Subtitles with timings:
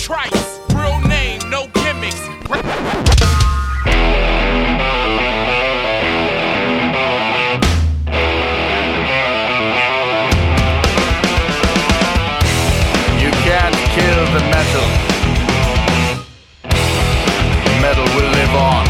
[0.00, 0.58] trice.
[0.72, 2.24] Real name, no gimmicks.
[13.20, 14.86] You can't kill the metal.
[17.82, 18.86] Metal will live on.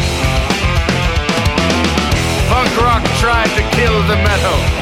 [2.47, 4.80] Punk rock tried to kill the metal.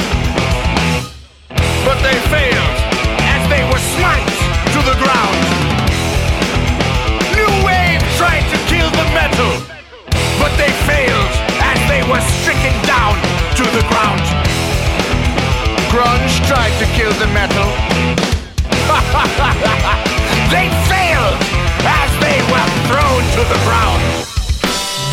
[16.79, 17.65] To kill the metal.
[20.49, 21.35] they failed
[21.83, 23.99] as they were thrown to the ground.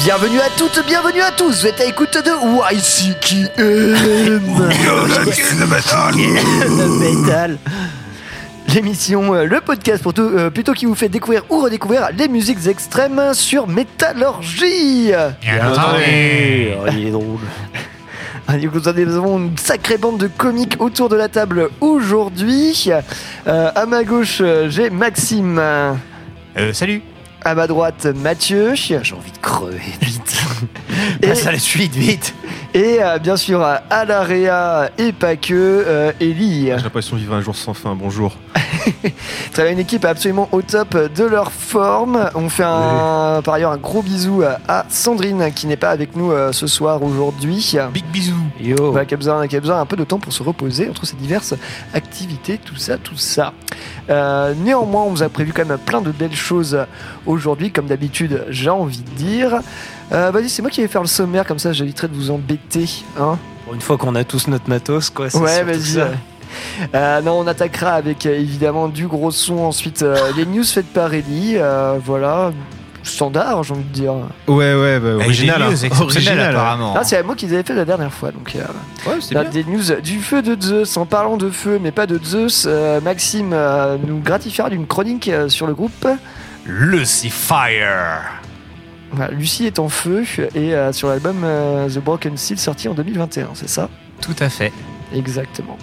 [0.04, 1.62] Bienvenue à toutes, bienvenue à tous.
[1.62, 2.30] Vous êtes à l'écoute de
[2.70, 3.48] YCKM.
[7.00, 7.58] Metal.
[8.72, 12.28] L'émission, euh, le podcast pour tout, euh, plutôt qui vous fait découvrir ou redécouvrir les
[12.28, 15.10] musiques extrêmes sur Métallurgie.
[16.80, 17.40] Oh, il est drôle.
[18.48, 22.88] Ah, nous avons une sacrée bande de comiques autour de la table aujourd'hui.
[23.48, 25.58] Euh, à ma gauche, euh, j'ai Maxime.
[25.58, 27.02] Euh, salut.
[27.46, 28.74] À ma droite, Mathieu.
[28.74, 30.36] J'ai envie de crever vite.
[31.22, 32.34] Et- Passe à la suite, vite.
[32.74, 36.64] Et euh, bien sûr, à l'AREA et pas que, euh, Ellie.
[36.76, 37.94] J'ai l'impression de vivre un jour sans fin.
[37.94, 38.36] Bonjour.
[39.52, 42.28] Très bien, une équipe absolument au top de leur forme.
[42.34, 46.32] On fait un, par ailleurs un gros bisou à- Sandrine qui n'est pas avec nous
[46.32, 47.76] euh, ce soir aujourd'hui.
[47.92, 48.34] Big bisous.
[48.60, 48.92] Yo.
[49.06, 51.16] qui, a besoin, qui a besoin un peu de temps pour se reposer entre ces
[51.16, 51.54] diverses
[51.94, 53.52] activités, tout ça, tout ça.
[54.10, 56.76] Euh, néanmoins, on vous a prévu quand même plein de belles choses
[57.24, 57.35] aujourd'hui,
[57.72, 59.60] comme d'habitude, j'ai envie de dire.
[60.12, 62.88] Euh, Vas-y, c'est moi qui vais faire le sommaire, comme ça j'éviterai de vous embêter.
[63.20, 63.38] Hein
[63.72, 65.28] une fois qu'on a tous notre matos, quoi.
[65.28, 65.80] c'est ouais, vas-y.
[65.80, 66.04] ça.
[66.06, 66.10] ouais.
[66.94, 69.58] Euh, non, on attaquera avec euh, évidemment du gros son.
[69.58, 71.54] Ensuite, euh, les news faites par Ellie.
[71.56, 72.52] euh, voilà,
[73.02, 74.14] standard, j'ai envie de dire.
[74.46, 75.62] Ouais, ouais, bah, original.
[75.62, 75.70] hein.
[75.70, 76.50] news Original.
[76.54, 76.94] apparemment.
[76.96, 78.30] Ah, c'est moi qui les avais fait la dernière fois.
[78.30, 78.60] Donc, euh,
[79.10, 79.50] Ouais, Là, bien.
[79.50, 80.96] des news du feu de Zeus.
[80.96, 85.28] En parlant de feu, mais pas de Zeus, euh, Maxime euh, nous gratifiera d'une chronique
[85.28, 86.06] euh, sur le groupe.
[86.68, 88.18] Lucifer.
[89.12, 92.94] Voilà, Lucie est en feu et euh, sur l'album euh, The Broken Seal sorti en
[92.94, 93.88] 2021, c'est ça?
[94.20, 94.72] Tout à fait.
[95.14, 95.78] Exactement.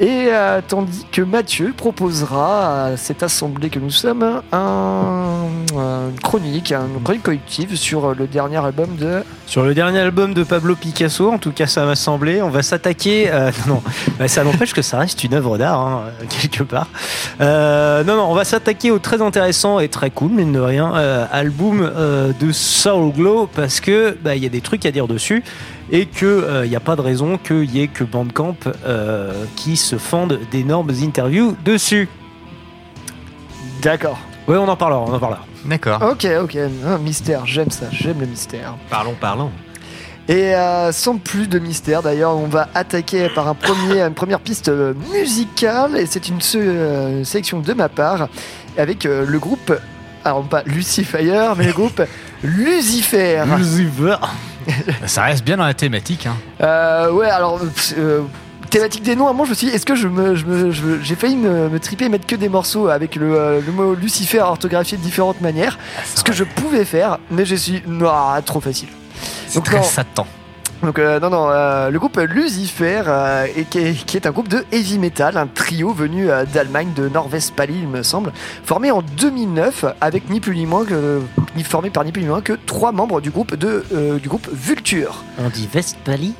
[0.00, 6.72] Et euh, tandis que Mathieu proposera à cette assemblée que nous sommes un, une chronique,
[6.72, 9.22] une chronique collective sur le dernier album de.
[9.46, 12.62] Sur le dernier album de Pablo Picasso, en tout cas ça m'a semblé, on va
[12.62, 13.30] s'attaquer.
[13.30, 13.82] euh, non, non,
[14.18, 16.88] bah, ça n'empêche que ça reste une œuvre d'art, hein, quelque part.
[17.40, 20.94] Euh, non, non, on va s'attaquer au très intéressant et très cool, mine de rien,
[20.96, 24.90] euh, album euh, de Soul Glow, parce que bah, il y a des trucs à
[24.90, 25.44] dire dessus
[25.92, 29.96] et qu'il n'y a pas de raison qu'il y ait que Bandcamp euh, qui se
[29.96, 32.08] fende d'énormes interviews dessus.
[33.82, 34.18] D'accord.
[34.48, 35.44] Ouais, on en parlera, on en parlera.
[35.66, 36.02] D'accord.
[36.02, 36.56] Ok, ok.
[36.84, 38.74] Un mystère, j'aime ça, j'aime le mystère.
[38.90, 39.50] Parlons, parlons.
[40.28, 44.40] Et euh, sans plus de mystère, d'ailleurs, on va attaquer par un premier, une première
[44.40, 48.28] piste euh, musicale, et c'est une euh, sélection de ma part,
[48.78, 49.72] avec euh, le groupe,
[50.24, 52.00] alors pas Lucifer, mais le groupe
[52.44, 53.42] Lucifer.
[53.58, 54.16] Lucifer.
[55.06, 56.26] Ça reste bien dans la thématique.
[56.26, 56.36] Hein.
[56.60, 57.60] Euh, ouais, alors,
[57.98, 58.20] euh,
[58.70, 60.70] thématique des noms, à moment, je me suis dit, est-ce que je me, je me-
[60.70, 63.72] je j'ai failli me, me triper et mettre que des morceaux avec le, euh, le
[63.72, 65.78] mot Lucifer orthographié de différentes manières,
[66.14, 68.10] ce que je pouvais faire, mais je suis, non,
[68.44, 68.88] trop facile.
[69.48, 69.82] C'est Donc, très non.
[69.82, 70.26] Satan.
[70.82, 74.32] Donc euh, non non euh, le groupe Lucifer euh, et qui, est, qui est un
[74.32, 78.32] groupe de heavy metal, un trio venu euh, d'Allemagne de Nord-Westphalie il me semble,
[78.64, 81.20] formé en 2009 avec ni plus ni moins que
[81.56, 84.28] ni formé par ni plus ni moins que trois membres du groupe de euh, du
[84.28, 85.22] groupe Vulture.
[85.38, 86.34] On dit Westphalie,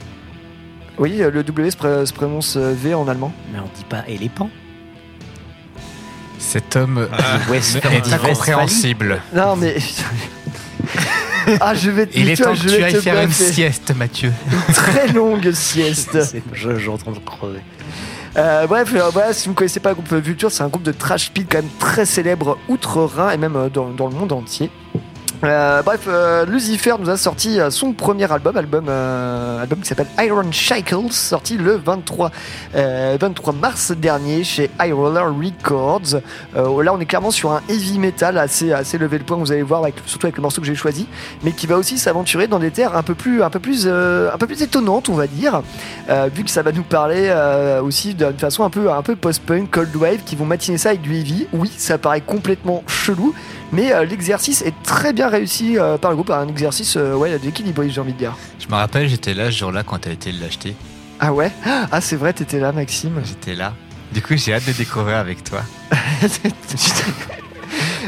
[0.98, 3.32] Oui euh, le W se, pré- se prononce V en allemand.
[3.52, 4.50] mais on dit pas éléphant?
[6.40, 7.06] Cet homme
[7.48, 9.20] West- est incompréhensible.
[9.32, 9.76] Non mais
[11.60, 14.32] ah je vais te Il est temps que tu ailles faire une sieste, Mathieu.
[14.72, 16.18] très longue sieste.
[16.52, 17.60] Je, suis en train de crever.
[18.36, 20.82] Euh, bref, euh, voilà, si vous ne connaissez pas le groupe Vulture, c'est un groupe
[20.82, 24.32] de trash speed quand même très célèbre outre-Rhin et même euh, dans, dans le monde
[24.32, 24.70] entier.
[25.44, 30.06] Euh, bref, euh, Lucifer nous a sorti euh, son premier album, album, album qui s'appelle
[30.20, 32.30] Iron Shackles, sorti le 23,
[32.76, 36.20] euh, 23 mars dernier chez High Roller Records.
[36.54, 39.62] Là, on est clairement sur un heavy metal assez, assez levé le point, vous allez
[39.62, 41.08] voir, avec, surtout avec le morceau que j'ai choisi,
[41.42, 44.38] mais qui va aussi s'aventurer dans des terres un peu plus, un peu plus, un
[44.38, 45.62] peu plus étonnantes, on va dire,
[46.34, 47.34] vu que ça va nous parler
[47.82, 51.02] aussi d'une façon un peu, un peu post-punk, cold wave, qui vont matiner ça avec
[51.02, 51.48] du heavy.
[51.52, 53.34] Oui, ça paraît complètement chelou,
[53.72, 57.38] mais euh, l'exercice est très bien réussi euh, par le groupe, un exercice euh, ouais,
[57.38, 58.36] d'équilibre, j'ai envie de dire.
[58.60, 60.76] Je me rappelle, j'étais là ce jour-là quand t'as été l'acheter.
[61.18, 61.50] Ah ouais?
[61.64, 63.20] Ah c'est vrai, t'étais là Maxime.
[63.24, 63.74] J'étais là.
[64.12, 65.62] Du coup, j'ai hâte de découvrir avec toi.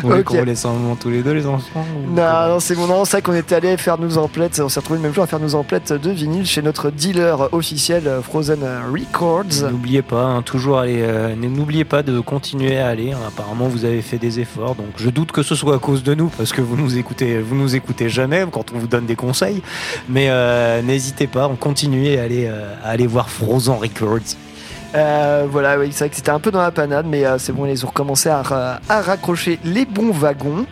[0.05, 0.27] Vous voulez Ok.
[0.27, 1.85] qu'on vous laisse un moment tous les deux, les enfants
[2.15, 3.05] Non, c'est mon.
[3.05, 4.61] C'est vrai qu'on était allé faire nos emplettes.
[4.63, 7.49] On s'est retrouvé le même jour à faire nos emplettes de vinyle chez notre dealer
[7.53, 8.61] officiel euh, Frozen
[8.93, 9.71] Records.
[9.71, 11.01] N'oubliez pas, hein, toujours aller.
[11.01, 13.13] euh, n'oubliez pas de continuer à aller.
[13.13, 13.19] hein.
[13.27, 16.15] Apparemment, vous avez fait des efforts, donc je doute que ce soit à cause de
[16.15, 19.17] nous, parce que vous nous écoutez, vous nous écoutez jamais quand on vous donne des
[19.17, 19.63] conseils.
[20.09, 24.37] Mais euh, n'hésitez pas, on continue à aller, euh, à aller voir Frozen Records.
[24.95, 27.67] Euh, voilà, c'est vrai que c'était un peu dans la panade, mais euh, c'est bon,
[27.67, 30.67] ils ont recommencé à, ra- à raccrocher les bons wagons.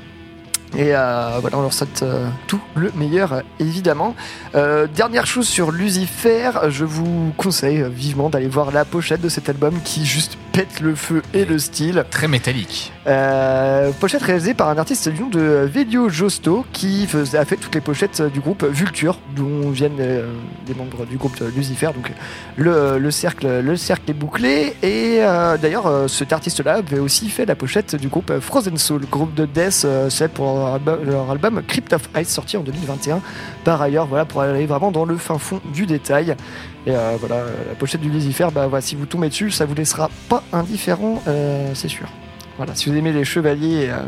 [0.76, 2.02] Et euh, voilà, on leur souhaite
[2.46, 4.14] tout le meilleur, évidemment.
[4.54, 9.74] Dernière chose sur Lucifer, je vous conseille vivement d'aller voir la pochette de cet album
[9.84, 12.04] qui juste pète le feu et le style.
[12.10, 12.92] Très métallique.
[13.06, 17.56] Euh, pochette réalisée par un artiste du nom de Velio Josto qui faisait, a fait
[17.56, 20.32] toutes les pochettes euh, du groupe Vulture dont viennent euh,
[20.66, 21.90] des membres du groupe Lucifer.
[21.94, 22.12] Donc
[22.56, 24.74] le, le cercle le cercle est bouclé.
[24.82, 28.76] Et euh, d'ailleurs euh, cet artiste là avait aussi fait la pochette du groupe Frozen
[28.76, 29.02] Soul.
[29.10, 32.62] Groupe de death euh, c'est pour leur album, leur album Crypt of Ice sorti en
[32.62, 33.20] 2021
[33.64, 36.36] par ailleurs voilà pour aller vraiment dans le fin fond du détail
[36.86, 39.64] et euh, voilà euh, la pochette du Lucifer bah voilà, si vous tombez dessus ça
[39.64, 42.08] vous laissera pas indifférent euh, c'est sûr
[42.56, 44.02] voilà, si vous aimez les chevaliers euh,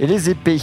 [0.00, 0.60] et les épées,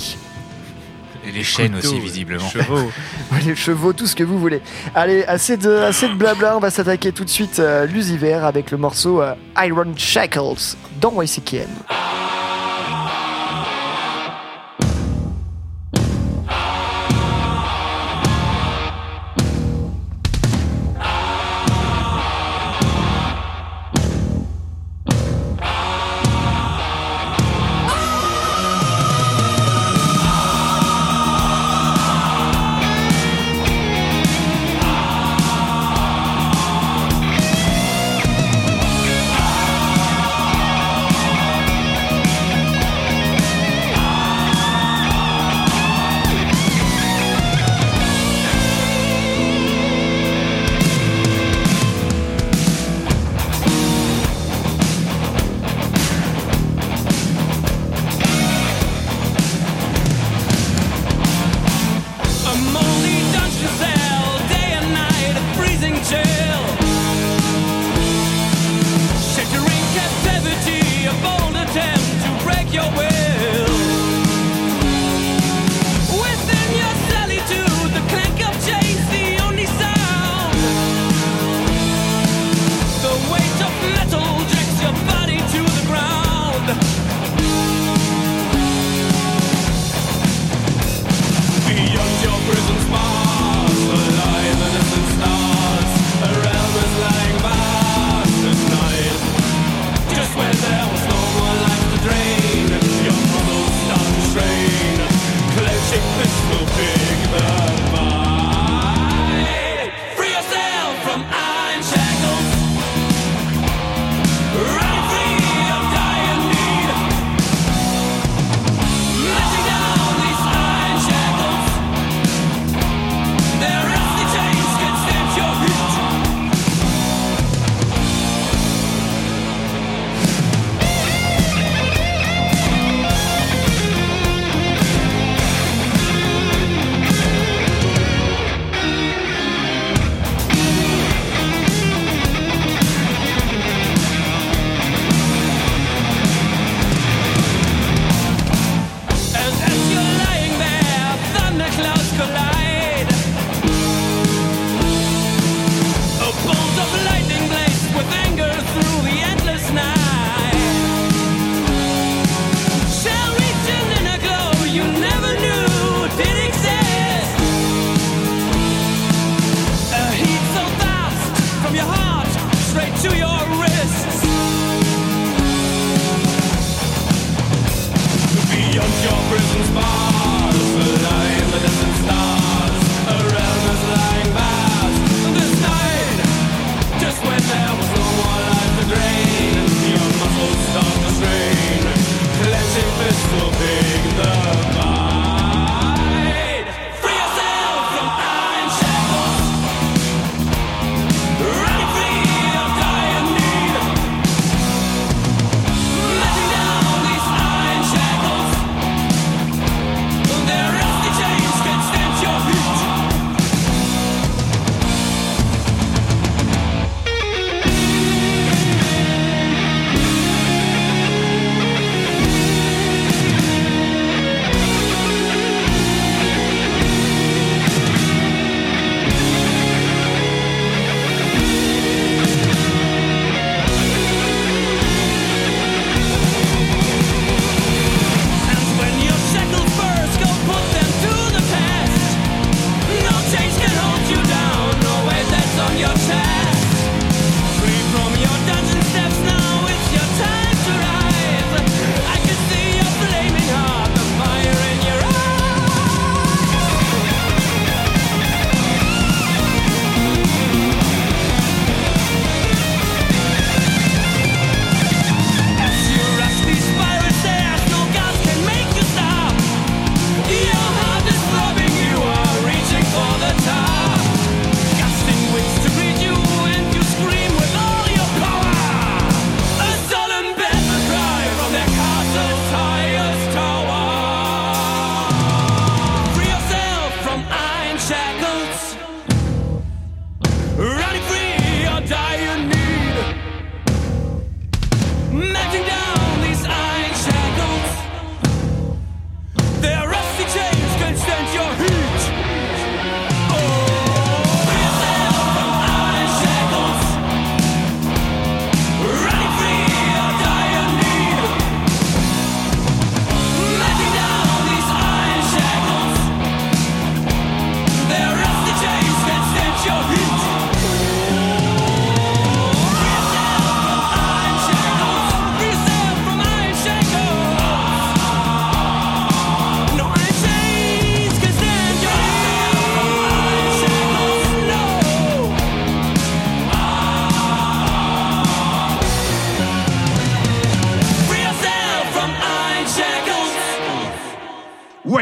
[1.26, 2.48] Et les chaînes Couteau, aussi, visiblement.
[2.50, 2.92] Chevaux.
[3.46, 4.62] les chevaux, tout ce que vous voulez.
[4.94, 8.72] Allez, assez de, assez de blabla, on va s'attaquer tout de suite à Lucifer avec
[8.72, 9.34] le morceau euh,
[9.64, 11.70] Iron Shackles dans YCKM.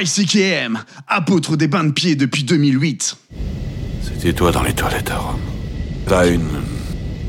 [0.02, 3.18] YCKM, apôtre des bains de pied depuis 2008.
[4.02, 5.40] C'était toi dans les toilettes à Rome.
[6.08, 6.64] T'as une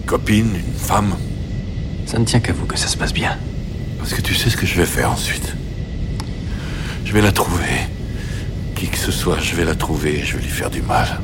[0.07, 1.15] copine, une femme
[2.07, 3.37] Ça ne tient qu'à vous que ça se passe bien.
[3.99, 5.55] Parce que tu sais ce que je vais faire ensuite.
[7.05, 7.89] Je vais la trouver.
[8.75, 11.21] Qui que ce soit, je vais la trouver et je vais lui faire du mal.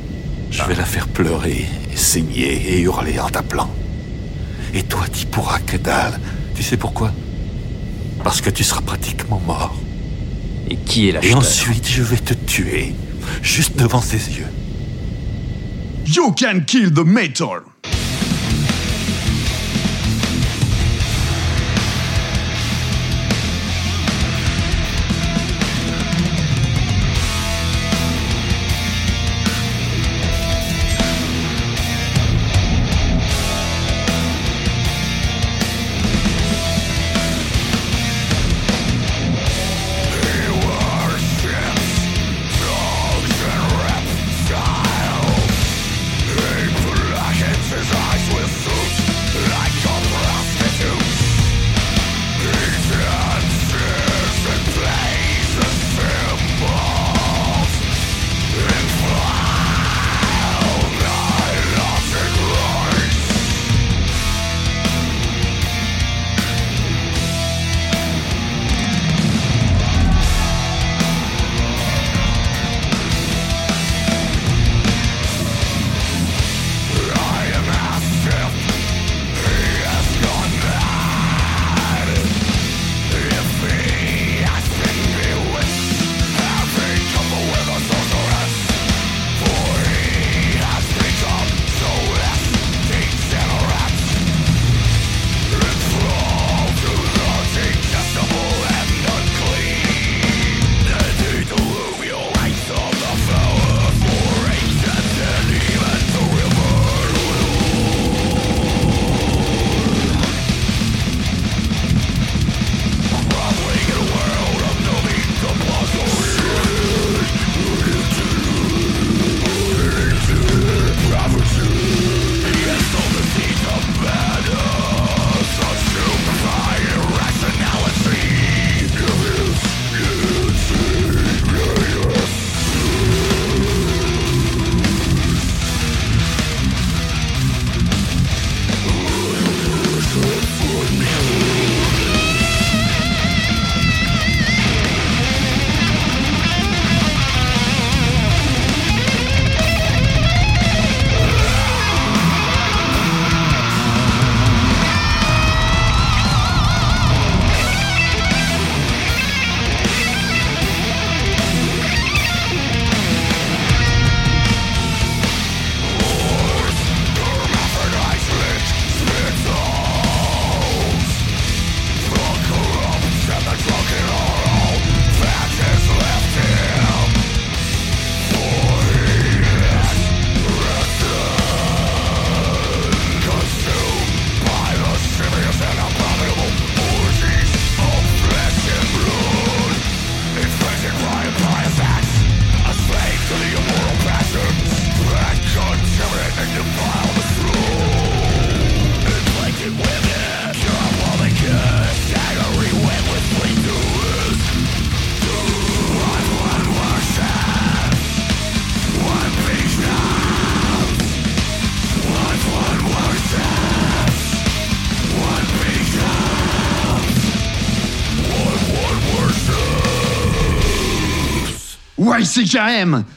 [0.50, 3.70] Je vais la faire pleurer, et saigner et hurler en t'appelant.
[4.74, 6.20] Et toi, t'y pourras que dalle.
[6.54, 7.10] Tu sais pourquoi?
[8.22, 9.74] Parce que tu seras pratiquement mort.
[10.70, 12.94] Et qui est Et ensuite, je vais te tuer.
[13.42, 14.46] Juste devant ses yeux.
[16.06, 17.67] You can kill the metal.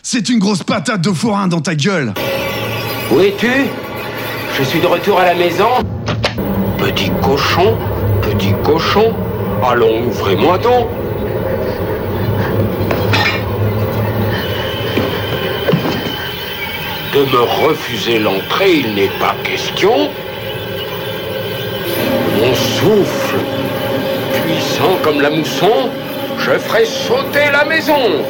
[0.01, 2.11] C'est une grosse patate de forain dans ta gueule.
[3.11, 3.67] Où es-tu?
[4.57, 5.69] Je suis de retour à la maison.
[6.79, 7.77] Petit cochon,
[8.23, 9.13] petit cochon,
[9.63, 10.87] allons, ouvrez-moi donc.
[17.13, 20.09] De me refuser l'entrée, il n'est pas question.
[22.39, 23.37] Mon souffle,
[24.43, 25.91] puissant comme la mousson,
[26.39, 28.23] je ferai sauter la maison.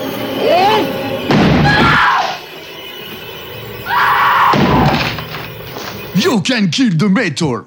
[6.16, 7.66] You can kill the metal.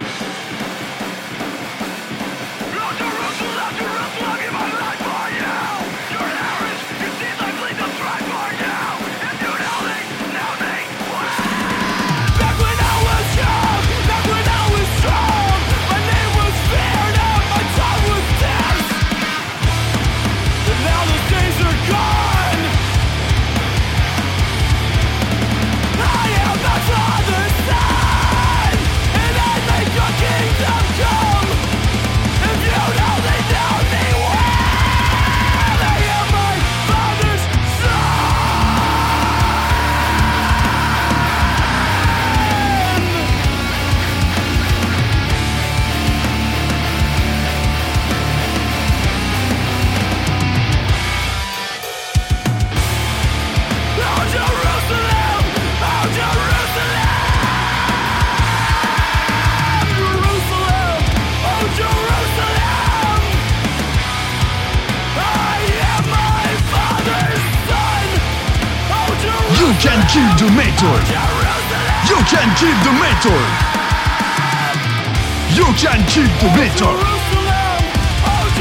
[76.14, 76.94] Kill the metal.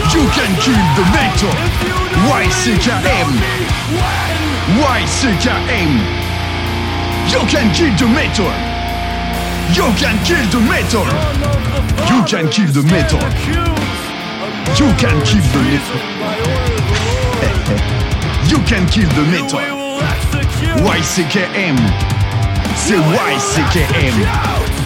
[0.09, 1.53] You can kill the metal.
[2.33, 3.29] YCKM.
[4.81, 5.91] YCKM.
[7.29, 8.49] You can kill the metal.
[9.77, 11.05] You can kill the metal.
[12.09, 13.21] You can kill the metal.
[14.79, 16.01] You can kill the metal.
[18.49, 19.59] You can kill the metal.
[20.83, 21.77] YCKM.
[22.75, 24.82] C'est YCKM.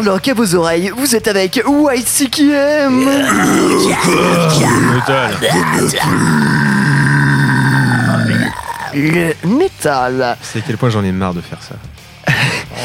[0.00, 3.04] Warlock à vos oreilles, vous êtes avec YCKM.
[4.94, 5.36] Metal.
[8.94, 10.38] Le métal.
[10.40, 11.74] C'est à quel point j'en ai marre de faire ça.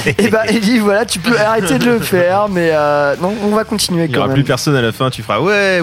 [0.17, 3.63] Et bah, Ellie, voilà, tu peux arrêter de le faire, mais euh, non, on va
[3.63, 4.35] continuer Il n'y quand aura même.
[4.35, 5.79] plus personne à la fin, tu feras ouais.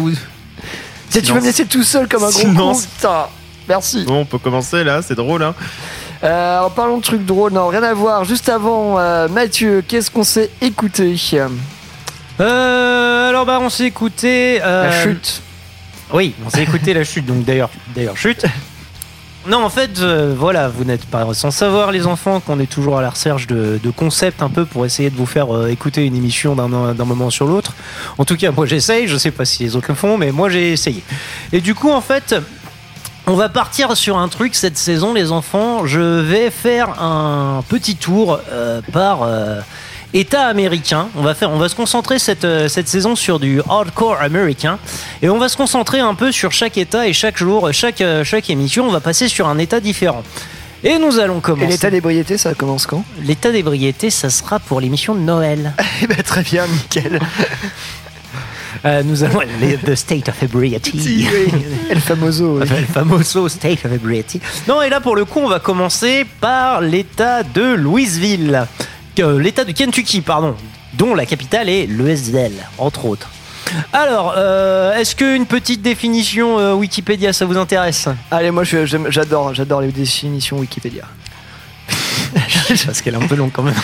[1.08, 2.78] Tiens, tu vas me laisser tout seul comme un gros con.
[3.70, 4.04] Merci.
[4.04, 5.54] Bon, on peut commencer là, c'est drôle hein.
[6.24, 8.24] Euh, en parlant de trucs drôles, non, rien à voir.
[8.24, 11.16] Juste avant, euh, Mathieu, qu'est-ce qu'on s'est écouté
[12.40, 15.42] Euh, alors bah on s'est écouté euh, La chute.
[16.12, 17.26] Oui, on s'est écouté la chute.
[17.26, 18.44] Donc d'ailleurs, d'ailleurs chute.
[19.48, 22.98] Non, en fait, euh, voilà, vous n'êtes pas sans savoir, les enfants, qu'on est toujours
[22.98, 26.06] à la recherche de, de concepts un peu pour essayer de vous faire euh, écouter
[26.06, 27.74] une émission d'un d'un moment sur l'autre.
[28.18, 30.48] En tout cas, moi j'essaye, je sais pas si les autres le font, mais moi
[30.48, 31.02] j'ai essayé.
[31.52, 32.36] Et du coup, en fait,
[33.26, 35.86] on va partir sur un truc cette saison, les enfants.
[35.86, 39.22] Je vais faire un petit tour euh, par.
[39.22, 39.60] euh,
[40.14, 43.62] État américain, on va faire, on va se concentrer cette, euh, cette saison sur du
[43.66, 44.78] hardcore américain
[45.22, 48.50] et on va se concentrer un peu sur chaque État et chaque jour, chaque, chaque
[48.50, 50.22] émission, on va passer sur un État différent.
[50.84, 51.66] Et nous allons Et commencer.
[51.70, 53.06] l'état d'ébriété, ça commence quand?
[53.22, 55.72] L'état d'ébriété, ça sera pour l'émission de Noël.
[56.02, 57.18] Eh ben, très bien, nickel.
[58.84, 61.26] Euh, nous allons les- the state of ebriety.
[61.90, 62.58] El famoso.
[62.60, 62.68] oui.
[62.68, 64.40] Le famoso state of ebriety.
[64.68, 68.66] Non, et là pour le coup, on va commencer par l'État de Louisville,
[69.20, 70.54] Euh, l'État de Kentucky, pardon,
[70.94, 73.28] dont la capitale est Louisville, entre autres.
[73.92, 78.08] Alors, euh, est-ce qu'une petite définition euh, Wikipédia, ça vous intéresse?
[78.30, 81.04] Allez, moi j'adore, j'adore les définitions Wikipédia.
[82.86, 83.74] Parce qu'elle est un peu longue quand même.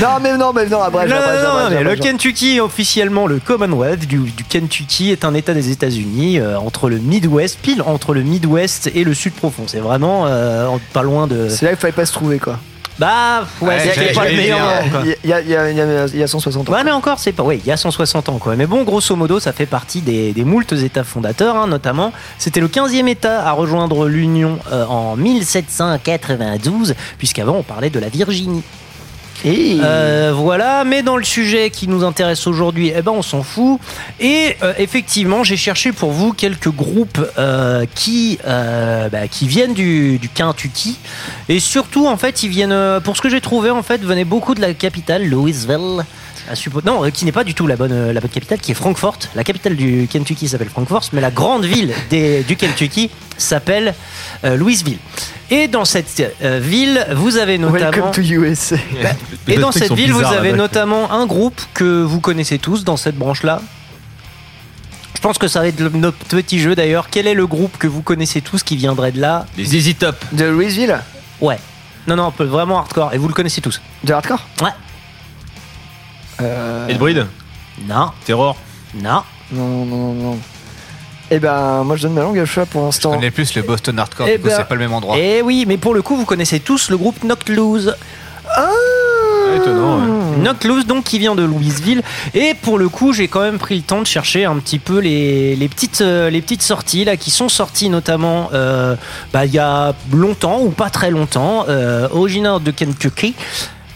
[0.00, 2.12] Non, mais non, mais non, après, non, non, non, mais le Kentucky.
[2.12, 6.98] Kentucky, officiellement le Commonwealth du, du Kentucky, est un État des États-Unis euh, entre le
[6.98, 9.64] Midwest, pile entre le Midwest et le Sud profond.
[9.66, 11.48] C'est vraiment euh, pas loin de.
[11.48, 12.58] C'est là qu'il fallait pas se trouver quoi.
[12.98, 14.58] Bah, ouais, Ouais, c'est j'allais- pas le j'allais meilleur.
[14.58, 15.00] dire, nom, quoi.
[15.24, 16.72] Il y a, il y, a, il y, a, il y a 160 ans.
[16.72, 17.42] Ouais, mais encore, c'est pas.
[17.42, 18.54] Oui, il y a 160 ans, quoi.
[18.54, 22.12] Mais bon, grosso modo, ça fait partie des, des moultes États fondateurs, hein, notamment.
[22.38, 28.08] C'était le 15e État à rejoindre l'Union euh, en 1792, puisqu'avant, on parlait de la
[28.08, 28.62] Virginie.
[29.44, 33.80] Euh, voilà, mais dans le sujet qui nous intéresse aujourd'hui, eh ben on s'en fout.
[34.20, 40.18] Et euh, effectivement, j'ai cherché pour vous quelques groupes euh, qui bah, qui viennent du,
[40.18, 40.98] du Kentucky
[41.48, 44.54] et surtout en fait ils viennent pour ce que j'ai trouvé en fait venaient beaucoup
[44.54, 46.04] de la capitale Louisville.
[46.50, 48.58] À suppo- Non, euh, qui n'est pas du tout la bonne, euh, la bonne capitale,
[48.60, 49.18] qui est Frankfort.
[49.34, 53.94] La capitale du Kentucky s'appelle Frankfort, mais la grande ville des- du Kentucky s'appelle
[54.44, 54.98] euh, Louisville.
[55.50, 57.90] Et dans cette euh, ville, vous avez notamment.
[57.90, 58.76] Welcome to USA.
[58.76, 62.84] Et Les dans trucs cette ville, vous avez notamment un groupe que vous connaissez tous
[62.84, 63.60] dans cette branche-là.
[65.14, 67.08] Je pense que ça va être le- notre petit jeu d'ailleurs.
[67.10, 70.16] Quel est le groupe que vous connaissez tous qui viendrait de là Les Easy Top.
[70.32, 70.98] De Louisville?
[71.40, 71.58] Ouais.
[72.08, 73.14] Non, non, vraiment hardcore.
[73.14, 73.80] Et vous le connaissez tous?
[74.02, 74.44] De hardcore?
[74.60, 74.70] Ouais.
[76.42, 77.26] Euh, Et de Breed
[77.88, 78.56] Non, Terror
[78.94, 79.22] non.
[79.52, 80.38] Non, non, non.
[81.30, 83.12] Eh ben, moi je donne ma langue à chat pour Je l'instant.
[83.12, 85.16] connais plus le Boston Hardcore, Eh du coup ben, c'est pas le même endroit.
[85.18, 87.96] Et oui, mais pour le coup, vous connaissez tous le groupe Knocked Loose.
[88.54, 88.68] Ah
[89.56, 90.84] étonnant, ouais.
[90.84, 92.02] Donc qui vient de Louisville.
[92.34, 94.98] Et pour le coup, j'ai quand même pris le temps de chercher un petit peu
[94.98, 98.96] les, les petites, euh, les petites sorties là qui sont sorties notamment euh,
[99.32, 103.34] bah, il y a longtemps ou pas très longtemps, euh, originaire de Kentucky.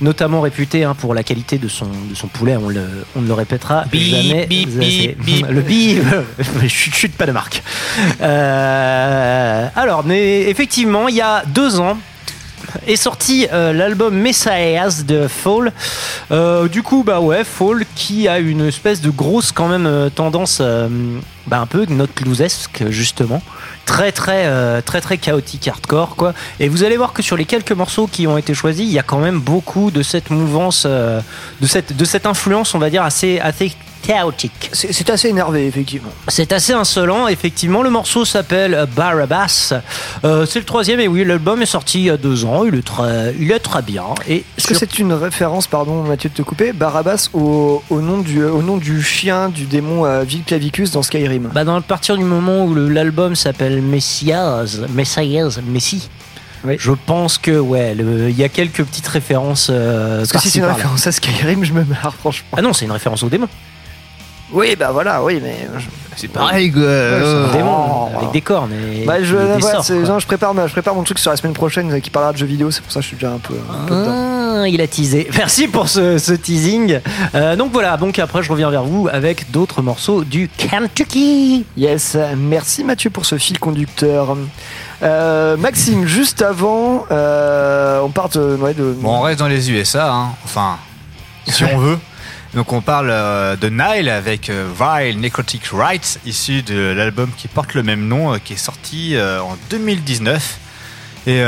[0.00, 2.82] Notamment réputé hein, pour la qualité de son, de son poulet, on, le,
[3.16, 4.46] on ne le répétera Bip, jamais.
[4.46, 5.46] bip, bip.
[5.50, 6.04] Le bip,
[6.68, 7.62] chut, chut, pas de marque.
[8.20, 11.96] Euh, alors, mais effectivement, il y a deux ans,
[12.86, 15.72] est sorti euh, l'album Messiahs de Fall.
[16.30, 20.10] Euh, du coup, bah ouais, Fall qui a une espèce de grosse quand même euh,
[20.10, 20.60] tendance,
[21.46, 21.86] bah un peu
[22.90, 23.42] justement,
[23.86, 26.34] très très euh, très très chaotique hardcore quoi.
[26.60, 28.98] Et vous allez voir que sur les quelques morceaux qui ont été choisis, il y
[28.98, 31.20] a quand même beaucoup de cette mouvance, euh,
[31.62, 33.72] de cette de cette influence, on va dire assez assez
[34.06, 34.70] chaotique.
[34.72, 36.10] C'est assez énervé, effectivement.
[36.28, 37.82] C'est assez insolent, effectivement.
[37.82, 39.74] Le morceau s'appelle Barabbas.
[40.24, 42.64] Euh, c'est le troisième, et oui, l'album est sorti il y a deux ans.
[42.64, 44.04] Il est très, il est très bien.
[44.28, 48.18] Et Est-ce que c'est une référence, pardon Mathieu de te couper, Barabbas au, au nom,
[48.18, 51.50] du, au nom du chien du démon euh, Vilclavicus dans Skyrim?
[51.52, 56.08] Bah, dans le partir du moment où l'album s'appelle Messias, Messias, Messie.
[56.64, 56.76] Oui.
[56.78, 59.68] Je pense que ouais, il y a quelques petites références.
[59.70, 62.48] euh, Parce que si c'est une référence à Skyrim, je me marre, franchement.
[62.56, 63.48] Ah non, c'est une référence au démon.
[64.52, 65.66] Oui, bah voilà, oui, mais.
[66.18, 67.52] C'est pareil, c'est Un Oh.
[67.52, 70.08] démon avec des cornes et, Bah, je, et des voilà, sorts, c'est- quoi.
[70.08, 72.32] non, je, prépare, ma- je prépare mon truc sur la semaine prochaine euh, qui parlera
[72.32, 73.52] de jeux vidéo, c'est pour ça que je suis déjà un peu.
[73.70, 74.62] un peu dedans.
[74.62, 75.28] Ah, il a teasé.
[75.36, 77.00] Merci pour ce, ce teasing.
[77.34, 81.66] Euh, donc voilà, donc après je reviens vers vous avec d'autres morceaux du Kentucky.
[81.76, 84.36] Yes, euh, merci Mathieu pour ce fil conducteur.
[85.02, 88.56] Euh, Maxime, juste avant, euh, on part de.
[88.56, 90.28] ouais, de- Bon, on reste dans les USA, hein.
[90.44, 90.78] enfin,
[91.46, 91.98] si on veut.
[92.56, 97.48] Donc on parle euh, de Nile avec euh, Vile Necrotic Rights, issu de l'album qui
[97.48, 100.60] porte le même nom, euh, qui est sorti en 2019.
[101.26, 101.42] Et,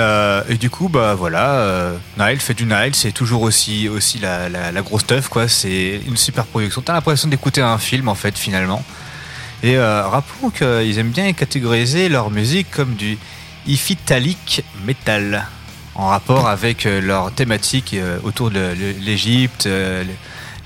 [0.59, 3.89] du coup, bah voilà, Nile fait du Nile, c'est toujours aussi,
[4.21, 5.49] la, grosse teuf, quoi.
[5.49, 6.83] C'est une super production.
[6.83, 8.85] T'as l'impression d'écouter un film, en fait, finalement.
[9.63, 13.19] Et euh, rappelons qu'ils aiment bien catégoriser leur musique comme du
[13.69, 15.47] ifitalic metal,
[15.95, 19.69] en rapport avec leur thématique autour de l'Égypte,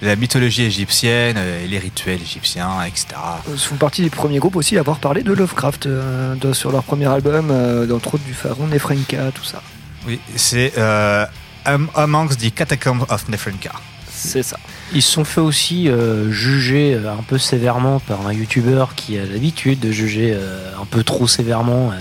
[0.03, 3.07] la mythologie égyptienne, euh, et les rituels égyptiens, etc.
[3.51, 6.73] Ils font partie des premiers groupes aussi à avoir parlé de Lovecraft euh, de- sur
[6.73, 9.63] leur premier album, euh, entre autres du Pharaon, Nefrenka, tout ça.
[10.07, 11.25] Oui, c'est euh,
[11.65, 13.71] Am- Amongst the Catacombs of Nefrenka.
[14.15, 14.59] C'est ça.
[14.93, 19.19] Ils se sont fait aussi euh, juger euh, un peu sévèrement par un youtubeur qui
[19.19, 21.97] a l'habitude de juger euh, un peu trop sévèrement, euh,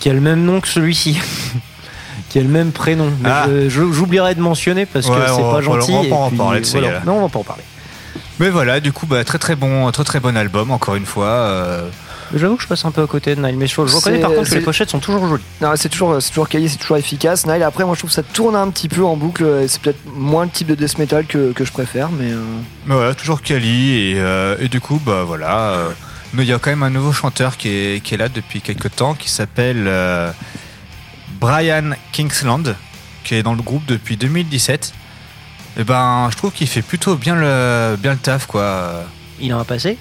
[0.00, 1.18] qui a le même nom que celui-ci.
[2.30, 3.10] qui a le même prénom.
[3.20, 3.46] Mais Ah.
[3.48, 5.92] je- je- J'oublierai de mentionner parce que Ouais, c'est pas gentil.
[5.92, 7.00] on va en puis, parler de voilà.
[7.04, 7.62] Non, on va pas en parler.
[8.38, 11.26] Mais voilà, du coup, bah, très très bon, très très bon album, encore une fois.
[11.26, 11.88] euh,
[12.34, 14.48] J'avoue que je passe un peu à côté de Nile, mais je, reconnais par contre
[14.48, 15.42] que les pochettes sont toujours jolies.
[15.60, 17.44] Non, c'est toujours, c'est toujours quali, c'est toujours efficace.
[17.44, 19.44] Nile, après, moi je trouve que ça tourne un petit peu en boucle.
[19.66, 22.30] C'est peut-être moins le type de death metal que, que je préfère, mais.
[22.30, 22.36] euh,
[22.86, 25.58] Mais voilà, toujours Kali et, euh, et du coup, bah voilà.
[25.72, 25.88] euh,
[26.32, 28.60] mais il y a quand même un nouveau chanteur qui est, qui est là depuis
[28.60, 30.30] quelques temps qui s'appelle euh,
[31.40, 32.76] Brian Kingsland,
[33.24, 34.92] qui est dans le groupe depuis 2017.
[35.78, 39.04] Et ben, je trouve qu'il fait plutôt bien le, bien le taf, quoi.
[39.40, 39.96] Il a un passé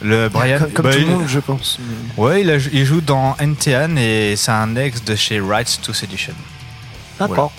[0.00, 0.58] Le Brian.
[0.60, 1.78] Comme, comme bah, tout le il- monde, je pense.
[2.16, 5.92] Ouais, il, a- il joue dans NTN et c'est un ex de chez Rights to
[5.92, 6.34] Sedition.
[7.18, 7.52] D'accord.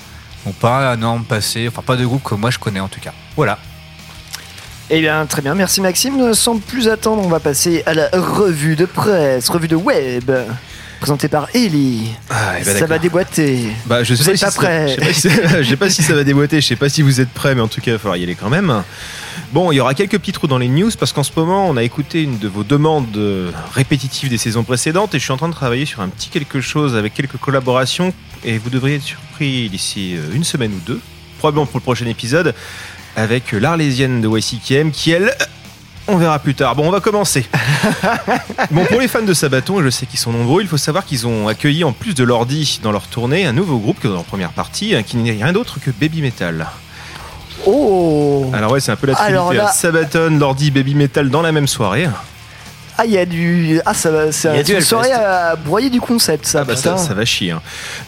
[0.45, 3.01] Donc pas un énorme passé, enfin pas de groupe que moi je connais en tout
[3.01, 3.11] cas.
[3.35, 3.59] Voilà.
[4.89, 6.33] Eh bien, très bien, merci Maxime.
[6.33, 10.31] Sans plus attendre, on va passer à la revue de presse, revue de web,
[10.99, 12.11] présentée par Ellie.
[12.29, 13.67] Ah, eh ben, ça va déboîter.
[13.85, 14.87] Bah, je sais Vous pas si ça- prêts.
[14.87, 15.29] Je sais pas, si
[15.63, 17.61] je sais pas si ça va déboîter, je sais pas si vous êtes prêts, mais
[17.61, 18.83] en tout cas, il va falloir y aller quand même.
[19.53, 21.77] Bon, il y aura quelques petits trous dans les news parce qu'en ce moment, on
[21.77, 25.37] a écouté une de vos demandes euh, répétitives des saisons précédentes et je suis en
[25.37, 29.03] train de travailler sur un petit quelque chose avec quelques collaborations et vous devriez être
[29.03, 30.99] surpris d'ici euh, une semaine ou deux,
[31.39, 32.53] probablement pour le prochain épisode,
[33.15, 35.33] avec euh, l'Arlésienne de YCKM qui, elle,
[36.09, 36.75] on verra plus tard.
[36.75, 37.45] Bon, on va commencer.
[38.71, 41.05] Bon, pour les fans de Sabaton, et je sais qu'ils sont nombreux, il faut savoir
[41.05, 44.15] qu'ils ont accueilli, en plus de l'ordi dans leur tournée, un nouveau groupe que dans
[44.15, 46.67] leur première partie, hein, qui n'est rien d'autre que Baby Metal.
[47.65, 49.55] Oh Alors ouais, c'est un peu la trinité.
[49.55, 49.71] Là-.
[49.71, 52.07] Sabaton, l'ordi, Baby Metal dans la même soirée.
[52.97, 53.79] Ah, il y a du.
[53.85, 54.31] Ah, ça va.
[54.31, 56.61] C'est Il y a un- du une soirée à broyer du concept, ça.
[56.61, 57.51] Ah bah ça, ça va chier.
[57.51, 57.61] hein.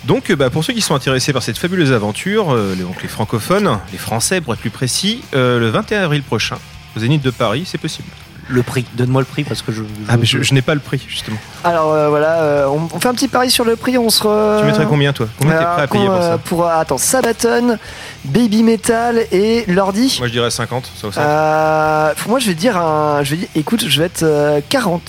[0.04, 3.02] Donc euh, bah, pour ceux qui sont intéressés par cette fabuleuse aventure, euh, les, donc
[3.02, 6.58] les francophones, les français pour être plus précis, euh, le 21 avril prochain,
[6.96, 8.08] au Zénith de Paris, c'est possible.
[8.50, 8.84] Le prix.
[8.96, 9.82] Donne-moi le prix parce que je.
[10.10, 11.38] Ah mais je, je n'ai pas le prix justement.
[11.64, 14.24] Alors euh, voilà, euh, on, on fait un petit pari sur le prix, on se.
[14.24, 15.28] re- Tu mettrais combien toi?
[15.40, 16.38] Combien t'es prêt à payer pour euh, ça?
[16.38, 17.78] pour, Attends, Sabaton,
[18.26, 20.18] Baby Metal et l'ordi.
[20.20, 21.26] Moi je dirais 50, ça au centre.
[21.30, 25.02] Euh, moi je vais dire un, je vais dire, écoute, je vais être euh, 40,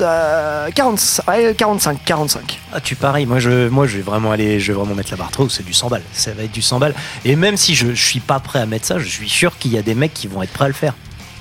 [0.00, 2.58] euh, 40, ouais, 45, 45.
[2.72, 3.26] Ah, tu paries.
[3.26, 5.48] Moi, je, moi, je vais vraiment aller, je vais vraiment mettre la barre trop.
[5.48, 6.02] C'est du 100 balles.
[6.12, 6.94] Ça va être du 100 balles.
[7.24, 9.72] Et même si je, je suis pas prêt à mettre ça, je suis sûr qu'il
[9.72, 10.94] y a des mecs qui vont être prêts à le faire.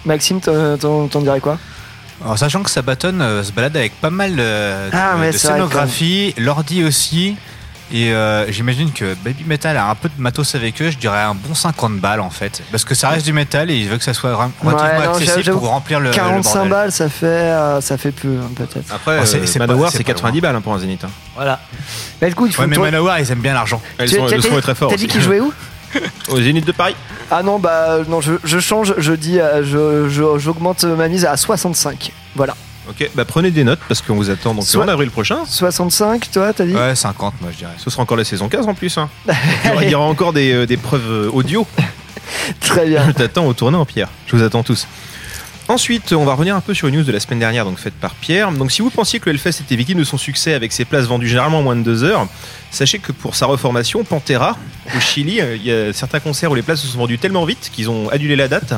[0.06, 1.58] Maxime, t'en t'en- t'en dirais quoi?
[2.24, 6.34] Alors sachant que Sabaton euh, se balade avec pas mal euh, de, Ah, de scénographie,
[6.38, 7.36] l'ordi aussi.
[7.94, 11.20] Et euh, j'imagine que Baby Metal a un peu de matos avec eux, je dirais
[11.20, 12.62] un bon 50 balles en fait.
[12.72, 15.14] Parce que ça reste du métal et il veut que ça soit relativement Ouais, non,
[15.14, 16.72] accessible pour remplir le, le 45 bordel.
[16.72, 18.94] balles, ça fait, euh, ça fait peu hein, peut-être.
[18.94, 21.04] Après, Oh, c'est- euh, Manowar c'est c'est pas 90 balles hein, pour un Zénith.
[21.04, 21.10] hein.
[21.36, 21.60] Voilà.
[22.22, 23.82] Bah, du coup, il faut Ouais, mais toi- Manowar, ils aiment bien l'argent.
[24.00, 24.90] Tu- sont, t'as le dit- son est très fort.
[24.90, 25.52] T'as dit qu'il jouait où?
[26.30, 26.96] Au Zénith de Paris
[27.30, 31.26] Ah non, bah non, je, je change, je dis, euh, je- je- j'augmente ma mise
[31.26, 32.12] à 65.
[32.36, 32.56] Voilà.
[32.90, 35.40] Ok, bah prenez des notes parce qu'on vous attend donc Soit- en avril prochain.
[35.48, 36.74] 65, toi, t'as dit?
[36.76, 37.74] Ouais, 50 moi je dirais.
[37.78, 38.98] Ce sera encore la saison 15 en plus.
[38.98, 39.08] hein.
[39.28, 39.34] Il,
[39.70, 41.66] y aura, il y aura encore des, euh, des preuves euh, audio.
[42.60, 43.04] Très bien.
[43.08, 44.08] Je t'attends au tournant, Pierre.
[44.26, 44.88] Je vous attends tous.
[45.72, 47.94] Ensuite, on va revenir un peu sur une news de la semaine dernière, donc faite
[47.94, 48.52] par Pierre.
[48.52, 51.06] Donc, si vous pensiez que le Hellfest était victime de son succès avec ses places
[51.06, 52.28] vendues généralement en moins de deux heures,
[52.72, 54.58] sachez que pour sa reformation, Pantera,
[54.94, 57.46] au Chili, euh, il y a certains concerts où les places se sont vendues tellement
[57.46, 58.74] vite qu'ils ont annulé la date,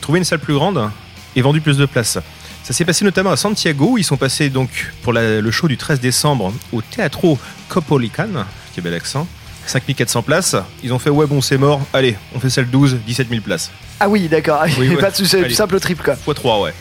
[0.00, 0.90] trouvé une salle plus grande
[1.36, 2.16] et vendu plus de places.
[2.64, 5.76] Ça s'est passé notamment à Santiago, où ils sont passés donc pour le show du
[5.76, 9.28] 13 décembre au Teatro Copolican, qui est bel accent,
[9.68, 10.56] 5400 places.
[10.82, 13.70] Ils ont fait ouais bon c'est mort, allez, on fait salle 12, 17 000 places.
[14.00, 14.62] Ah oui, d'accord.
[14.78, 14.96] Oui, ouais.
[14.96, 15.54] pas de Allez.
[15.54, 16.14] simple triple quoi.
[16.14, 16.74] x 3 ouais.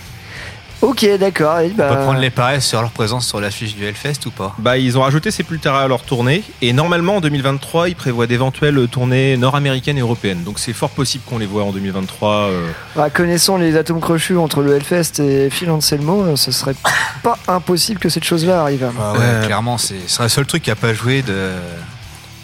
[0.81, 1.59] Ok, d'accord.
[1.61, 4.29] et On bah, peut prendre les paris sur leur présence sur l'affiche du Hellfest ou
[4.31, 4.53] pas?
[4.59, 8.85] Bah, ils ont rajouté Sepultura à leur tournée et normalement en 2023 ils prévoient d'éventuelles
[8.91, 10.43] tournées nord-américaines et européennes.
[10.43, 12.29] Donc c'est fort possible qu'on les voit en 2023.
[12.33, 12.67] euh.
[12.95, 16.75] bah, connaissant les atomes crochus entre le Hellfest et Phil Anselmo, euh, ce serait
[17.23, 18.87] pas impossible que cette chose-là arrive.
[18.99, 21.51] Ah ouais, Euh, clairement, c'est c'est le seul truc qui a pas joué de.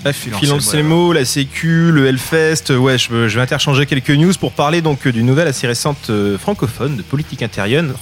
[0.04, 0.12] Ah,
[0.52, 2.72] Anselmo, la Sécu, le Hellfest.
[2.72, 6.98] Ouais, je, vais interchanger quelques news pour parler donc d'une nouvelle assez récente euh, francophone
[6.98, 8.00] de politique intérieure,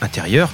[0.00, 0.50] intérieure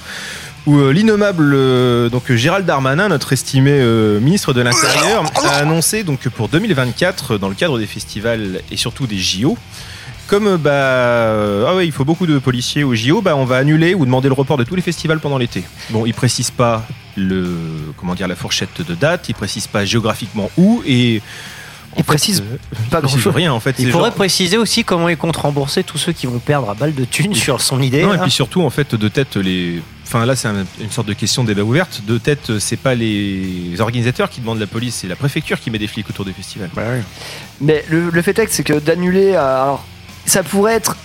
[0.67, 6.03] où euh, l'innommable euh, donc Gérald Darmanin, notre estimé euh, ministre de l'Intérieur, a annoncé
[6.03, 9.57] donc que pour 2024, euh, dans le cadre des festivals et surtout des JO,
[10.31, 13.43] comme euh, bah euh, ah ouais, il faut beaucoup de policiers aux JO, bah on
[13.45, 15.63] va annuler ou demander le report de tous les festivals pendant l'été.
[15.89, 17.53] Bon, il précise pas le
[17.97, 21.21] comment dire la fourchette de date, il précise pas géographiquement où et
[21.91, 22.55] en Il fait, précise euh,
[22.89, 23.35] pas il précise grand-chose.
[23.35, 23.75] rien en fait.
[23.79, 26.95] Il genre- préciser aussi comment il compte rembourser tous ceux qui vont perdre à balle
[26.95, 28.03] de thunes sur son idée.
[28.03, 28.21] Non, et là.
[28.23, 29.81] puis surtout, en fait, de tête, les.
[30.07, 32.03] Enfin, là, c'est un- une sorte de question débat ouverte.
[32.07, 35.79] De tête, c'est pas les organisateurs qui demandent la police, c'est la préfecture qui met
[35.79, 36.69] des flics autour des festivals.
[37.59, 39.85] Mais le, le fait est que c'est que d'annuler, alors
[40.25, 40.95] ça pourrait être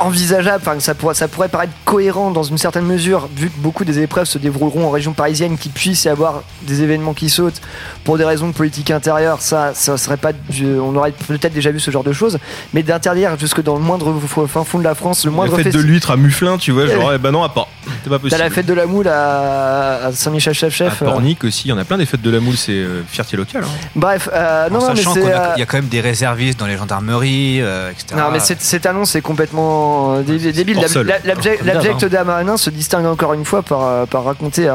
[0.00, 3.84] envisageable, enfin ça pourrait, ça pourrait paraître cohérent dans une certaine mesure, vu que beaucoup
[3.84, 7.60] des épreuves se dérouleront en région parisienne, qu'il puisse y avoir des événements qui sautent
[8.04, 11.70] pour des raisons de politique intérieure, ça, ça serait pas, du- on aurait peut-être déjà
[11.70, 12.38] vu ce genre de choses,
[12.74, 14.14] mais d'interdire jusque dans le moindre
[14.46, 16.86] fin fond de la France, le La moindre fête de l'huître à Mufflin, tu vois,
[16.86, 17.68] genre, eh ben non, à pas.
[18.04, 18.40] C'est pas T'as possible.
[18.42, 21.02] la fête de la moule à, à Saint-Michel-Chef-Chef.
[21.02, 21.08] À euh.
[21.10, 23.36] Pornic aussi, il y en a plein des fêtes de la moule, c'est euh, fierté
[23.36, 23.64] locale.
[23.64, 23.88] hein.
[23.96, 25.20] Bref, euh, non, en non, mais sachant c'est.
[25.22, 28.06] qu'il euh, y a quand même des réservistes dans les gendarmeries, euh, etc.
[28.16, 30.78] Non, mais cette, cette annonce est complètement euh, dé- débile.
[31.24, 32.04] L'abject.
[32.06, 34.68] Darmanin se distingue encore une fois par, euh, par raconter,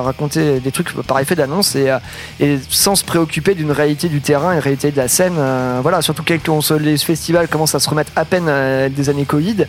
[0.60, 1.97] des trucs par effet d'annonce et, euh,
[2.39, 5.36] et sans se préoccuper d'une réalité du terrain, une réalité de la scène.
[5.38, 6.34] euh, voilà, surtout que
[6.80, 9.65] les festivals commencent à se remettre à peine euh, des années Covid.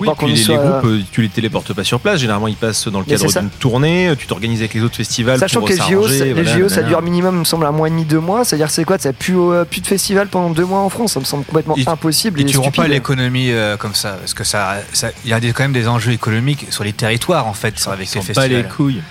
[0.00, 2.18] Oui, puis les, soit- les groupes, euh, tu les téléportes pas sur place.
[2.20, 4.12] Généralement, ils passent dans le cadre d'une tournée.
[4.18, 5.38] Tu t'organises avec les autres festivals.
[5.38, 6.00] Sachant pour que les JO,
[6.34, 8.44] voilà, JO, ça dure minimum, il me semble, un mois et demi, deux mois.
[8.44, 11.12] C'est-à-dire, c'est quoi Ça plus, euh, plus de festival pendant deux mois en France?
[11.12, 12.40] Ça me semble complètement Et- impossible.
[12.40, 14.76] Et tu romps pas l'économie euh, comme ça, parce que ça,
[15.24, 18.08] il y a des- quand même des enjeux économiques sur les territoires en fait, avec
[18.08, 18.68] ces s'en bat les festivals.
[18.76, 19.02] couilles.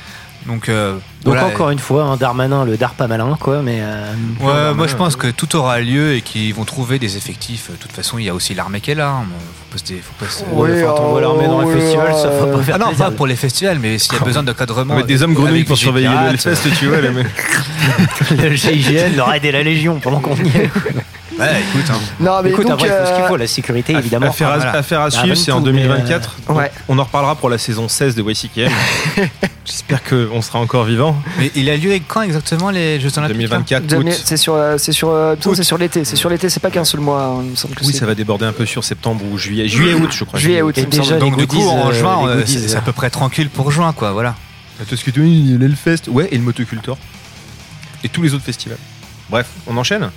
[0.46, 1.02] Donc, euh, Donc
[1.36, 1.46] voilà.
[1.46, 4.96] encore une fois, un Darmanin, le Dar pas malin, quoi, mais euh, Ouais, moi je
[4.96, 7.72] pense que tout aura lieu et qu'ils vont trouver des effectifs.
[7.72, 9.10] De toute façon, il y a aussi l'armée qui est là.
[9.10, 9.26] hein.
[9.72, 12.78] Faut pas se- faut t'envoies euh, l'armée dans les festivals, ça va pas faire Ah
[12.80, 13.06] non, plaisir.
[13.06, 14.94] pas pour les festivals, mais s'il y a besoin d'encadrement.
[14.94, 17.10] On met des avec- hommes grenouilles avec pour surveiller le pirates, Hellfest, tu vois, les
[17.10, 17.28] mecs.
[18.32, 20.70] le GIGN leur aider la Légion pendant qu'on y est.
[21.40, 22.00] Ouais, écoute, hein.
[22.20, 24.28] Non, mais Écoute, donc, après, il faut ce qu'il euh, faut, la sécurité, évidemment.
[24.28, 24.72] Affaire, à- voilà.
[24.78, 26.38] affaire à Ah, suivre, même c'est en tout, mais, 2024.
[26.50, 26.72] euh, ouais.
[26.88, 28.72] On en reparlera pour la saison 16 de YCKM.
[29.66, 31.16] J'espère qu'on sera encore vivant.
[31.40, 34.22] Mais il a lieu quand exactement les Jeux Olympiques là 2024 Demi- août.
[34.26, 35.12] C'est sur, euh, c'est sur,
[35.56, 36.04] c'est sur l'été.
[36.06, 36.50] C'est sur l'été.
[36.50, 37.24] C'est pas qu'un seul mois.
[37.24, 39.68] hein, il me semble que Oui, ça va déborder un peu sur septembre ou juillet.
[39.68, 40.40] Juillet, août, je crois.
[40.40, 40.78] Juillet, août.
[40.78, 44.12] Et déjà, Donc du coup, en juin, c'est à peu près tranquille pour juin, quoi.
[44.12, 44.36] Voilà.
[44.90, 46.10] Tout ce que tu dis, l'Hellfest.
[46.10, 46.98] Ouais, et le Motocultor.
[48.04, 48.78] Et tous les autres festivals.
[49.30, 50.10] Bref, on enchaîne.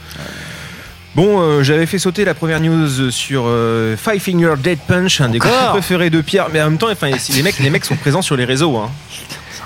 [1.17, 5.31] Bon, euh, j'avais fait sauter la première news sur euh, Five Finger Dead Punch, un
[5.31, 6.49] des groupes préférés de Pierre.
[6.53, 8.77] Mais en même temps, enfin, les mecs, les mecs sont présents sur les réseaux.
[8.77, 8.91] Hein.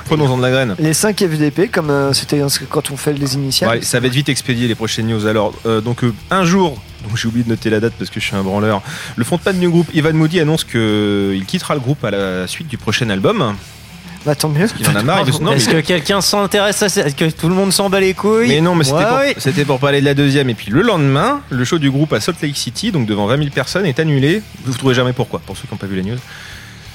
[0.05, 0.77] Prenons-en de la graine.
[0.79, 3.69] Les 5 FDP, comme euh, c'était quand on fait les initiales.
[3.69, 5.27] Ouais, ça va être vite expédié les prochaines news.
[5.27, 5.53] Alors,
[5.85, 8.45] donc un jour, donc j'ai oublié de noter la date parce que je suis un
[8.45, 8.81] branleur.
[9.17, 12.69] Le frontman du groupe Ivan Moody annonce que il quittera le groupe à la suite
[12.69, 13.57] du prochain album.
[14.27, 14.67] Bah, tant mieux.
[14.79, 15.25] Il en a marre.
[15.41, 17.03] non, Est-ce mais- que quelqu'un s'intéresse à ça?
[17.07, 18.49] Est-ce que tout le monde s'en bat les couilles?
[18.49, 19.35] Mais non, mais c'était Ouais, pour, oui.
[19.39, 20.51] c'était pour parler de la deuxième.
[20.51, 23.39] Et puis le lendemain, le show du groupe à Salt Lake City, donc devant 20
[23.39, 24.43] 000 personnes, est annulé.
[24.65, 26.19] Vous ne trouverez jamais pourquoi, pour ceux qui n'ont pas vu la news.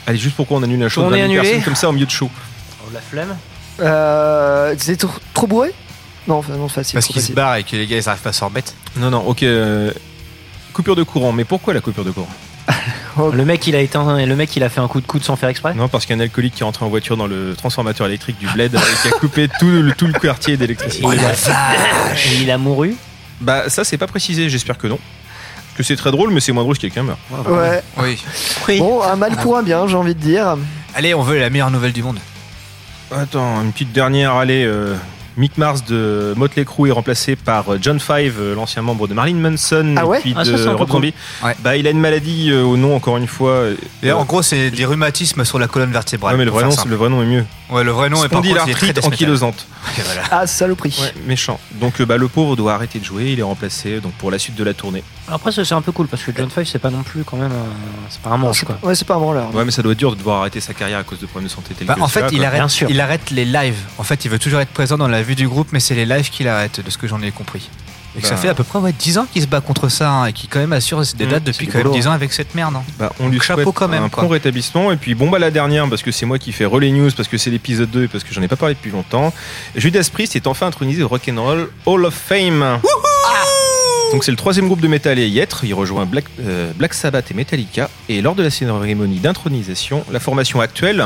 [0.06, 1.76] Allez, juste pourquoi on annule un show On de 20 est 000 annulé personnes comme
[1.76, 2.30] ça au milieu de show?
[2.84, 3.36] Oh, La flemme.
[3.80, 5.74] Euh, c'est trop, trop bourré?
[6.28, 6.94] Non, enfin, non, facile.
[6.94, 8.74] Parce qu'ils se barrent et que les gars ils arrivent pas à s'en remettre.
[8.98, 9.44] Non, non, ok.
[9.44, 9.92] euh,
[10.74, 11.32] coupure de courant.
[11.32, 12.30] Mais pourquoi la coupure de courant?
[13.34, 15.24] Le mec, il a éteint, et le mec, il a fait un coup de coude
[15.24, 15.74] sans faire exprès?
[15.74, 18.08] Non, parce qu'il y a un alcoolique qui est rentré en voiture dans le transformateur
[18.08, 21.06] électrique du bled et qui a coupé tout le, tout le quartier Et d'électricité.
[21.12, 21.32] il, a...
[21.32, 22.96] et il a mouru?
[23.40, 24.98] Bah, ça, c'est pas précisé, j'espère que non.
[24.98, 27.20] Parce que c'est très drôle, mais c'est moins drôle si quelqu'un meurt.
[27.48, 27.82] Ouais.
[27.98, 28.18] Oui.
[28.68, 28.80] Oui.
[28.80, 30.58] Bon, un mal pour un bien, j'ai envie de dire.
[30.96, 32.18] Allez, on veut la meilleure nouvelle du monde.
[33.12, 34.64] Attends, une petite dernière, allez.
[34.66, 34.96] euh,
[35.38, 39.14] Mick Mars de Motley Crue est remplacé par euh, John Five, euh, l'ancien membre de
[39.14, 41.14] Marilyn Manson Ah ouais et puis Ah, de Rob Zombie.
[41.44, 41.56] Ouais.
[41.60, 43.50] Bah, il a une maladie euh, au nom, encore une fois.
[43.52, 46.34] euh, Et en gros, c'est des rhumatismes sur la colonne vertébrale.
[46.34, 47.46] ouais, mais le vrai, nom, le vrai nom est mieux.
[47.70, 49.68] Ouais, le vrai nom est par contre, il est très ankylosante.
[50.06, 50.22] Voilà.
[50.32, 50.98] Ah, saloperie.
[51.02, 51.60] Ouais, méchant.
[51.80, 54.56] Donc bah, le pauvre doit arrêter de jouer, il est remplacé donc pour la suite
[54.56, 55.04] de la tournée.
[55.32, 57.38] Après, ça, c'est un peu cool parce que John Five, c'est pas non plus quand
[57.38, 57.52] même.
[57.52, 58.78] un- C'est pas un monstre, quoi.
[58.84, 59.54] Ouais, c'est pas un branleur.
[59.56, 61.48] Ouais, mais ça doit être dur de devoir arrêter sa carrière à cause de problèmes
[61.48, 62.88] de santé tels Bah, que en fait, il arrête, Bien sûr.
[62.90, 63.80] il arrête les lives.
[63.98, 66.06] En fait, il veut toujours être présent dans la vue du groupe, mais c'est les
[66.06, 67.70] lives qu'il arrête, de ce que j'en ai compris.
[68.18, 68.42] Et que ça Bah.
[68.42, 70.48] fait à peu près ouais, 10 ans qu'il se bat contre ça, hein, et qui
[70.48, 72.76] quand même assure des Mmh, dates depuis quand même rigolo, 10 ans avec cette merde.
[72.78, 72.84] hein.
[72.98, 74.22] Bah, on lui Chapeau quand même, un quoi.
[74.24, 76.92] prompt rétablissement et puis bon bah la dernière parce que c'est moi qui fais relais
[76.92, 79.34] news parce que c'est l'épisode 2 et parce que j'en ai pas parlé depuis longtemps.
[79.76, 82.80] Judas Priest est enfin intronisé au Rock'n'Roll Hall of Fame.
[84.12, 85.66] Donc c'est le troisième groupe de métal et y être.
[85.66, 87.90] Il rejoint Black, euh, Black Sabbath et Metallica.
[88.08, 91.04] Et lors de la cérémonie d'intronisation, la formation actuelle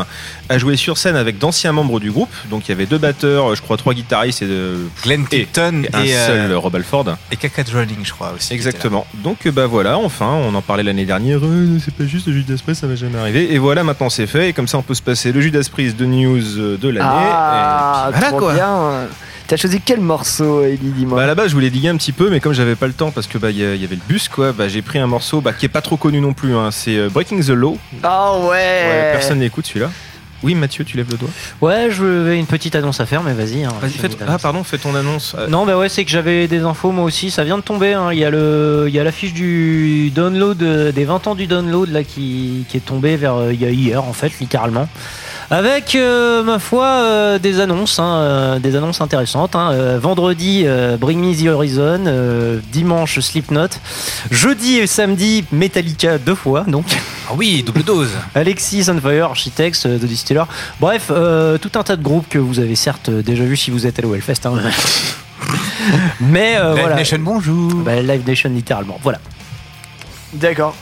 [0.50, 2.30] a joué sur scène avec d'anciens membres du groupe.
[2.52, 5.84] Donc il y avait deux batteurs, je crois trois guitaristes et, de- Glenn Et- Tipton
[5.84, 7.16] et un et, euh, seul Rob Alford.
[7.32, 8.54] et Kaka Drowning, je crois aussi.
[8.54, 9.08] Exactement.
[9.24, 11.40] Donc euh, bah voilà, enfin, on en parlait l'année dernière.
[11.44, 13.52] euh, c'est pas juste le Judas Priest, ça va jamais arriver.
[13.54, 14.50] Et voilà, maintenant c'est fait.
[14.50, 17.08] Et comme ça, on peut se passer le Judas Priest de news euh, de l'année.
[17.10, 18.54] Ah, Et puis voilà trop quoi.
[18.54, 19.08] bien.
[19.50, 22.12] T'as choisi quel morceau, Ellie, dis-moi Bah à la base, je voulais diguer un petit
[22.12, 23.84] peu, mais comme j'avais pas le temps parce que bah il y, a- il y
[23.84, 26.22] avait le bus quoi, bah j'ai pris un morceau bah, qui est pas trop connu
[26.22, 26.56] non plus.
[26.56, 26.70] Hein.
[26.72, 27.78] C'est euh, Breaking the Law.
[28.04, 29.90] Ah ouais, Ouais, personne n'écoute celui-là.
[30.44, 31.30] Oui, Mathieu, tu lèves le doigt.
[31.62, 33.66] Ouais, je vais une petite annonce à faire, mais vas-y.
[33.66, 34.20] hein, Vas-y, fais annonce.
[34.26, 35.36] Ah pardon, fais ton annonce.
[35.38, 37.30] Euh, Non, bah ouais, c'est que j'avais des infos moi aussi.
[37.32, 37.94] Ça vient de tomber.
[37.94, 38.14] hein.
[38.14, 41.48] Il y a le, il y a l'affiche du download euh, des 20 ans du
[41.48, 44.88] download là qui, qui est tombée vers euh, il y a hier en fait, littéralement.
[45.52, 49.56] Avec euh, ma foi euh, des annonces, hein, euh, des annonces intéressantes.
[49.56, 49.72] hein.
[49.74, 52.04] Euh, vendredi, euh, Bring Me the Horizon.
[52.06, 53.68] euh, dimanche, Slipknot.
[54.30, 56.66] Jeudi et samedi, Metallica deux fois.
[56.68, 56.86] Donc
[57.28, 58.12] Ah oui, double dose.
[58.36, 60.44] Alexis Sunfire, Architects, The Distiller.
[60.80, 63.88] Bref, euh, tout un tas de groupes que vous avez certes déjà vu si vous
[63.88, 64.46] êtes allé au Hellfest.
[64.46, 64.54] hein.
[66.20, 66.96] Mais euh, Live voilà.
[66.98, 67.72] Nation, bonjour.
[67.74, 69.18] Bah, Live Nation littéralement, voilà.
[70.34, 70.76] D'accord.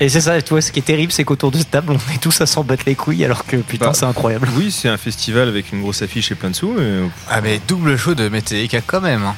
[0.00, 2.12] Et c'est ça, tu vois, ce qui est terrible, c'est qu'autour de cette table, on
[2.14, 4.48] est tous à s'en battre les couilles, alors que putain, Bah, c'est incroyable.
[4.56, 6.74] Oui, c'est un festival avec une grosse affiche et plein de sous.
[6.76, 7.08] Mais...
[7.30, 9.22] Ah mais double show de Metallica quand même.
[9.22, 9.36] hein.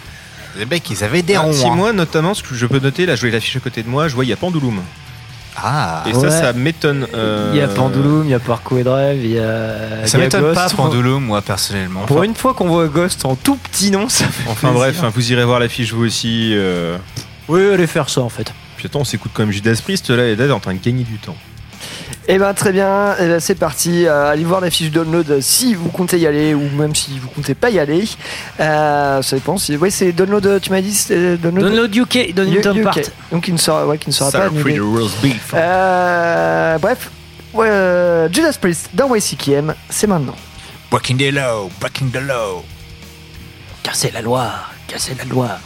[0.58, 1.52] Les mecs, ils avaient des Ah, ronds.
[1.52, 1.74] si hein.
[1.74, 4.08] moi, notamment, ce que je peux noter, là, je vois l'affiche à côté de moi,
[4.08, 4.80] je vois il y a Pendulum.
[5.56, 6.02] Ah.
[6.06, 6.30] Et Ouais.
[6.30, 7.06] ça, ça m'étonne.
[7.14, 10.06] euh, Il y a Pendulum, il y a Parkour et Drive, il y a.
[10.06, 12.02] Ça m'étonne pas Pendulum, moi personnellement.
[12.06, 14.72] Pour une fois qu'on voit Ghost en tout petit nom, ça fait Enfin plaisir.
[14.78, 16.52] bref, hein, vous irez voir l'affiche vous aussi.
[16.54, 16.96] euh.
[17.48, 18.52] Oui, allez faire ça en fait.
[18.84, 20.78] Puis attends, on s'écoute quand même Judas Priest là et là, est en train de
[20.78, 21.38] gagner du temps.
[22.28, 24.04] Eh ben très bien, Eh ben, c'est parti.
[24.04, 27.18] Euh, allez voir la fiche download euh, si vous comptez y aller ou même si
[27.18, 28.04] vous comptez pas y aller.
[28.60, 29.56] Euh, ça dépend.
[29.56, 29.74] Si...
[29.78, 30.60] Oui, c'est download.
[30.60, 31.02] Tu m'as dit
[31.42, 31.64] download.
[31.64, 32.82] Download UK, Donington UK.
[32.82, 32.98] Part.
[33.32, 34.50] Donc il ne sera, ouais, qui ne sera pas Sarah.
[34.54, 34.78] Free.
[35.54, 37.10] Euh, bref,
[37.54, 40.36] ouais, euh, Judas Priest dans YCKM, c'est maintenant.
[40.90, 42.62] Breaking the law, breaking the law.
[43.82, 44.50] Casser la loi,
[44.88, 45.58] casser la loi.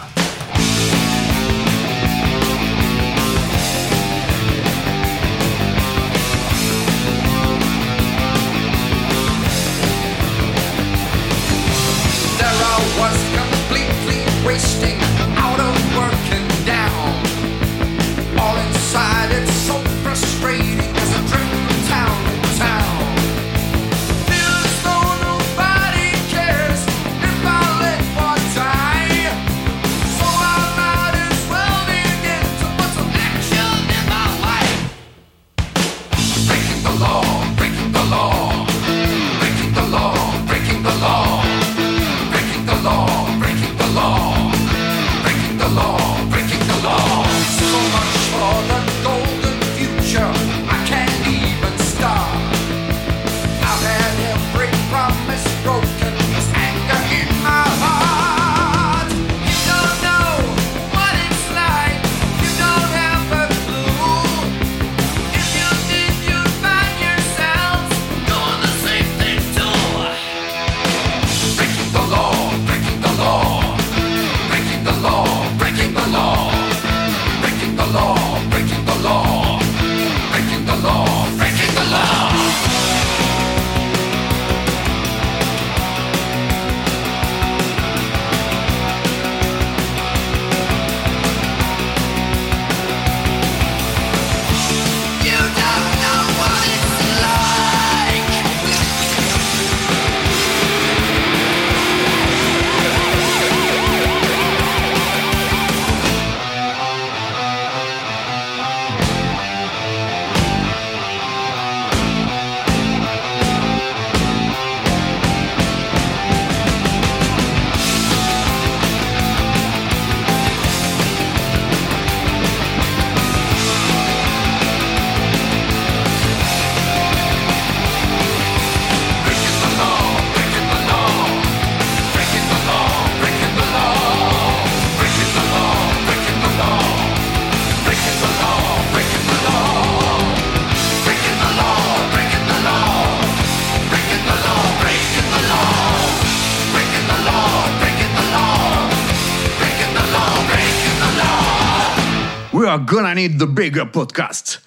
[152.78, 154.62] Are gonna need the bigger podcast.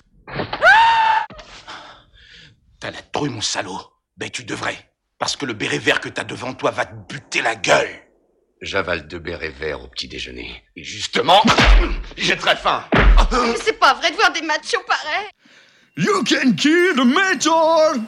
[2.79, 3.79] T'as la trouille, mon salaud.
[4.17, 4.77] Ben, tu devrais.
[5.17, 7.89] Parce que le béret vert que t'as devant toi va te buter la gueule.
[8.61, 10.63] J'avale deux bérets verts au petit déjeuner.
[10.75, 11.41] Et justement,
[12.17, 12.83] j'ai très faim.
[13.31, 15.29] Mais c'est pas vrai de voir des machos pareils
[15.97, 18.01] You can kill the metal!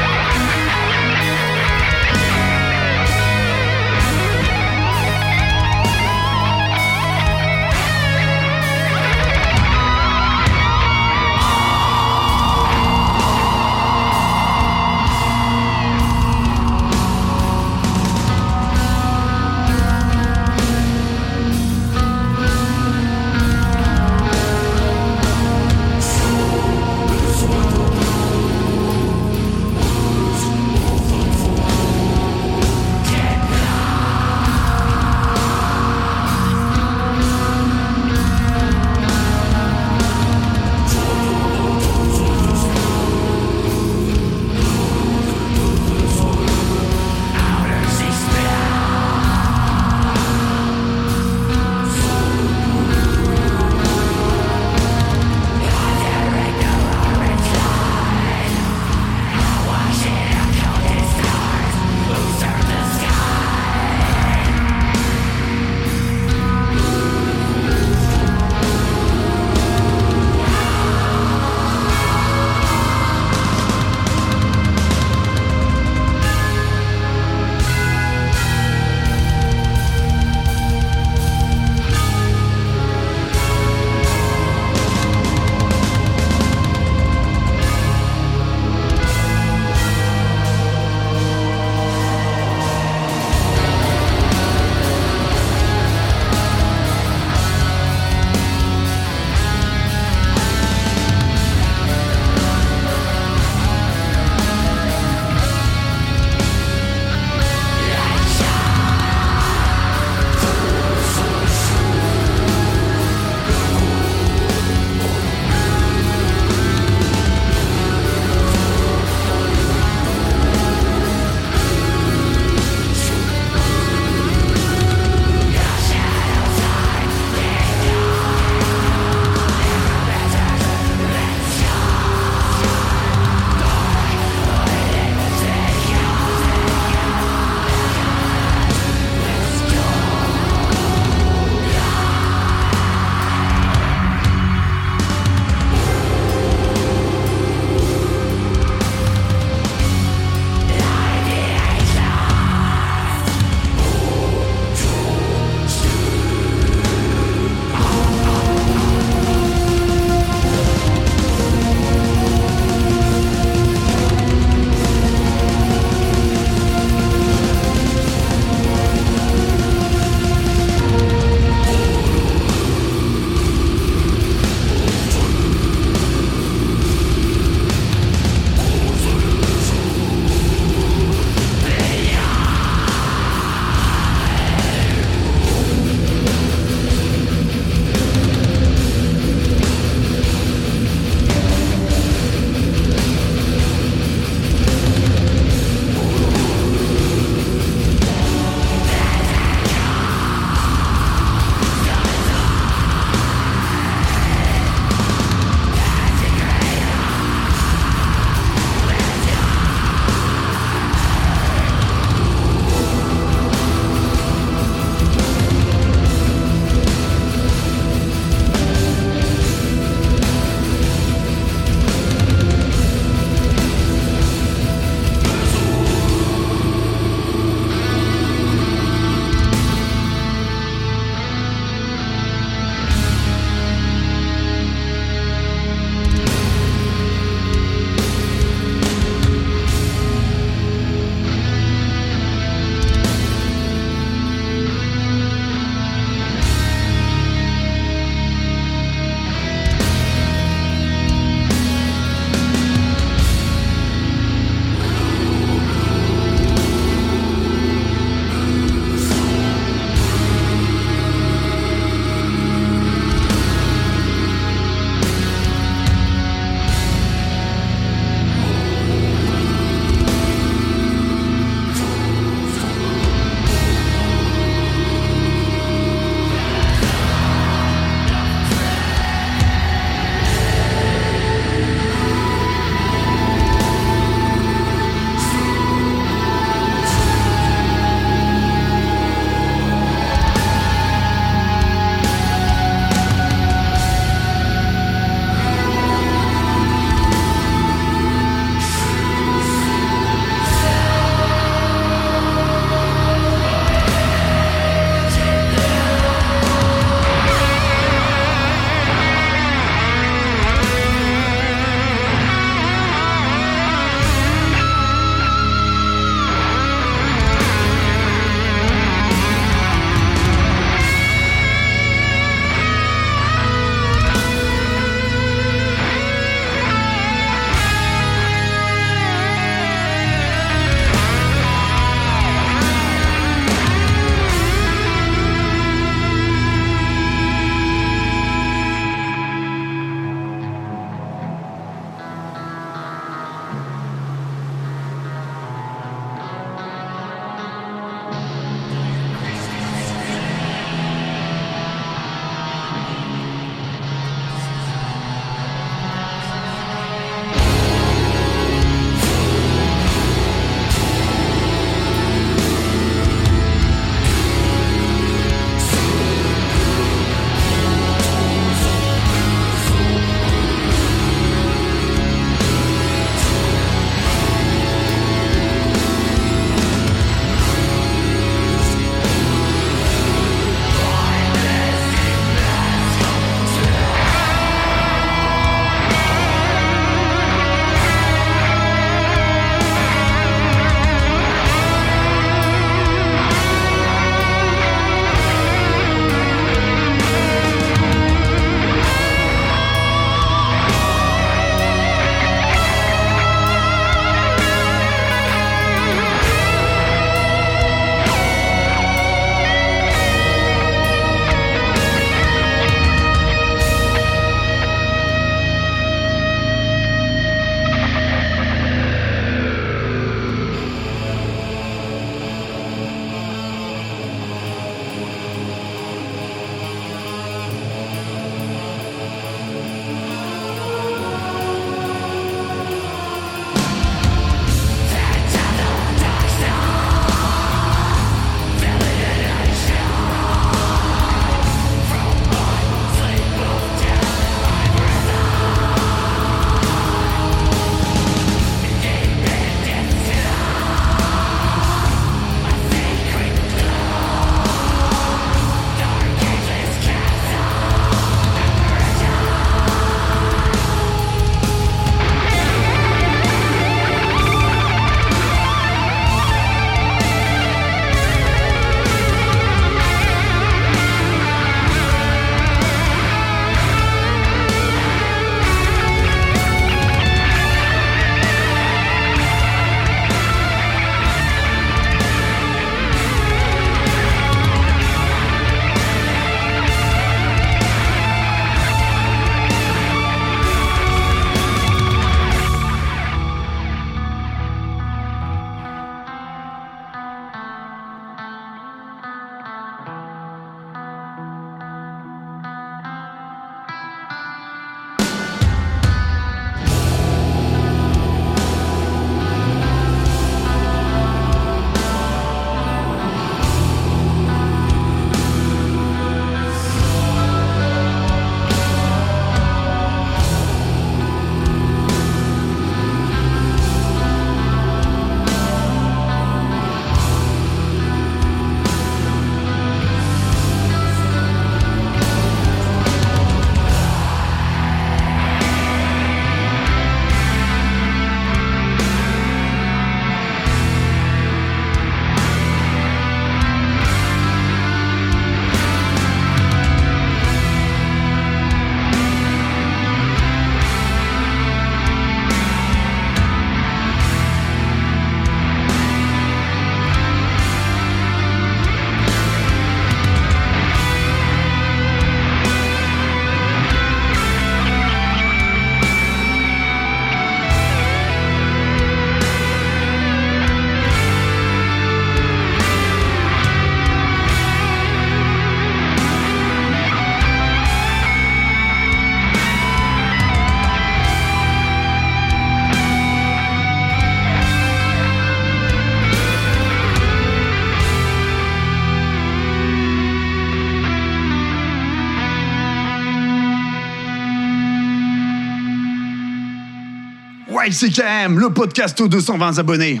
[597.68, 600.00] YCKM, le podcast aux 220 abonnés.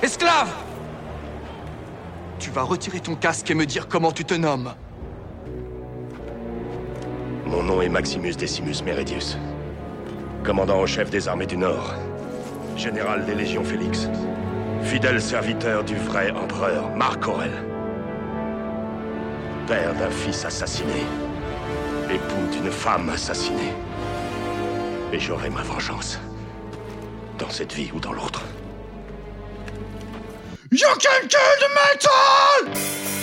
[0.00, 0.54] Esclave
[2.38, 4.72] Tu vas retirer ton casque et me dire comment tu te nommes.
[7.46, 9.36] Mon nom est Maximus Decimus Meridius.
[10.44, 11.94] Commandant en chef des armées du Nord.
[12.76, 14.08] Général des légions Félix.
[14.84, 17.64] Fidèle serviteur du vrai empereur Marc Aurel.
[19.66, 21.02] Père d'un fils assassiné.
[22.08, 23.72] Époux d'une femme assassinée.
[25.12, 26.20] Et j'aurai ma vengeance.
[27.38, 28.42] Dans cette vie ou dans l'autre.
[30.70, 33.13] You can kill the metal!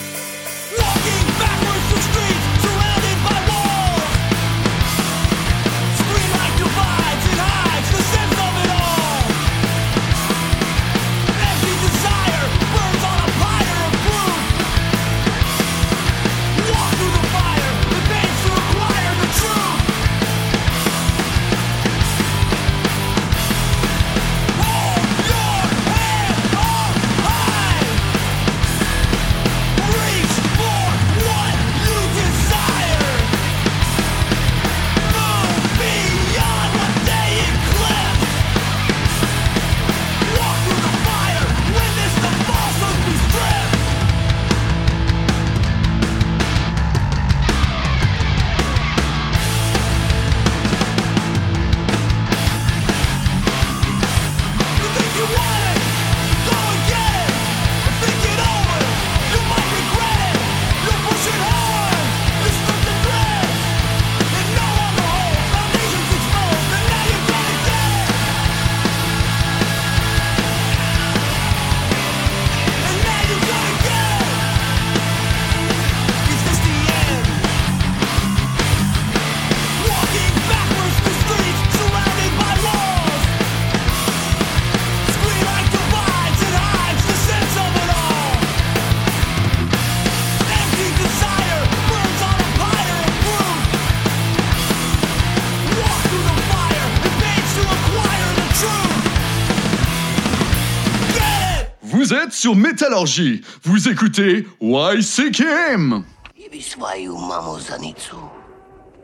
[102.42, 103.40] Sur Métallurgie.
[103.62, 106.02] Vous écoutez YCKM.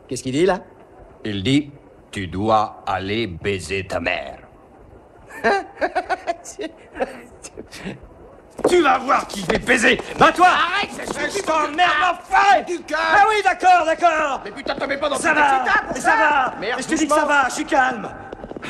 [0.09, 0.59] Qu'est-ce qu'il dit là?
[1.23, 1.71] Il dit
[2.11, 4.39] Tu dois aller baiser ta mère.
[8.67, 10.01] Tu vas voir qui je vais baiser.
[10.17, 10.89] Va toi Arrête,
[11.33, 14.41] Je t'emmerde, enfin Du Ah oui, d'accord, d'accord.
[14.43, 16.55] Mais putain, te mets pas dans Ça va, excitable, ça va.
[16.59, 18.09] Merde, Je te dis que ça va, je suis calme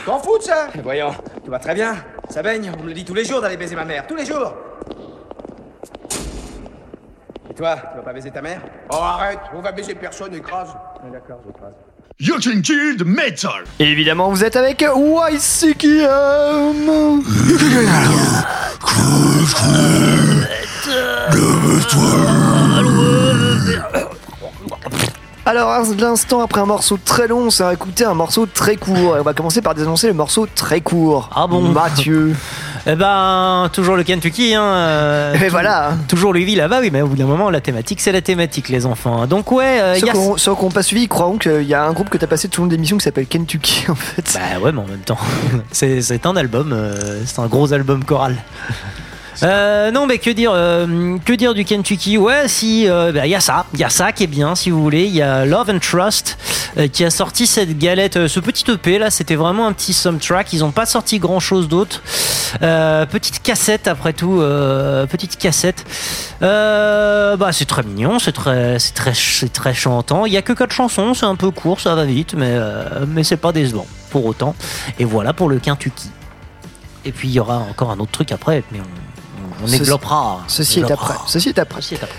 [0.06, 1.14] T'en fous de ça Voyons,
[1.44, 1.96] tout va très bien.
[2.30, 4.26] Ça baigne, on me le dit tous les jours d'aller baiser ma mère, tous les
[4.26, 4.54] jours.
[7.50, 8.62] Et toi, tu vas pas baiser ta mère?
[8.92, 10.70] Oh arrête, on va baiser personne, écrase.
[11.12, 11.74] D'accord, j'écrase.
[12.22, 13.64] You can kill the metal.
[13.80, 16.04] Et évidemment, vous êtes avec YCKM.
[25.50, 29.18] Alors, à l'instant, après un morceau très long, on s'est écouté un morceau très court.
[29.18, 31.28] Et on va commencer par dénoncer le morceau très court.
[31.36, 32.36] Ah bon Mathieu.
[32.86, 34.62] Eh ben, toujours le Kentucky, hein.
[34.62, 35.93] euh, Et voilà.
[36.08, 38.86] Toujours Louisville là-bas, oui, mais au bout d'un moment, la thématique, c'est la thématique, les
[38.86, 39.26] enfants.
[39.26, 41.84] Donc, ouais, euh, Ceux y a- qui ont- ceux pas suivi, croient qu'il y a
[41.84, 44.32] un groupe que t'as passé tout le long de l'émission qui s'appelle Kentucky, en fait.
[44.36, 45.18] Bah ouais, mais en même temps,
[45.72, 48.36] c'est c'est un album, euh, c'est un gros album choral.
[49.44, 52.18] Euh, non, mais que dire, euh, que dire du Kentucky?
[52.18, 54.82] Ouais, si, il y a ça, il y a ça qui est bien, si vous
[54.82, 55.06] voulez.
[55.06, 56.38] Il y a Love and Trust
[56.78, 59.10] euh, qui a sorti cette galette, euh, ce petit EP là.
[59.10, 60.54] C'était vraiment un petit soundtrack.
[60.54, 62.02] Ils n'ont pas sorti grand chose d'autre.
[62.62, 65.86] Euh, petite cassette après tout, euh, petite cassette.
[66.42, 70.26] Euh, bah c'est très mignon, c'est très, c'est très, c'est très chantant.
[70.26, 73.06] Il y a que quatre chansons, c'est un peu court, ça va vite, mais euh,
[73.08, 74.56] mais c'est pas décevant pour autant.
[75.00, 76.10] Et voilà pour le Kentucky.
[77.06, 79.19] Et puis il y aura encore un autre truc après, mais on,
[79.64, 80.41] on, Ceci- développera.
[80.47, 81.14] Ceci On est après.
[81.28, 81.82] Ceci est après.
[81.82, 82.16] Ceci est après.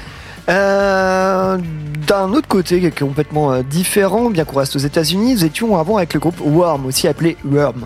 [0.49, 1.59] Euh,
[2.07, 5.77] D'un autre côté, qui est complètement euh, différent, bien qu'on reste aux États-Unis, nous étions
[5.79, 7.85] avant avec le groupe Worm, aussi appelé Worm.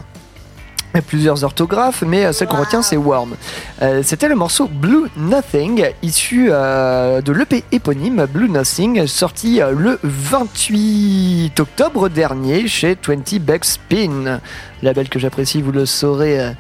[0.95, 3.35] Il y a plusieurs orthographes, mais euh, celle qu'on retient, c'est Worm.
[3.83, 9.73] Euh, C'était le morceau Blue Nothing, issu euh, de l'EP éponyme Blue Nothing, sorti euh,
[9.77, 14.41] le 28 octobre dernier chez 20 Backspin,
[14.83, 16.51] label que j'apprécie, vous le saurez euh,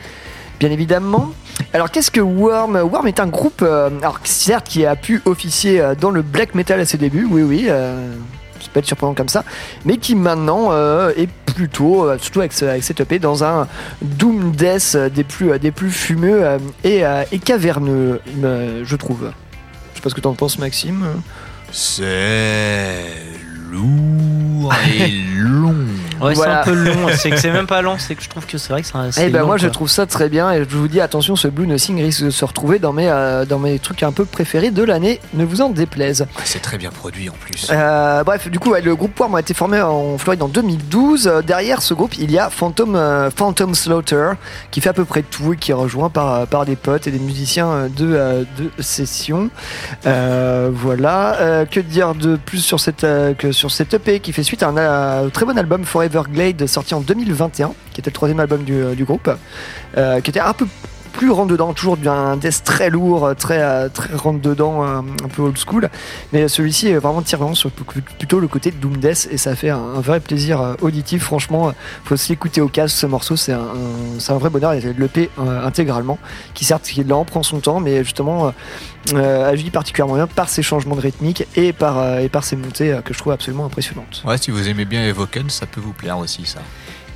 [0.64, 1.30] bien évidemment.
[1.74, 5.78] Alors qu'est-ce que Worm Worm est un groupe, euh, alors certes qui a pu officier
[5.78, 8.14] euh, dans le black metal à ses débuts, oui oui, euh,
[8.60, 9.44] c'est pas être surprenant comme ça,
[9.84, 13.68] mais qui maintenant euh, est plutôt, euh, surtout avec, avec cette EP, dans un
[14.00, 18.80] doom death euh, des plus, euh, des plus fumeux euh, et, euh, et caverneux, euh,
[18.86, 19.32] je trouve.
[19.92, 21.04] Je sais pas ce que t'en penses Maxime.
[21.72, 23.04] C'est
[23.74, 25.74] lourd et long.
[26.20, 26.62] Ouais, Voilà.
[26.64, 27.08] c'est un peu long.
[27.16, 28.96] C'est que c'est même pas long, c'est que je trouve que c'est vrai que c'est
[28.96, 31.34] un- Eh ben long, moi je trouve ça très bien et je vous dis attention
[31.36, 34.24] ce Blue Nothing risque de se retrouver dans mes, euh, dans mes trucs un peu
[34.24, 36.26] préférés de l'année, ne vous en déplaise.
[36.44, 37.68] C'est très bien produit en plus.
[37.70, 41.26] Euh, bref, du coup, ouais, le groupe Worm a été formé en Floride en 2012.
[41.26, 44.30] Euh, derrière ce groupe, il y a Phantom, euh, Phantom Slaughter,
[44.70, 47.10] qui fait à peu près tout et qui est rejoint par, par des potes et
[47.10, 49.50] des musiciens de, euh, de session.
[50.06, 51.36] Euh, voilà.
[51.40, 54.62] Euh, que dire de plus sur cette, euh, que sur cette EP qui fait suite
[54.62, 58.40] à un euh, très bon album Forever Glade sorti en 2021, qui était le troisième
[58.40, 59.30] album du, euh, groupe,
[59.96, 60.66] euh, qui était un peu
[61.14, 65.28] plus rentre dedans, toujours d'un death très lourd, très, euh, très rentre dedans, euh, un
[65.28, 65.88] peu old school.
[66.32, 69.70] Mais celui-ci est vraiment tirant sur plutôt le côté de Doom Death et ça fait
[69.70, 71.22] un, vrai plaisir euh, auditif.
[71.22, 71.72] Franchement,
[72.04, 72.96] faut se l'écouter au casque.
[72.96, 73.60] Ce morceau, c'est un,
[74.28, 74.74] un- vrai bonheur.
[74.74, 76.18] Il a P intégralement,
[76.54, 78.50] qui certes, qui lent, prend son temps, mais justement euh,
[79.12, 82.56] euh, agit particulièrement bien par ses changements de rythmique et par, euh, et par ses
[82.56, 84.22] montées euh, que je trouve absolument impressionnantes.
[84.24, 86.60] Ouais, si vous aimez bien Evoken, ça peut vous plaire aussi, ça.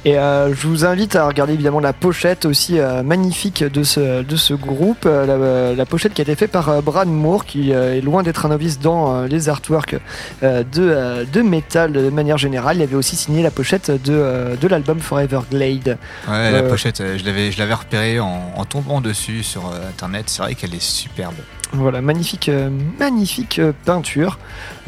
[0.05, 4.23] Et euh, je vous invite à regarder évidemment la pochette aussi euh, magnifique de ce,
[4.23, 5.05] de ce groupe.
[5.07, 8.47] Euh, la, la pochette qui a été faite par Brad Moore, qui est loin d'être
[8.47, 9.97] un novice dans les artworks
[10.43, 12.77] de, de métal de manière générale.
[12.77, 15.99] Il avait aussi signé la pochette de, de l'album Forever Glade.
[16.29, 20.25] Ouais, la pochette, je l'avais, je l'avais repérée en, en tombant dessus sur internet.
[20.29, 21.35] C'est vrai qu'elle est superbe.
[21.73, 24.39] Voilà, magnifique, euh, magnifique euh, peinture.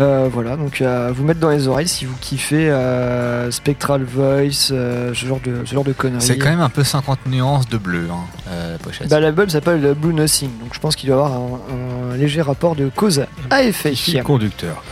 [0.01, 4.71] Euh, voilà, donc à vous mettre dans les oreilles si vous kiffez euh, Spectral Voice,
[4.73, 6.23] euh, ce, genre de, ce genre de conneries.
[6.25, 9.09] C'est quand même un peu 50 nuances de bleu, hein, euh, la pochette.
[9.11, 12.41] Bah, l'album s'appelle Blue Nothing, donc je pense qu'il doit y avoir un, un léger
[12.41, 13.95] rapport de cause à effet.
[13.95, 14.83] Fil conducteur.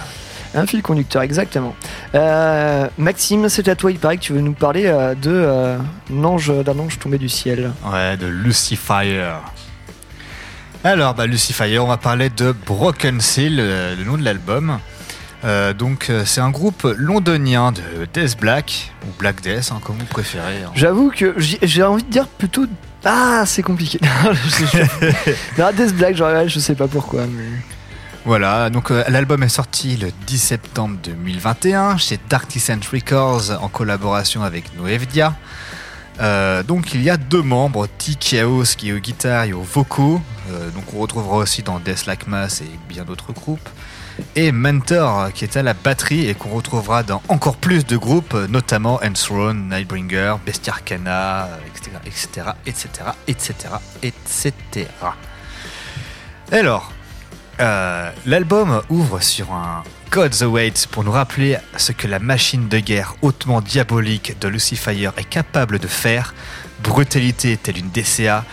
[0.54, 1.74] Un fil conducteur, exactement.
[2.14, 5.76] Euh, Maxime, c'est à toi, il paraît que tu veux nous parler euh, de euh,
[6.12, 7.70] un ange- d'un ange tombé du ciel.
[7.90, 9.32] Ouais, de Lucifer.
[10.84, 14.78] Alors, bah, Lucifer, on va parler de Broken Seal, euh, le nom de l'album.
[15.44, 19.96] Euh, donc, euh, c'est un groupe londonien de Death Black, ou Black Death, hein, comme
[19.98, 20.62] vous préférez.
[20.64, 20.70] hein.
[20.74, 22.66] J'avoue que j'ai envie de dire plutôt.
[23.04, 23.98] Ah, c'est compliqué.
[25.58, 27.26] Non, Death Black, genre, je sais pas pourquoi.
[27.26, 27.44] Mais...
[28.24, 33.68] Voilà, donc euh, l'album est sorti le 10 septembre 2021 chez Dark Descent Records en
[33.68, 35.34] collaboration avec Noevdia.
[36.20, 40.20] Euh, donc il y a deux membres, T-Chaos qui est aux guitares et aux vocaux,
[40.50, 43.68] euh, donc on retrouvera aussi dans Death Like et bien d'autres groupes,
[44.34, 48.34] et Mentor qui est à la batterie et qu'on retrouvera dans encore plus de groupes,
[48.48, 52.88] notamment Enthroned, Nightbringer, Bestiarcana, euh, etc., etc., etc.,
[53.28, 53.54] etc.,
[54.02, 54.88] etc.
[56.50, 56.92] Alors,
[57.60, 62.78] euh, l'album ouvre sur un God's Awaits pour nous rappeler ce que la machine de
[62.78, 66.34] guerre hautement diabolique de Lucifer est capable de faire.
[66.82, 68.44] Brutalité telle une DCA,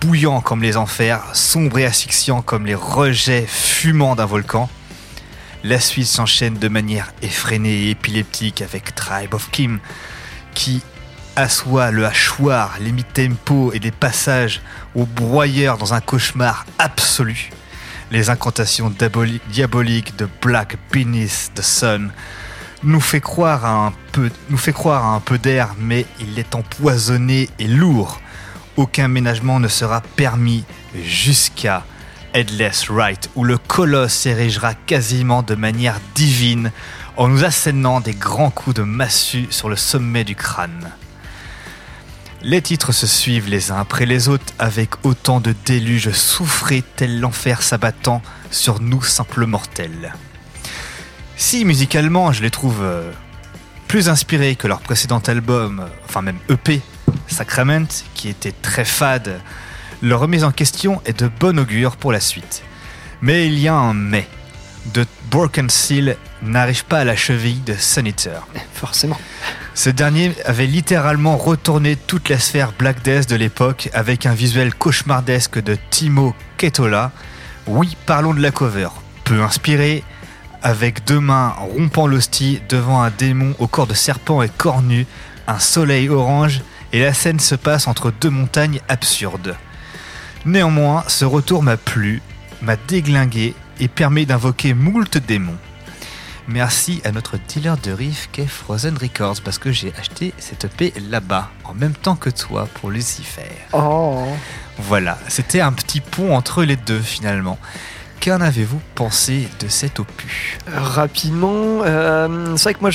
[0.00, 4.68] bouillant comme les enfers, sombre et asphyxiant comme les rejets fumants d'un volcan.
[5.62, 9.78] La suite s'enchaîne de manière effrénée et épileptique avec Tribe of Kim,
[10.54, 10.82] qui
[11.36, 14.60] assoit le hachoir, les mid-tempo et des passages
[14.96, 17.50] au broyeur dans un cauchemar absolu.
[18.10, 22.10] Les incantations diaboli- diaboliques de Black Beneath the Sun
[22.82, 26.38] nous fait croire à un peu, nous fait croire à un peu d'air, mais il
[26.38, 28.20] est empoisonné et lourd.
[28.76, 30.64] Aucun ménagement ne sera permis
[31.02, 31.84] jusqu'à
[32.34, 36.70] Headless Right, où le colosse s'érigera quasiment de manière divine
[37.16, 40.90] en nous assénant des grands coups de massue sur le sommet du crâne.
[42.42, 47.20] Les titres se suivent les uns après les autres avec autant de déluges souffrés tel
[47.20, 50.14] l'enfer s'abattant sur nous simples mortels.
[51.36, 53.10] Si musicalement je les trouve euh,
[53.88, 56.82] plus inspirés que leur précédent album, enfin même EP,
[57.26, 59.40] Sacrament, qui était très fade,
[60.02, 62.62] leur remise en question est de bon augure pour la suite.
[63.22, 64.28] Mais il y a un mais.
[64.94, 68.46] De Broken Seal n'arrive pas à la cheville de Senator.
[68.72, 69.18] Forcément.
[69.74, 74.74] Ce dernier avait littéralement retourné toute la sphère Black Death de l'époque avec un visuel
[74.74, 77.12] cauchemardesque de Timo Ketola.
[77.66, 78.88] Oui, parlons de la cover.
[79.24, 80.02] Peu inspiré,
[80.62, 85.06] avec deux mains rompant l'hostie devant un démon au corps de serpent et cornu,
[85.46, 86.62] un soleil orange,
[86.92, 89.56] et la scène se passe entre deux montagnes absurdes.
[90.44, 92.22] Néanmoins, ce retour m'a plu,
[92.62, 95.58] m'a déglingué et permet d'invoquer moult démons.
[96.48, 100.92] Merci à notre dealer de riff qu'est Frozen Records parce que j'ai acheté cette EP
[101.10, 103.50] là-bas en même temps que toi pour Lucifer.
[103.72, 104.24] Oh.
[104.78, 107.58] Voilà, c'était un petit pont entre les deux finalement.
[108.24, 112.90] Qu'en avez-vous pensé de cet opus Rapidement, euh, c'est vrai que moi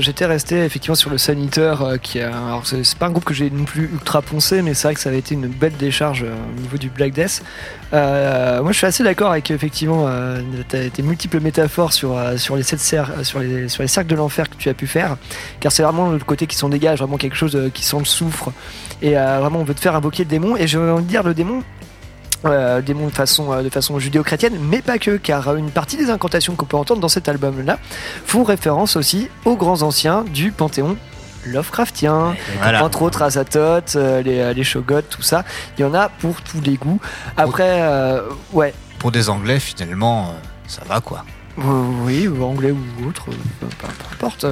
[0.00, 3.50] j'étais resté effectivement sur le Saniteur, euh, qui alors c'est pas un groupe que j'ai
[3.50, 6.34] non plus ultra poncé, mais c'est vrai que ça avait été une belle décharge euh,
[6.56, 7.42] au niveau du Black Death.
[7.92, 10.08] Moi je suis assez d'accord avec effectivement
[10.68, 12.16] tes, multiples métaphores sur,
[12.56, 15.16] les sept cer- euh, sur, les, cercles de l'enfer que tu as pu faire,
[15.58, 18.50] car c'est vraiment le côté qui s'en dégage, vraiment quelque chose qui sent le soufre,
[19.02, 21.34] et vraiment on veut te faire invoquer le démon, et j'ai envie de dire le
[21.34, 21.62] démon.
[22.46, 25.98] Euh, démon de façon, euh, de façon judéo-chrétienne, mais pas que, car euh, une partie
[25.98, 27.78] des incantations qu'on peut entendre dans cet album-là
[28.24, 30.96] font référence aussi aux grands anciens du panthéon
[31.46, 32.82] Lovecraftien, Voilà.
[32.84, 35.44] entre autres Azathoth, euh, les, les Shoggoths, tout ça.
[35.76, 37.00] Il y en a pour tous les goûts.
[37.36, 37.82] Après,
[38.52, 40.34] ouais, Pour des Anglais, finalement,
[40.66, 41.24] ça va quoi.
[41.58, 43.26] oui, ou anglais ou autre,
[43.60, 43.66] peu,
[44.14, 44.46] importe.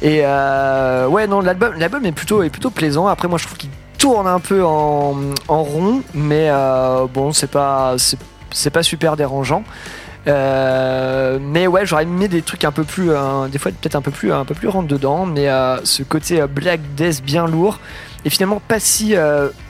[0.00, 3.06] Et ouais, non, l'album, l'album est plutôt, est plutôt plaisant.
[3.08, 3.70] Après, moi, je trouve qu'il
[4.02, 5.14] tourne un peu en,
[5.46, 9.62] en rond, mais euh, bon, c'est pas, c'est, pas super dérangeant.
[10.26, 14.02] Euh, mais ouais, j'aurais aimé des trucs un peu plus, euh, des fois peut-être un
[14.02, 15.24] peu plus, un peu plus rentre dedans.
[15.24, 15.46] Mais
[15.84, 17.78] ce côté Black Death bien lourd
[18.24, 19.14] et finalement pas si,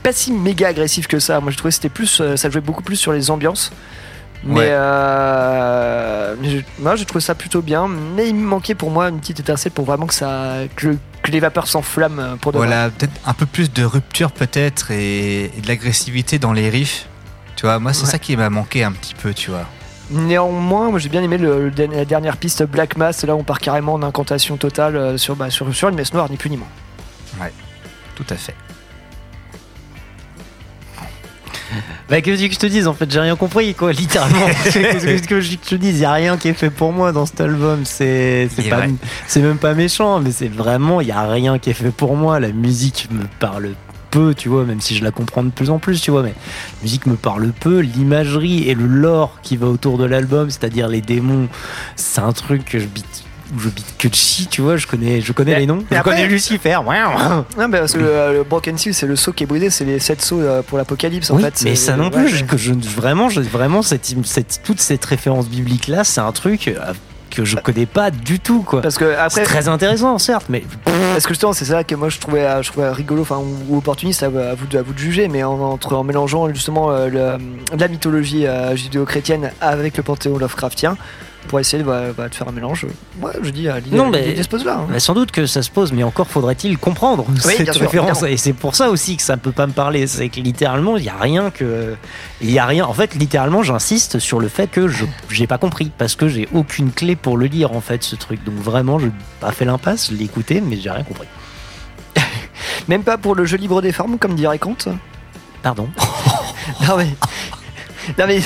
[0.03, 1.41] pas si méga agressif que ça.
[1.41, 3.71] Moi, je trouvais que c'était plus, ça jouait beaucoup plus sur les ambiances.
[4.45, 4.67] Mais, Ouais.
[4.71, 9.09] euh, mais je- moi j'ai trouvé ça plutôt bien, mais il me manquait pour moi
[9.09, 12.53] une petite étincelle pour vraiment que ça que, le- que les vapeurs s'enflamment euh, pour
[12.53, 12.67] de vrai.
[12.67, 17.07] Voilà, peut-être un peu plus de rupture peut-être et, et de l'agressivité dans les riffs.
[17.57, 18.11] Tu vois, moi c'est Ouais.
[18.11, 19.67] ça qui m'a manqué un petit peu, tu vois.
[20.11, 23.25] Néanmoins, moi j'ai bien aimé le, la dernière piste Black Mass.
[23.25, 26.29] Là, on part carrément en incantation totale euh, sur, bah, sur, sur une messe noire,
[26.31, 26.69] ni plus ni moins.
[28.15, 28.55] Tout à fait.
[32.09, 34.47] Bah, que veux-tu que je te dise En fait, j'ai rien compris, quoi, littéralement.
[34.65, 36.93] Qu'est-ce que je que je te dise Il y a rien qui est fait pour
[36.93, 37.85] moi dans cet album.
[37.85, 38.49] C'est
[39.37, 42.41] même pas méchant, mais c'est vraiment, il y a rien qui est fait pour moi.
[42.41, 43.71] La musique me parle
[44.11, 46.35] peu, tu vois, même si je la comprends de plus en plus, tu vois, mais
[46.35, 47.81] la musique me parle peu.
[47.81, 51.49] L'imagerie et le lore qui va autour de l'album, c'est-à-dire les démons,
[51.97, 53.25] c'est un truc que je bite.
[53.59, 55.77] Je bite que de chi, tu vois, je connais, je connais Mais- les noms.
[55.79, 56.79] mais Je après- connais Lucifer.
[56.85, 59.85] Non, mais parce que euh, le Broken Seal, c'est le saut qui est brisé, c'est
[59.85, 61.61] les 7 sauts euh, pour l'apocalypse en Oui, fait.
[61.65, 64.81] mais c'est- ça non ouais, plus, je- que je, vraiment, je- vraiment cette, cette- toute
[64.81, 66.75] cette référence biblique là, c'est un truc euh,
[67.31, 68.83] que je connais pas du tout, quoi.
[68.83, 72.09] Parce que après, C'est très intéressant, certes, mais Parce que justement, c'est ça que moi
[72.11, 73.39] je trouvais, euh, je trouvais rigolo, enfin
[73.69, 76.49] ou, opportuniste à, à vous de, à vous de juger, mais en, entre, en mélangeant
[76.49, 80.97] justement euh, le- la mythologie euh, judéo-chrétienne avec le panthéon Lovecraftien
[81.49, 82.87] pour essayer de, bah, bah, de faire un mélange.
[83.21, 84.87] Ouais, je dis, euh, l'idée Non, mais- se pose là.
[84.91, 84.99] hein.
[84.99, 88.11] sans doute que ça se pose, mais encore faudrait-il comprendre Oui, cette sûr, référence.
[88.19, 88.33] évidemment.
[88.33, 90.07] Et c'est pour ça aussi que ça peut pas me parler.
[90.07, 91.95] C'est que littéralement, il y a rien que,
[92.41, 92.87] il y a rien.
[92.87, 96.49] En fait, littéralement, j'insiste sur le fait que je j'ai pas compris parce que j'ai
[96.55, 98.43] aucune clé pour le lire en fait ce truc.
[98.45, 99.09] Donc vraiment, je
[99.41, 101.29] pas fait l'impasse, je l'ai écouté, mais j'ai rien compris.
[102.89, 104.77] Même pas pour le jeu libre des formes, comme dirait Kant.
[105.63, 105.89] Pardon.
[106.89, 107.07] non mais,
[108.19, 108.41] non mais,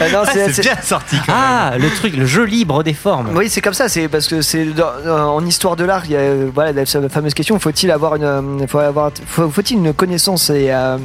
[0.00, 1.16] Ah, non, c'est- c'est- bien sorti.
[1.26, 3.30] Quand Ah, le truc, le jeu libre des formes.
[3.34, 3.88] Oui, c'est comme ça.
[3.88, 7.08] C'est parce que c'est dans- en histoire de l'art, il y a euh, voilà cette
[7.12, 10.96] fameuse question faut-il avoir une, euh, faut avoir, faut- faut-il une connaissance et euh,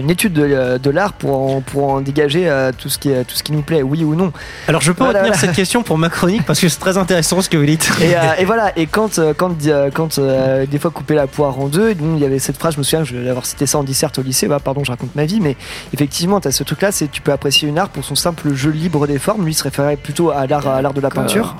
[0.00, 3.34] une étude de, de l'art pour en, pour en dégager euh, tout ce qui tout
[3.36, 4.32] ce qui nous plaît, oui ou non?
[4.68, 5.46] Alors je peux Voilà, retenir voilà.
[5.48, 7.90] cette question pour ma chronique parce que c'est très intéressant ce que vous dites.
[8.00, 8.72] Et, euh, et voilà.
[8.76, 9.52] Et quand quand
[9.94, 12.74] quand euh, des fois couper la poire en deux, donc, il y avait cette phrase.
[12.74, 14.48] Je me souviens, je vais avoir cité ça en disserte au lycée.
[14.48, 15.56] Bah, pardon, je raconte ma vie, mais
[15.94, 18.70] effectivement, tu as ce truc-là, c'est tu peux apprécier une art pour son simple jeu
[18.70, 19.44] libre des formes.
[19.44, 21.56] Lui se référait plutôt à l'art à l'art de la peinture.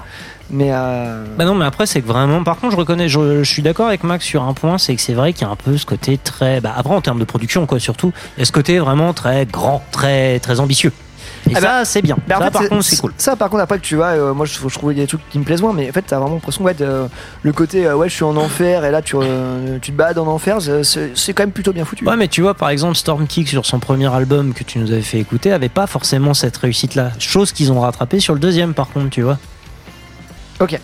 [0.50, 2.44] Mais euh, Bah non, mais après, c'est que vraiment.
[2.44, 5.00] Par contre, je reconnais, je, je suis d'accord avec Max sur un point, c'est que
[5.02, 6.60] c'est vrai qu'il y a un peu ce côté très.
[6.60, 10.38] Bah, après, en termes de production, quoi, surtout, a ce côté vraiment très grand, très,
[10.38, 10.92] très ambitieux.
[11.48, 12.16] Et Ah ça, bah, c'est bien.
[12.26, 13.12] Bah, en ça, fait, par contre, c'est cool.
[13.18, 15.44] Ça, par contre, après tu vois, euh, moi, je, je trouvais des trucs qui me
[15.44, 17.06] plaisent moins, mais en fait, t'as vraiment l'impression, ouais, de-
[17.42, 20.18] le côté, euh, ouais, je suis en enfer, et là, tu, euh, tu te balades
[20.18, 22.04] en enfer, c'est- quand même plutôt bien foutu.
[22.04, 25.02] Ouais, mais tu vois, par exemple, Stormkick sur son premier album que tu nous avais
[25.02, 27.12] fait écouter avait pas forcément cette réussite-là.
[27.18, 29.38] Chose qu'ils ont rattrapé sur le deuxième, par contre, tu vois.
[30.60, 30.78] Ok.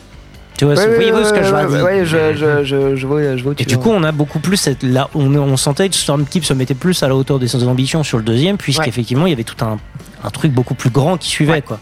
[0.59, 2.95] Tu vois, Ouais, ouais, voyez ouais, ce que je veux ouais, ouais, je, je, je,
[2.95, 3.81] je vois, je vois Et du veux.
[3.81, 7.03] coup, on a beaucoup plus cette, là, on, on sentait que Stormkeep se mettait plus
[7.03, 9.79] à la hauteur de ses ambitions sur le deuxième, puisqu'effectivement, il y avait tout un,
[10.25, 11.79] un truc beaucoup plus grand qui suivait, quoi.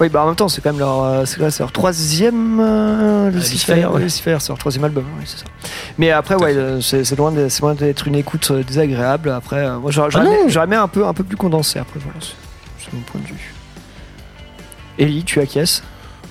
[0.00, 2.60] Oui, bah en même temps, c'est quand même leur, euh, c'est quoi, c'est leur troisième
[2.60, 4.00] euh, Lucifer, Lucifer, ouais.
[4.02, 5.44] Lucifer, c'est leur troisième album, oui, c'est ça.
[5.98, 9.28] Mais après, ouais, euh, c'est c'est loin, de- c'est loin d'être une écoute euh, désagréable.
[9.30, 11.80] Après, euh, moi, j'aurais Ah j'aurais aimé- j'aurais aimé un peu, un peu plus condensé.
[11.80, 12.34] Après, voilà, c'est
[12.84, 13.54] c'est mon point de vue.
[14.98, 15.82] Ellie, tu acquiesces?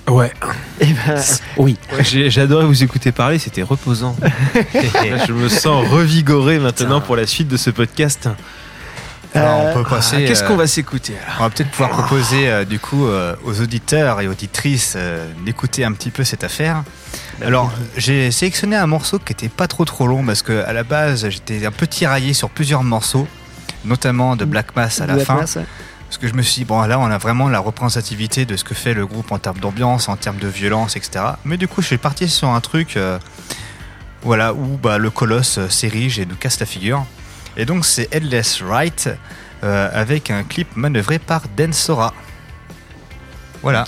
[0.08, 0.32] Ouais.
[0.80, 1.20] Eh ben,
[1.58, 1.76] Oui.
[1.92, 4.16] Ouais, J'ai j'ai adoré vous écouter parler, c'était reposant.
[4.22, 8.30] Là, je me sens revigoré maintenant pour la suite de ce podcast.
[9.38, 10.24] Alors, on peut Ah, passer.
[10.24, 13.60] Qu'est-ce euh, qu'on va s'écouter On va peut-être pouvoir proposer euh, du coup euh, aux
[13.60, 16.82] auditeurs et auditrices euh, d'écouter un petit peu cette affaire.
[17.44, 20.82] Alors j'ai sélectionné un morceau qui était pas trop trop long parce que à la
[20.82, 23.28] base j'étais un peu tiraillé sur plusieurs morceaux,
[23.84, 25.34] notamment de Black Mass à la Black fin.
[25.36, 25.64] Mass, ouais.
[26.08, 28.64] Parce que je me suis dit, bon, là, on a vraiment la représentativité de ce
[28.64, 31.22] que fait le groupe en termes d'ambiance, en termes de violence, etc.
[31.44, 33.18] Mais du coup, je suis parti sur un truc, euh,
[34.22, 37.04] voilà, où bah, le colosse euh, s'érige et nous casse la figure.
[37.58, 39.10] Et donc, c'est Headless Right,
[39.64, 42.14] euh, avec un clip manœuvré par Densora.
[43.60, 43.82] Voilà.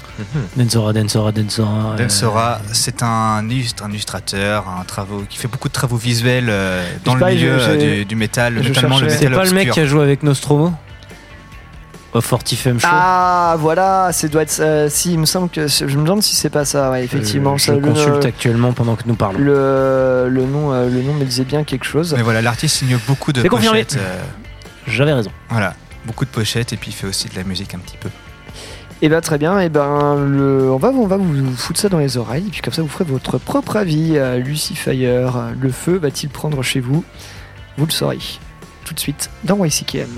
[0.57, 1.93] Densora, Densora, Densora.
[1.93, 6.49] euh, Densora, c'est un, illustre- un illustrateur, un travaux, qui fait beaucoup de travaux visuels
[6.51, 9.31] euh, dans le pas, milieu je- euh, du, du métal, je notamment le métal C'est
[9.31, 10.73] pas le mec qui a joué avec Nostromo?
[12.12, 14.58] Au Fortifem Show Ah, voilà, c'est doit être.
[14.61, 15.68] euh, si, il me semble que.
[15.68, 17.54] Je me demande si c'est pas ça, ouais, effectivement.
[17.54, 19.38] Euh, ça, je le, consulte actuellement pendant que nous parlons.
[19.38, 22.14] le, le nom, euh, le nom me disait bien quelque chose.
[22.16, 23.96] Mais voilà, l'artiste signe beaucoup de pochettes.
[23.96, 24.22] euh,
[24.88, 25.30] J'avais raison.
[25.50, 28.08] voilà, beaucoup de pochettes et puis il fait aussi de la musique un petit peu.
[29.02, 31.98] Et ben très bien, et ben le, on va on va vous foutre ça dans
[31.98, 34.18] les oreilles, et puis comme ça vous ferez votre propre avis.
[34.44, 37.02] Lucifer, le feu va-t-il prendre chez vous?
[37.78, 38.18] Vous le saurez
[38.84, 40.08] tout de suite dans YCKM.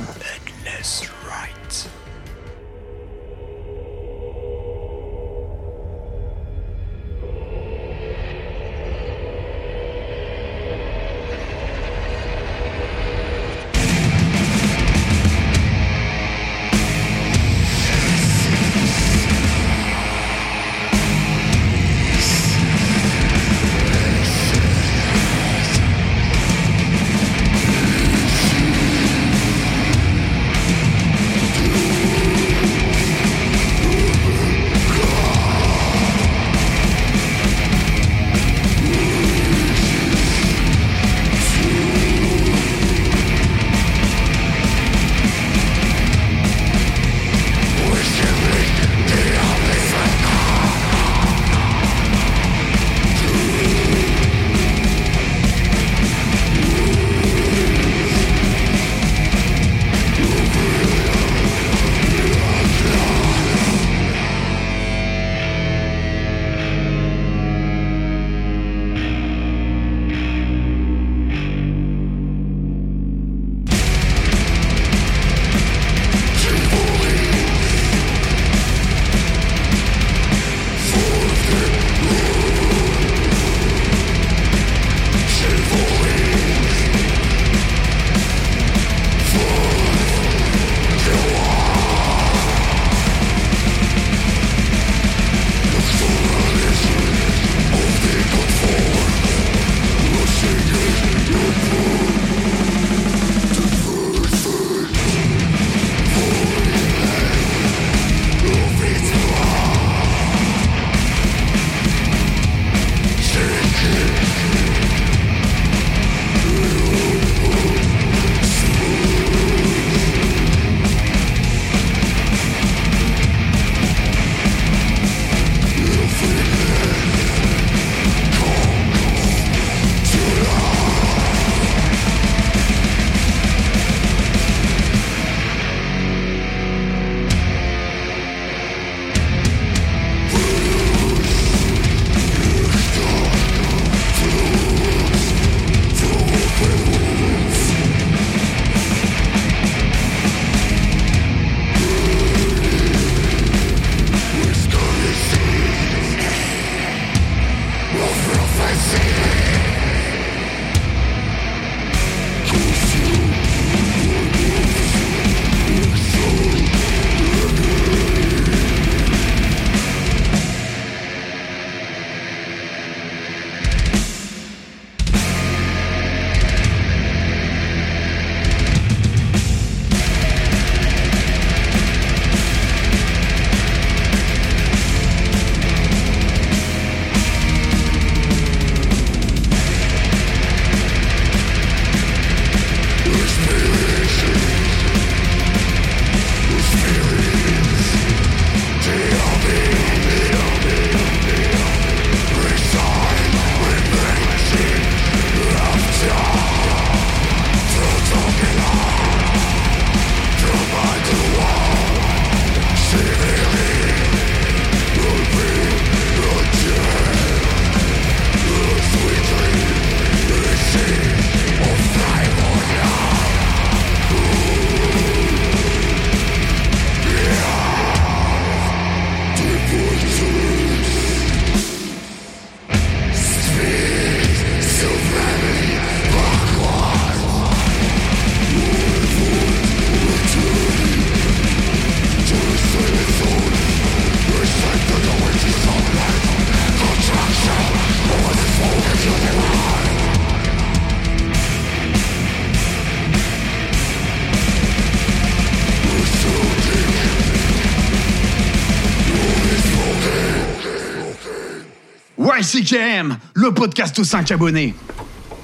[263.35, 264.75] Le podcast aux 5 abonnés.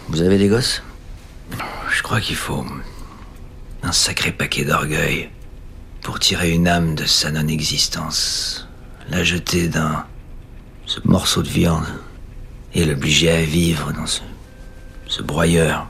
[0.08, 0.82] Vous avez des gosses?
[1.90, 2.64] Je crois qu'il faut
[3.82, 5.28] un sacré paquet d'orgueil
[6.00, 8.66] pour tirer une âme de sa non-existence,
[9.10, 10.04] la jeter dans
[10.86, 11.86] ce morceau de viande
[12.72, 14.06] et l'obliger à vivre dans
[15.06, 15.87] ce broyeur.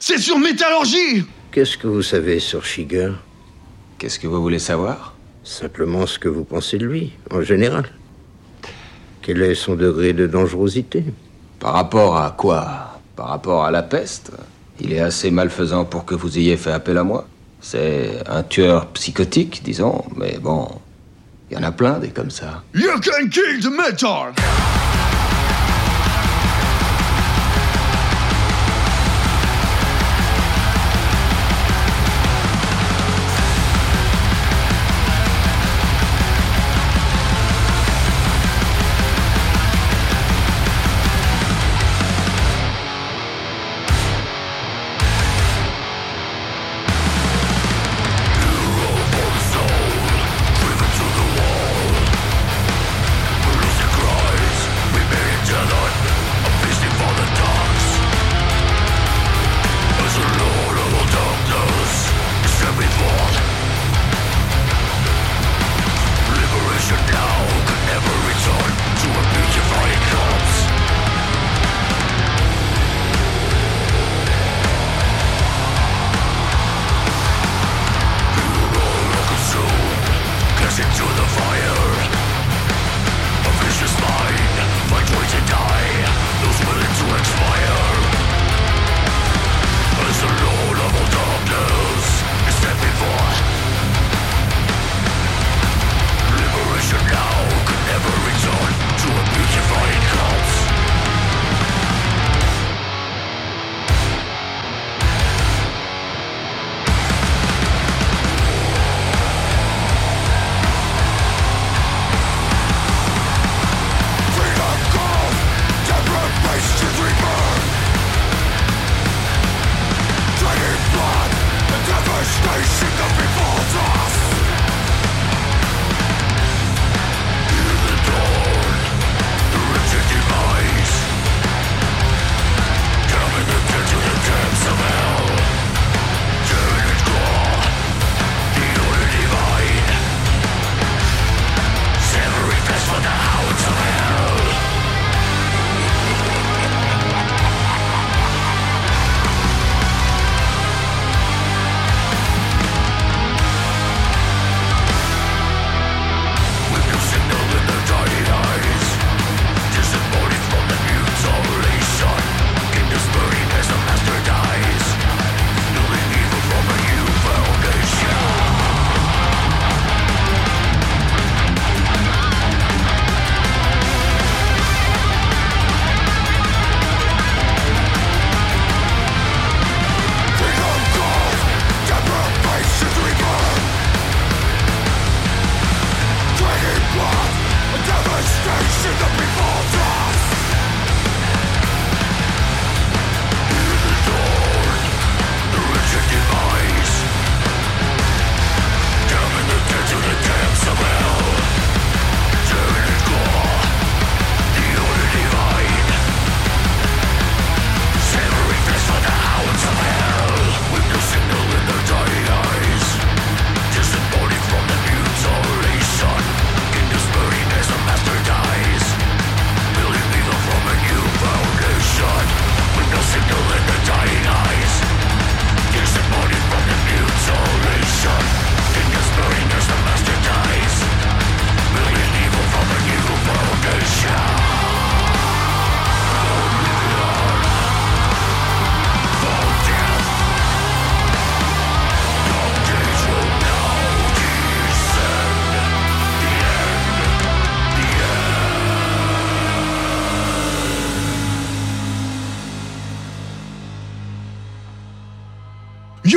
[0.00, 1.24] C'est sur Métallurgie.
[1.50, 3.12] Qu'est-ce que vous savez sur Shiger?
[3.98, 5.14] Qu'est-ce que vous voulez savoir?
[5.42, 7.86] Simplement ce que vous pensez de lui, en général.
[9.22, 11.04] Quel est son degré de dangerosité?
[11.58, 13.00] Par rapport à quoi?
[13.16, 14.32] Par rapport à la peste?
[14.80, 17.26] Il est assez malfaisant pour que vous ayez fait appel à moi.
[17.60, 20.68] C'est un tueur psychotique, disons, mais bon,
[21.50, 22.62] il y en a plein des comme ça.
[22.74, 24.34] You can kill the metal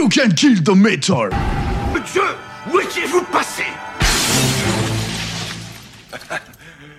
[0.10, 1.30] You can kill the metal.
[2.12, 2.24] Dieu,
[2.72, 3.64] où étiez-vous passé?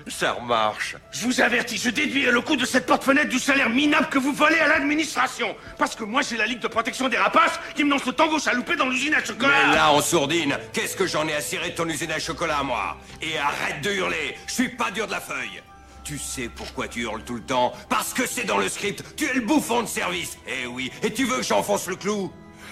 [0.06, 0.94] Ça remarche.
[1.10, 4.32] Je vous avertis, je déduirai le coût de cette porte-fenêtre du salaire minable que vous
[4.32, 5.56] volez à l'administration.
[5.76, 8.38] Parce que moi, j'ai la Ligue de protection des rapaces qui me lance le tango
[8.38, 9.66] chaloupé dans l'usine à chocolat.
[9.68, 12.62] Mais là, en sourdine, qu'est-ce que j'en ai à cirer de ton usine à chocolat,
[12.62, 12.96] moi?
[13.22, 15.60] Et arrête de hurler, je suis pas dur de la feuille.
[16.04, 17.72] Tu sais pourquoi tu hurles tout le temps?
[17.88, 20.38] Parce que c'est dans le script, tu es le bouffon de service.
[20.46, 22.30] Eh oui, et tu veux que j'enfonce le clou?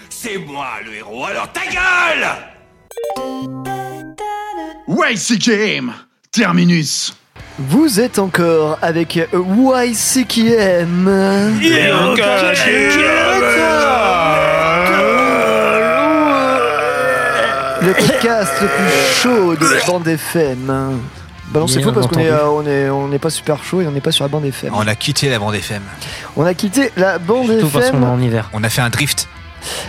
[0.09, 2.27] C'est moi le héros, alors ta gueule
[4.87, 5.93] YCKM.
[6.31, 7.13] Terminus.
[7.57, 11.09] Vous êtes encore avec YCKM.
[17.81, 20.99] Le podcast le plus chaud de la bande FM.
[21.51, 23.81] Bah non, c'est faux parce qu'on est, euh, on est, on n'est pas super chaud
[23.81, 24.71] et on n'est pas sur la bande FM.
[24.75, 25.81] On a quitté la bande FM.
[26.35, 28.09] On a quitté la bande Surtout parce qu'on est FM.
[28.11, 28.49] en hiver.
[28.53, 29.27] On a fait un drift.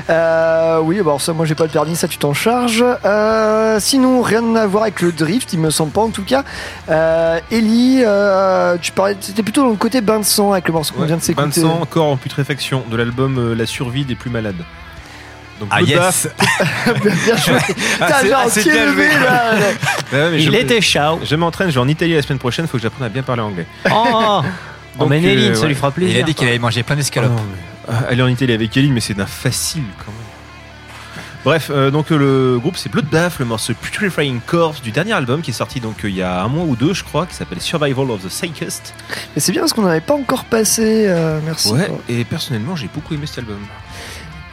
[0.09, 2.85] Euh, oui, bah alors ça, moi j'ai pas le permis, ça tu t'en charges.
[3.05, 6.45] Euh, sinon, rien à voir avec le drift, il me semble pas en tout cas.
[6.89, 10.73] Euh, Ellie, euh, tu parlais, c'était plutôt dans le côté bain de sang avec le
[10.75, 11.61] morceau qu'on vient de s'écouter.
[11.61, 14.57] Vincent, encore en putréfaction, de l'album La survie des plus malades.
[15.61, 16.27] Donc, Ah, yes.
[17.03, 17.59] bien joué.
[18.01, 19.21] Ah, T'as c'est- genre ah, bien levé, joué.
[19.21, 19.53] là.
[19.55, 19.63] Ouais,
[20.19, 21.21] ouais, mais Il je- était chaud.
[21.23, 23.43] Je m'entraîne, je vais en Italie la semaine prochaine, faut que j'apprenne à bien parler
[23.43, 23.67] anglais.
[23.91, 24.41] Oh
[24.99, 25.69] Donc, Emmène euh, Eline, ça ouais.
[25.69, 26.17] lui fera plaisir.
[26.17, 27.31] Il a dit qu'il allait manger plein Oh d'escalopes.
[27.33, 30.41] mais, euh, aller en Italie avec Eline, mais c'est d'un facile quand même.
[31.43, 35.41] Bref, euh, donc euh, le groupe c'est Bloodbath, le morceau Putrefying Corpse du dernier album
[35.41, 37.35] qui est sorti donc euh, il y a un mois ou deux je crois, qui
[37.35, 38.93] s'appelle Survival of the Sickest.
[39.35, 41.11] Mais c'est bien parce qu'on n'avait pas encore passé.
[41.45, 41.73] merci.
[41.73, 41.99] Ouais, quoi.
[42.11, 43.61] et personnellement j'ai beaucoup aimé cet album.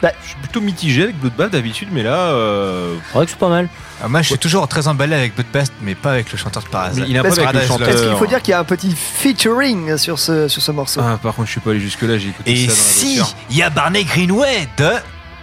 [0.00, 3.38] Bah, je suis plutôt mitigé avec Bloodbath d'habitude, mais là, euh, C'est vrai que c'est
[3.38, 3.68] pas mal.
[4.00, 6.68] Ah, moi, je suis toujours très emballé avec Bloodbath, mais pas avec le chanteur de
[6.68, 7.04] Parasite.
[7.08, 7.88] Il a Parce problème avec le chanteur.
[8.08, 11.00] Qu'il faut dire qu'il y a un petit featuring sur ce, sur ce morceau?
[11.02, 12.76] Ah, par contre je suis pas allé jusque là, j'ai écouté Et ça dans la
[12.76, 13.20] si,
[13.50, 14.90] il y a Barney Greenway de.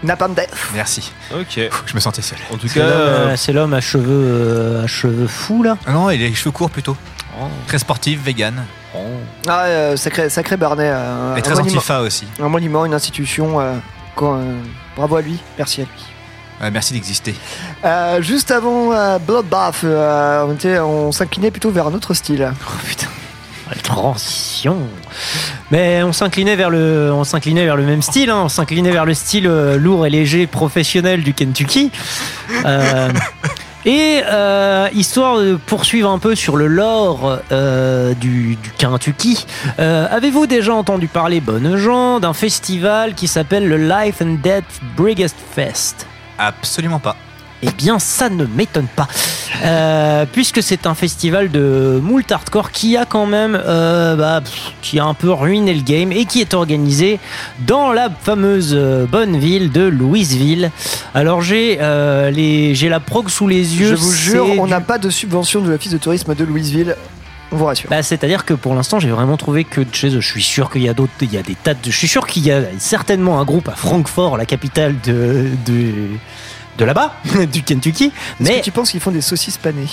[0.04, 0.50] Napalm Death.
[0.74, 1.12] Merci.
[1.34, 1.60] Ok.
[1.86, 2.38] Je me sentais seul.
[2.54, 5.78] En tout C'est cas, l'homme, euh, c'est l'homme à cheveux, euh, à cheveux fous là.
[5.88, 6.96] Ah non, il a les cheveux courts plutôt.
[7.68, 8.64] Très sportif, vegan.
[9.48, 10.90] Ah, euh, sacré, sacré Barnet.
[10.94, 12.26] euh, Et très antifa aussi.
[12.42, 13.60] Un monument, une institution.
[14.24, 14.54] Euh, euh,
[14.96, 16.04] bravo à lui, merci à lui.
[16.62, 17.36] Ouais, merci d'exister.
[17.84, 22.50] Euh, juste avant euh, Bloodbath, euh, on, était- on s'inclinait plutôt vers un autre style.
[22.66, 23.08] Oh putain.
[23.70, 24.78] La transition.
[25.72, 28.30] Mais on s'inclinait vers le, on s'inclinait vers le même style.
[28.30, 28.44] hein.
[28.46, 31.92] On s'inclinait vers le style euh, lourd et léger professionnel du Kentucky.
[33.86, 39.46] Et euh, histoire de poursuivre un peu sur le lore euh, du, du Kentucky,
[39.78, 45.38] avez-vous déjà entendu parler, bonnes gens, d'un festival qui s'appelle le Life and Death Biggest
[45.54, 46.08] Fest?
[46.38, 47.16] Absolument pas.
[47.64, 49.08] Eh bien, ça ne m'étonne pas,
[49.64, 54.74] Euh, puisque c'est un festival de moult hardcore qui a quand même, euh, bah, pff,
[54.82, 57.20] qui a un peu ruiné le game et qui est organisé
[57.66, 60.72] dans la fameuse euh, bonne ville de Louisville.
[61.14, 63.92] Alors j'ai euh, les, j'ai la prog sous les yeux.
[63.92, 66.96] Je vous jure, on du- n'a pas de subvention de l'office de tourisme de Louisville.
[67.52, 67.90] On vous rassure.
[67.90, 70.20] bah, c'est-à-dire que pour l'instant, j'ai vraiment trouvé que de chez eux.
[70.20, 71.80] Je suis sûr qu'il y a d'autres, il y a des tas de.
[71.90, 75.92] Je suis sûr qu'il y a certainement un groupe à Francfort, la capitale de de,
[76.78, 77.14] de là-bas,
[77.52, 78.06] du Kentucky.
[78.06, 79.88] Est-ce Mais que tu penses qu'ils font des saucisses panées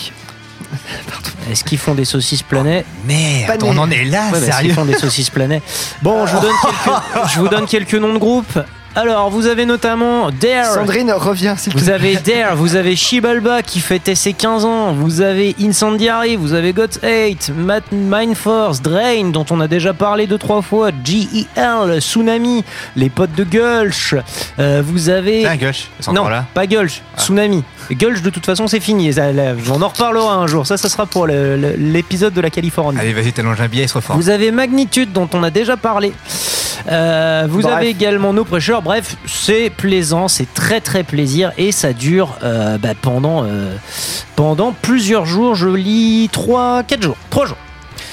[1.50, 3.64] est-ce qu'ils font des saucisses planées Merde, Pané.
[3.64, 4.72] on en est là, Ouais, sérieux.
[4.72, 5.60] font des saucisses planées.
[6.02, 8.58] Bon, je vous donne quelques, je vous donne quelques noms de groupes.
[8.94, 10.66] Alors, vous avez notamment Dare.
[10.74, 11.94] Sandrine, reviens s'il te Vous plaît.
[11.94, 16.74] avez Dare, vous avez Shibalba qui fêtait ses 15 ans, vous avez Incendiary, vous avez
[16.74, 22.64] Got 8, Matt Mindforce, Drain, dont on a déjà parlé deux trois fois, GEL, Tsunami,
[22.94, 24.14] les potes de Gulch,
[24.58, 25.46] euh, vous avez.
[25.46, 25.54] Ah,
[26.00, 26.44] sont non, encore là.
[26.52, 27.64] pas Gulch, Tsunami.
[27.92, 29.10] Gulch, de toute façon, c'est fini.
[29.70, 30.66] On en reparlera un jour.
[30.66, 32.98] Ça, ça sera pour l'épisode de la Californie.
[33.00, 34.16] Allez, vas-y, t'allonges un billet, sois fort.
[34.16, 36.12] Vous avez Magnitude dont on a déjà parlé.
[36.90, 37.74] Euh, vous Bref.
[37.76, 38.81] avez également No Pressure.
[38.82, 43.76] Bref, c'est plaisant, c'est très très plaisir et ça dure euh, bah, pendant, euh,
[44.34, 45.54] pendant plusieurs jours.
[45.54, 47.16] Je lis 3, 4 jours.
[47.30, 47.56] 3 jours.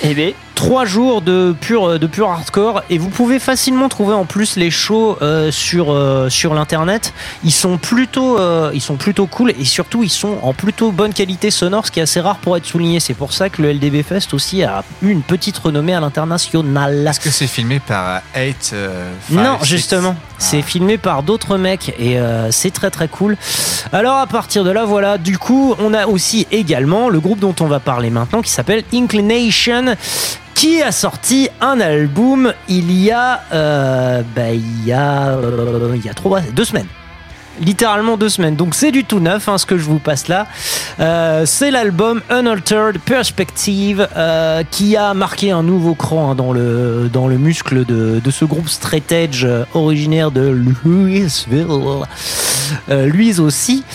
[0.03, 4.25] Eh bien, 3 jours de pur, de pur hardcore et vous pouvez facilement trouver en
[4.25, 7.13] plus les shows euh, sur, euh, sur l'internet.
[7.45, 11.13] Ils sont plutôt euh, ils sont plutôt cool et surtout ils sont en plutôt bonne
[11.13, 12.99] qualité sonore, ce qui est assez rare pour être souligné.
[12.99, 17.07] C'est pour ça que le LDB Fest aussi a eu une petite renommée à l'international.
[17.07, 18.75] Est-ce que c'est filmé par 8
[19.29, 22.17] Non, justement, c'est filmé par d'autres mecs et
[22.51, 23.37] c'est très très cool.
[23.93, 27.55] Alors à partir de là, voilà, du coup, on a aussi également le groupe dont
[27.61, 29.95] on va parler maintenant qui s'appelle Inclination
[30.59, 36.05] qui a sorti un album il y a euh, bah, il y a euh, il
[36.05, 36.87] y a trois deux semaines
[37.61, 38.57] littéralement deux semaines.
[38.57, 40.47] Donc c'est du tout neuf, hein, ce que je vous passe là.
[40.99, 44.05] Euh, c'est l'album Unaltered Perspective
[44.69, 48.43] qui a marqué un nouveau cran hein, dans, le, dans le muscle de, de ce
[48.43, 49.13] groupe straight
[49.73, 50.41] originaire de
[50.83, 51.29] Louisville.
[52.89, 53.85] Louise aussi.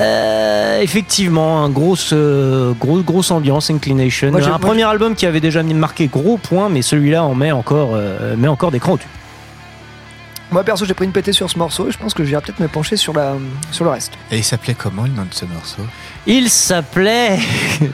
[0.00, 4.30] Euh, effectivement, un grosse, euh, grosse, grosse ambiance, Inclination.
[4.30, 7.34] Moi, j'ai- un moi, premier album qui avait déjà marqué gros point, mais celui-là en
[7.34, 9.08] met encore, euh, met encore des crans au-dessus.
[10.52, 12.58] Moi perso j'ai pris une pétée sur ce morceau et je pense que j'irai peut-être
[12.58, 13.34] me pencher sur, la,
[13.70, 14.12] sur le reste.
[14.32, 15.82] Et il s'appelait comment le nom de ce morceau?
[16.26, 17.38] Il s'appelait.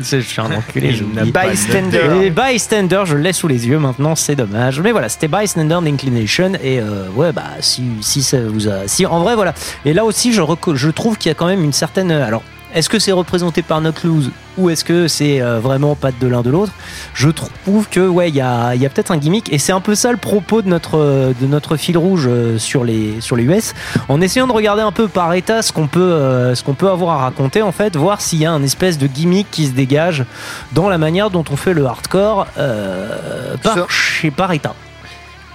[0.00, 2.24] je suis un enculé, je Bystander.
[2.24, 4.80] Et Bystander, je l'ai sous les yeux maintenant, c'est dommage.
[4.80, 6.52] Mais voilà, c'était Bystander d'Inclination.
[6.62, 8.88] Et euh, ouais, bah, si, si ça vous a.
[8.88, 9.54] Si, en vrai, voilà.
[9.84, 10.42] Et là aussi, je,
[10.74, 12.10] je trouve qu'il y a quand même une certaine.
[12.10, 12.42] Alors,
[12.77, 16.27] est-ce que c'est représenté par Not Loose ou est-ce que c'est euh, vraiment pas de
[16.27, 16.73] l'un de l'autre?
[17.15, 19.53] Je trouve que, ouais, il y a, il y a peut-être un gimmick.
[19.53, 22.59] Et c'est un peu ça le propos de notre, euh, de notre fil rouge euh,
[22.59, 23.74] sur les, sur les US.
[24.09, 27.20] En essayant de regarder un peu par état ce qu'on peut, ce qu'on peut avoir
[27.20, 30.24] à raconter, en fait, voir s'il y a un espèce de gimmick qui se dégage
[30.73, 34.74] dans la manière dont on fait le hardcore euh, par, chez par état.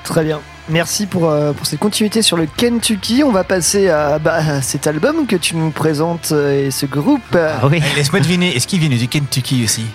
[0.03, 0.39] Très bien.
[0.69, 3.23] Merci pour, euh, pour cette continuité sur le Kentucky.
[3.25, 6.85] On va passer à, bah, à cet album que tu nous présentes euh, et ce
[6.85, 7.21] groupe.
[7.35, 7.81] Ah oui.
[7.93, 9.85] Eh, Laisse-moi deviner, est-ce qu'il vient du Kentucky aussi?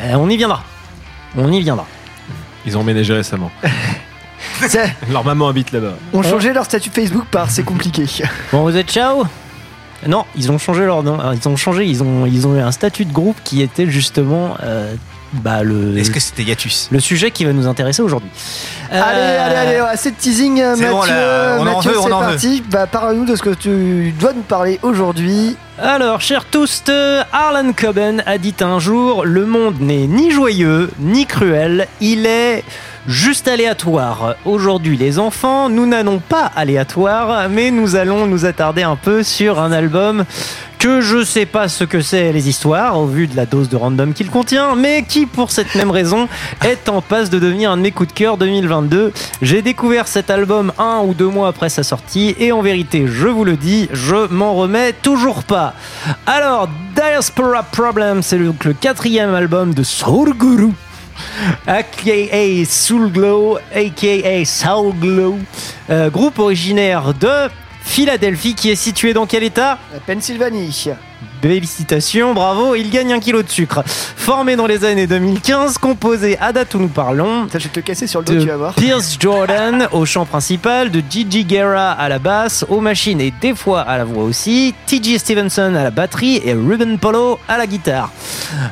[0.00, 0.64] Euh, on y viendra.
[1.36, 1.86] On y viendra.
[2.66, 3.50] Ils ont emménagé récemment.
[4.68, 5.94] C'est- Leur maman habite là-bas.
[6.12, 8.06] On changé leur statut Facebook par c'est compliqué.
[8.52, 9.24] Bon, vous êtes ciao?
[10.06, 11.18] Non, ils ont changé leur nom.
[11.32, 14.56] Ils ont changé, ils ont, ils ont eu un statut de groupe qui était justement
[14.62, 14.94] euh,
[15.42, 18.30] bah, le, Est-ce que c'était Yatus le sujet qui va nous intéresser aujourd'hui.
[18.92, 20.88] Euh, Allez, allez, allez, assez de teasing, Mathieu.
[20.90, 22.26] bon, là, on en Mathieu, veut, on c'est en veut.
[22.26, 22.62] parti.
[22.70, 25.56] Bah, parle-nous de ce que tu dois nous parler aujourd'hui.
[25.78, 30.90] Alors, chers tous, euh, Harlan Coben a dit un jour Le monde n'est ni joyeux,
[30.98, 32.64] ni cruel, il est
[33.08, 34.36] juste aléatoire.
[34.44, 39.60] Aujourd'hui, les enfants, nous n'allons pas aléatoire, mais nous allons nous attarder un peu sur
[39.60, 40.24] un album
[40.78, 43.76] que je sais pas ce que c'est les histoires, au vu de la dose de
[43.76, 46.28] random qu'il contient, mais qui, pour cette même raison,
[46.64, 49.12] est en passe de devenir un de mes coups de cœur 2022.
[49.42, 53.28] J'ai découvert cet album un ou deux mois après sa sortie, et en vérité, je
[53.28, 55.74] vous le dis, je m'en remets toujours pas.
[56.26, 60.72] Alors, Diaspora Problem, c'est le, le quatrième album de Soul Guru
[61.66, 65.38] aka Soul Glow, aka Soul Glow,
[65.90, 67.48] euh, groupe originaire de
[67.82, 69.78] Philadelphie qui est situé dans quel état?
[69.92, 70.90] La Pennsylvanie.
[71.42, 73.82] Félicitations, bravo, il gagne un kilo de sucre.
[73.86, 77.78] Formé dans les années 2015, composé à date où nous parlons Ça, je vais te
[77.78, 78.74] le casser sur le dos, tu vas voir.
[78.74, 83.54] Pierce Jordan au chant principal, de Gigi Guerra à la basse, aux machines et des
[83.54, 87.66] fois à la voix aussi, TJ Stevenson à la batterie et Ruben Polo à la
[87.68, 88.10] guitare.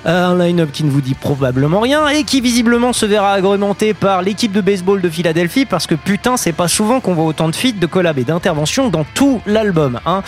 [0.07, 3.95] Euh, Un line-up qui ne vous dit probablement rien et qui visiblement se verra agrémenté
[3.95, 7.49] par l'équipe de baseball de Philadelphie parce que putain, c'est pas souvent qu'on voit autant
[7.49, 10.01] de feats, de collabs et d'interventions dans tout l'album.
[10.07, 10.23] hein.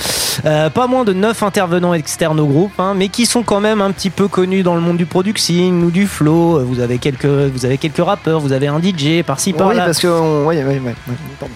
[0.44, 3.80] Euh, pas moins de 9 intervenants externes au groupe, hein, mais qui sont quand même
[3.80, 6.60] un petit peu connus dans le monde du producing ou du flow.
[6.64, 9.86] Vous avez quelques, vous avez quelques rappeurs, vous avez un DJ par-ci Oui, par-là.
[9.86, 10.06] parce que.
[10.06, 10.80] on- ouais, ouais,
[11.40, 11.52] pardon.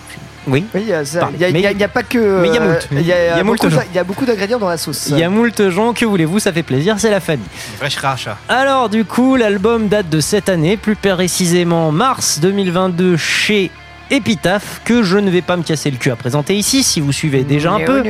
[0.49, 0.65] Oui.
[0.75, 2.41] Oui, il y a pas que.
[2.41, 2.89] mais il y a euh, moult.
[2.91, 3.81] Il y a, y beaucoup de- gens.
[3.93, 5.07] il y a beaucoup d'ingrédients dans la sauce.
[5.11, 7.45] Il y a moult gens, que voulez-vous, ça fait plaisir, c'est la famille.
[7.79, 8.27] Fraîche.
[8.49, 13.71] Alors du coup, l'album date de cette année, plus précisément mars 2022 chez
[14.11, 17.13] Epitaph, que je ne vais pas me casser le cul à présenter ici, si vous
[17.13, 18.03] suivez déjà un peu.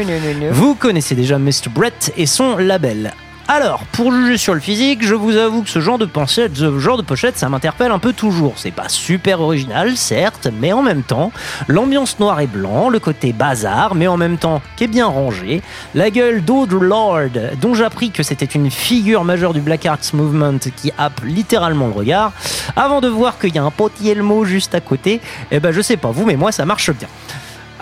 [0.50, 1.68] Vous connaissez déjà Mr.
[1.70, 3.12] Brett et son label.
[3.52, 6.78] Alors, pour juger sur le physique, je vous avoue que ce genre de pochette, ce
[6.78, 8.52] genre de pochette, ça m'interpelle un peu toujours.
[8.54, 11.32] C'est pas super original, certes, mais en même temps,
[11.66, 15.62] l'ambiance noir et blanc, le côté bazar, mais en même temps qui est bien rangé,
[15.96, 20.60] la gueule d'Audre Lord, dont j'appris que c'était une figure majeure du Black Arts Movement
[20.76, 22.32] qui happe littéralement le regard,
[22.76, 25.20] avant de voir qu'il y a un potier juste à côté,
[25.50, 27.08] eh ben je sais pas vous, mais moi ça marche bien.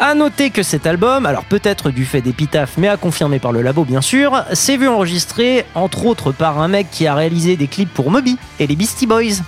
[0.01, 3.63] À noter que cet album, alors peut-être du fait d'Epitaph, mais à confirmer par le
[3.63, 7.67] labo bien sûr, s'est vu enregistrer entre autres par un mec qui a réalisé des
[7.67, 9.43] clips pour Moby et les Beastie Boys.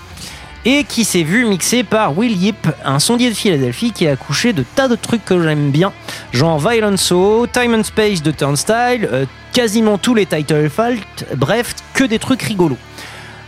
[0.65, 4.53] Et qui s'est vu mixé par Will Yip, un sondier de Philadelphie qui a accouché
[4.53, 5.93] de tas de trucs que j'aime bien,
[6.33, 11.77] genre Violent Soul, Time and Space de Turnstile, euh, quasiment tous les Title Fault, bref,
[11.95, 12.77] que des trucs rigolos.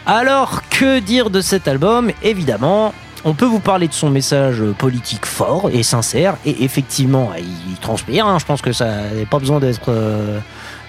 [0.07, 2.13] Alors, que dire de cet album?
[2.23, 7.77] Évidemment, on peut vous parler de son message politique fort et sincère, et effectivement, il
[7.79, 8.27] transpire.
[8.27, 8.39] hein.
[8.39, 10.39] Je pense que ça n'a pas besoin d'être euh,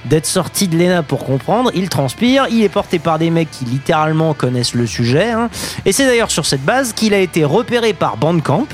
[0.05, 1.71] d'être sorti de l'ENA pour comprendre.
[1.75, 5.31] Il transpire, il est porté par des mecs qui littéralement connaissent le sujet.
[5.31, 5.49] hein.
[5.85, 8.67] Et c'est d'ailleurs sur cette base qu'il a été repéré par Bandcamp,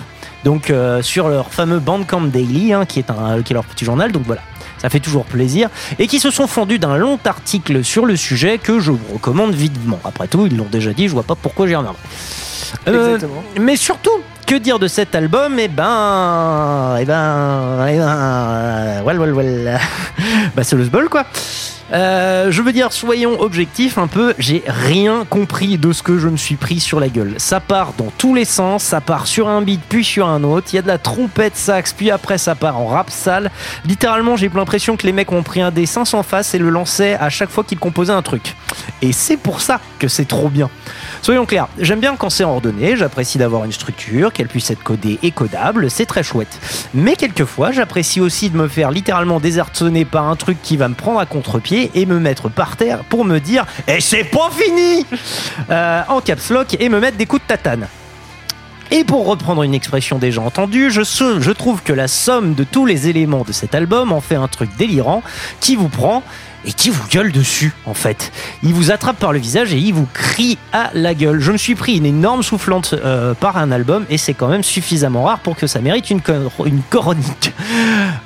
[0.43, 3.85] donc euh, sur leur fameux Bandcamp Daily, hein, qui, est un, qui est leur petit
[3.85, 4.11] journal.
[4.11, 4.41] Donc voilà.
[4.81, 5.69] Ça fait toujours plaisir.
[5.99, 9.53] Et qui se sont fondus d'un long article sur le sujet que je vous recommande
[9.53, 9.99] vivement.
[10.05, 11.99] Après tout, ils l'ont déjà dit, je vois pas pourquoi j'y reviendrai.
[12.87, 13.43] Euh, Exactement.
[13.59, 14.11] mais surtout,
[14.45, 15.59] que dire de cet album?
[15.59, 19.79] Eh ben, eh ben, eh ben, well, well, well.
[20.55, 21.25] bah c'est le bol quoi.
[21.91, 26.27] Euh, je veux dire, soyons objectifs un peu, j'ai rien compris de ce que je
[26.27, 27.33] me suis pris sur la gueule.
[27.37, 30.67] Ça part dans tous les sens, ça part sur un beat puis sur un autre,
[30.71, 33.49] il y a de la trompette sax puis après ça part en rap sale.
[33.85, 37.15] Littéralement, j'ai l'impression que les mecs ont pris un dessin sans face et le lançaient
[37.15, 38.55] à chaque fois qu'ils composaient un truc.
[39.01, 40.69] Et c'est pour ça que c'est trop bien.
[41.21, 45.19] Soyons clairs, j'aime bien quand c'est ordonné, j'apprécie d'avoir une structure, qu'elle puisse être codée
[45.23, 46.59] et codable, c'est très chouette.
[46.93, 50.93] Mais quelquefois, j'apprécie aussi de me faire littéralement désarçonner par un truc qui va me
[50.93, 55.05] prendre à contre-pied et me mettre par terre pour me dire Et c'est pas fini
[55.69, 57.87] Euh, En caps lock et me mettre des coups de tatane.
[58.91, 62.87] Et pour reprendre une expression déjà entendue, je, je trouve que la somme de tous
[62.87, 65.21] les éléments de cet album en fait un truc délirant
[65.59, 66.23] qui vous prend
[66.65, 68.31] et qui vous gueule dessus en fait.
[68.63, 71.39] Il vous attrape par le visage et il vous crie à la gueule.
[71.39, 74.63] Je me suis pris une énorme soufflante euh, par un album et c'est quand même
[74.63, 76.21] suffisamment rare pour que ça mérite une,
[76.65, 77.53] une coronique.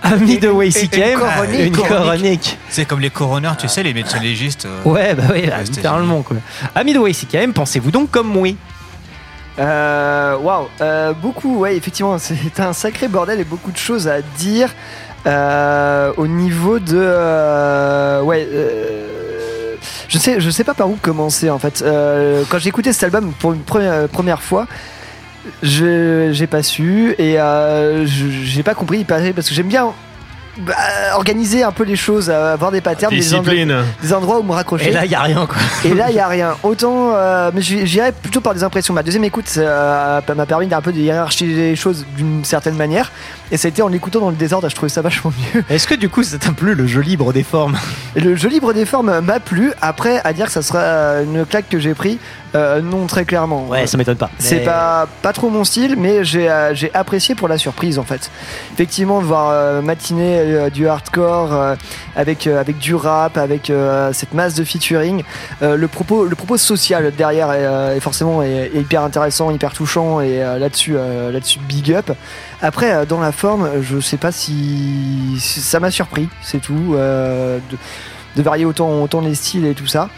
[0.04, 1.20] Ami de WCKM,
[1.60, 2.58] une coronique.
[2.70, 4.66] C'est comme les coroners, tu sais, les médecins légistes.
[4.66, 6.38] euh, Ouais, bah oui, aux littéralement quoi.
[6.76, 8.58] Ami de WCKM, pensez-vous donc comme oui
[9.60, 14.22] Euh, Waouh, euh, beaucoup, ouais, effectivement, c'est un sacré bordel et beaucoup de choses à
[14.38, 14.70] dire
[15.26, 16.98] euh, au niveau de.
[16.98, 18.46] euh, ouais.
[18.52, 19.76] euh,
[20.10, 21.82] je sais, je sais pas par où commencer en fait.
[21.82, 24.68] Euh, quand j'ai écouté cet album pour une première, première fois,
[25.62, 29.94] j'ai pas su et euh, j'ai pas compris parce que j'aime bien
[30.58, 30.76] bah,
[31.16, 34.90] organiser un peu les choses, euh, avoir des patterns, des, des endroits où me raccrocher.
[34.90, 35.58] Et là, y a rien quoi.
[35.84, 36.56] Et là, il n'y a rien.
[36.62, 38.94] Autant, euh, mais j'irais plutôt par des impressions.
[38.94, 43.12] Ma deuxième écoute euh, m'a permis d'un peu de hiérarchiser les choses d'une certaine manière.
[43.52, 45.64] Et ça a été en l'écoutant dans le désordre, je trouvais ça vachement mieux.
[45.72, 47.76] Est-ce que du coup, ça t'a plu le jeu libre des formes?
[48.16, 49.74] Le jeu libre des formes m'a plu.
[49.82, 52.20] Après, à dire que ça sera une claque que j'ai pris,
[52.56, 53.68] euh, non, très clairement.
[53.68, 54.30] Ouais, ça m'étonne pas.
[54.40, 57.98] C'est Mais- pas, pas trop mon style, mais j'ai euh, j'ai apprécié pour la surprise
[58.00, 58.30] en fait.
[58.74, 61.76] Effectivement, de voir euh, matiner euh, du hardcore euh,
[62.16, 65.24] avec, euh, avec du rap, avec euh, cette masse de featuring,
[65.62, 69.50] euh, le, propos, le propos social derrière est, euh, est forcément est- est hyper intéressant,
[69.52, 72.12] hyper touchant et euh, là-dessus euh, là-dessus big up.
[72.62, 76.94] Après, euh, dans la forme, je sais pas si, si- ça m'a surpris, c'est tout.
[76.96, 77.78] euh, de,
[78.36, 80.10] de varier autant, autant les styles et tout ça.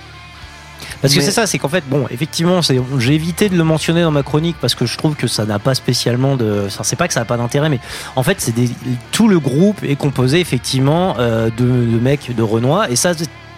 [1.05, 4.01] Parce que Mais- c'est ça, c'est qu'en fait, bon, effectivement, j'ai évité de le mentionner
[4.01, 6.63] dans ma chronique parce que je trouve que ça n'a pas spécialement de.
[6.65, 7.79] enfin, c'est pas que ça n'a pas d'intérêt, mais
[8.15, 8.69] en fait, c'est des...
[9.11, 13.11] tout le groupe est composé effectivement euh, de, de mecs de Renoir et ça.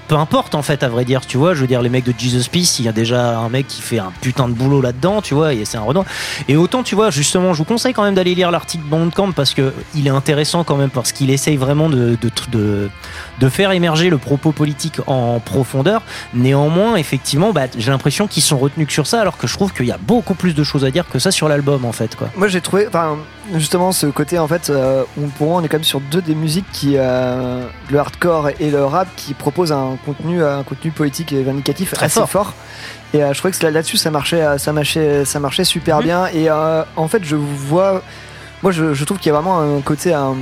[0.07, 2.13] Peu importe en fait à vrai dire tu vois je veux dire les mecs de
[2.17, 5.21] Jesus Peace il y a déjà un mec qui fait un putain de boulot là-dedans
[5.21, 6.05] tu vois et c'est un Renoir
[6.47, 9.53] et autant tu vois justement je vous conseille quand même d'aller lire l'article Bandcamp parce
[9.53, 12.89] que il est intéressant quand même parce qu'il essaye vraiment de, de, de,
[13.39, 16.01] de faire émerger le propos politique en profondeur
[16.33, 19.73] Néanmoins, effectivement, bah, j'ai l'impression qu'ils sont retenus que sur ça, alors que je trouve
[19.73, 22.15] qu'il y a beaucoup plus de choses à dire que ça sur l'album, en fait.
[22.15, 22.29] Quoi.
[22.35, 23.17] Moi j'ai trouvé, enfin
[23.55, 26.21] justement ce côté en fait, euh, où pour moi on est quand même sur deux
[26.21, 30.91] des musiques qui, euh, le hardcore et le rap, qui proposent un contenu, un contenu
[30.91, 32.29] poétique et vindicatif Très assez fort.
[32.29, 32.53] fort.
[33.13, 36.27] Et euh, je trouvais que là- là-dessus ça marchait, ça marchait, ça marchait super bien.
[36.27, 38.01] Et euh, en fait je vois,
[38.63, 40.35] moi je, je trouve qu'il y a vraiment un côté, un-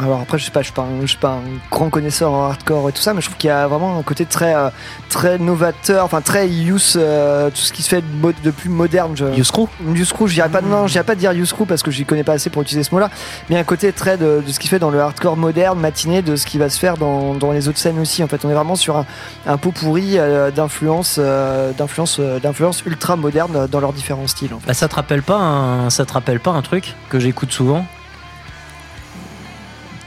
[0.00, 2.30] alors après je sais pas, je suis pas, un, je suis pas un grand connaisseur
[2.32, 4.54] en hardcore et tout ça, mais je trouve qu'il y a vraiment un côté très,
[4.54, 4.68] euh,
[5.08, 8.02] très novateur, enfin très use, euh, tout ce qui se fait
[8.42, 9.12] de, plus moderne.
[9.16, 11.64] Je, Use Crew Use Crew, je dirais pas, non, je dirais pas dire Use Crew
[11.66, 13.08] parce que j'y connais pas assez pour utiliser ce mot-là,
[13.48, 16.22] mais un côté très de, de ce qui se fait dans le hardcore moderne, matiné,
[16.22, 18.22] de ce qui va se faire dans, dans les autres scènes aussi.
[18.22, 19.06] En fait, on est vraiment sur un,
[19.46, 24.52] un pot pourri euh, d'influence, euh, d'influence, d'influence ultra moderne dans leurs différents styles.
[24.54, 24.66] en fait.
[24.66, 27.86] Bah, ça te rappelle pas un, ça te rappelle pas un truc que j'écoute souvent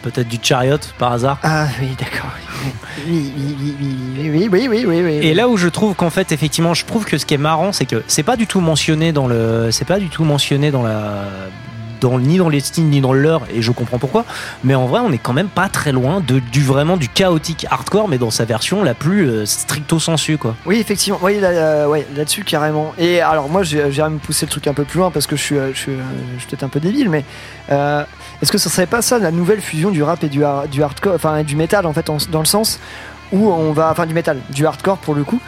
[0.03, 2.29] Peut-être du chariot par hasard Ah oui, d'accord.
[3.07, 3.55] Oui, oui,
[4.17, 7.05] oui, oui, oui, oui, oui, Et là où je trouve qu'en fait, effectivement, je trouve
[7.05, 9.85] que ce qui est marrant, c'est que c'est pas du tout mentionné dans le, c'est
[9.85, 11.25] pas du tout mentionné dans la,
[12.19, 14.25] ni dans les styles ni dans l'heure, et je comprends pourquoi.
[14.63, 17.65] Mais en vrai, on est quand même pas très loin de, du vraiment du chaotique
[17.69, 20.55] hardcore, mais dans sa version la plus euh, stricto sensu, quoi.
[20.65, 21.19] Oui, effectivement.
[21.21, 22.93] Oui, là, euh, là-dessus, carrément.
[22.97, 25.41] Et alors, moi, j'ai même poussé le truc un peu plus loin parce que je
[25.43, 25.71] suis, euh,
[26.47, 27.23] peut-être un peu débile, mais
[27.69, 30.83] est-ce que ce serait pas ça la nouvelle fusion du rap et du, har- du
[30.83, 32.79] hardcore, enfin, du métal, en fait, dans le sens
[33.31, 35.39] où on va, enfin, du métal, du hardcore pour le coup.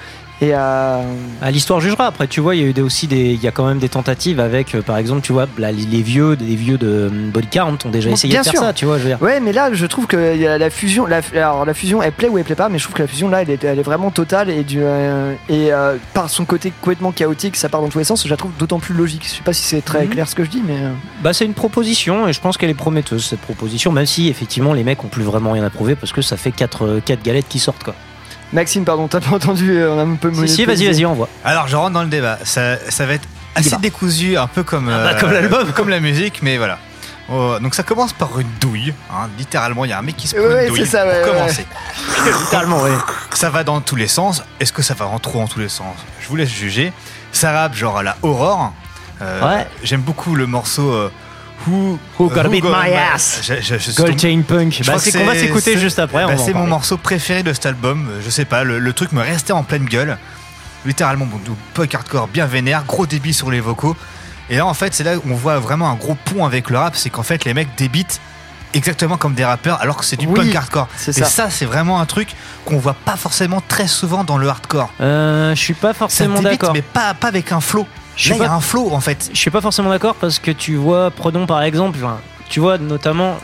[0.42, 1.02] Et euh,
[1.42, 2.06] Ah, L'histoire jugera.
[2.08, 3.80] Après, tu vois, il y a eu des- aussi des, il y a quand même
[3.80, 6.88] des tentatives avec, euh, par exemple, tu vois, là, les, les vieux, les vieux de
[6.88, 8.98] euh, Body Count ont déjà essayé de faire ça, tu vois.
[8.98, 9.22] Je veux dire.
[9.22, 10.16] Ouais, mais là, je trouve que
[10.58, 12.96] la fusion, la, alors la fusion, elle plaît ou elle plaît pas, mais je trouve
[12.96, 15.72] que la fusion là, elle est, elle est vraiment totale et du euh, et
[16.14, 18.24] par son côté complètement chaotique, ça part dans tous les sens.
[18.24, 19.24] Je la trouve d'autant plus logique.
[19.26, 20.10] Je sais pas si c'est très Mhm.
[20.12, 20.78] clair ce que je dis, mais
[21.22, 24.74] Bah, c'est une proposition et je pense qu'elle est prometteuse cette proposition, même si effectivement
[24.74, 27.48] les mecs ont plus vraiment rien à prouver parce que ça fait 4 quatre galettes
[27.50, 27.96] qui sortent quoi.
[28.54, 31.30] Maxime, pardon, t'as pas entendu, euh, on a un peu Si, si, vas-y, vas-y, envoie.
[31.44, 32.40] Alors, je rentre dans le débat.
[32.44, 35.72] Ça, ça va être assez décousu, un peu comme, bah, euh, comme l'album.
[35.76, 36.80] comme la musique, mais voilà.
[37.32, 40.28] Oh, donc ça commence par une douille, hein, littéralement il y a un mec qui
[40.28, 41.66] se prend Ouais, une douille c'est ça, ouais, pour ouais, commencer.
[42.42, 42.90] Littéralement, oui.
[43.36, 44.44] Ça va dans tous les sens.
[44.60, 45.96] Est-ce que ça va en trop dans tous les sens?
[46.22, 46.92] Je vous laisse juger.
[47.32, 48.74] Ça rappe genre à la Aurore.
[49.22, 49.68] Euh, Ouais.
[49.84, 51.12] J'aime beaucoup le morceau euh,
[51.68, 53.42] Who, Who Gotta Who Beat My Ass?
[53.44, 54.82] Je- je- je suis Gold Chain Punk.
[54.86, 56.26] Bah, c'est qu'on va s'écouter juste après.
[56.26, 58.08] bah, c'est mon morceau préféré de cet album.
[58.24, 60.18] Je sais pas, le, le truc me restait en pleine gueule.
[60.86, 63.96] Littéralement, bon, du punk hardcore bien vénère, gros débit sur les vocaux.
[64.50, 66.78] Et là, en fait, c'est là où on voit vraiment un gros pont avec le
[66.78, 66.96] rap.
[66.96, 68.20] C'est qu'en fait, les mecs débitent
[68.74, 70.88] exactement comme des rappeurs, alors que c'est du Oui, punk hardcore.
[70.96, 71.26] c'est Et ça.
[71.26, 72.30] ça, c'est vraiment un truc
[72.66, 74.92] qu'on voit pas forcément très souvent dans le hardcore.
[75.02, 76.72] Euh, je suis pas forcément d'accord.
[76.74, 77.86] mais pas, pas avec un flow.
[78.20, 79.30] Je il y a un flow, en fait.
[79.34, 81.98] Je suis pas forcément d'accord parce que tu vois, prenons par exemple,
[82.50, 83.36] tu vois notamment,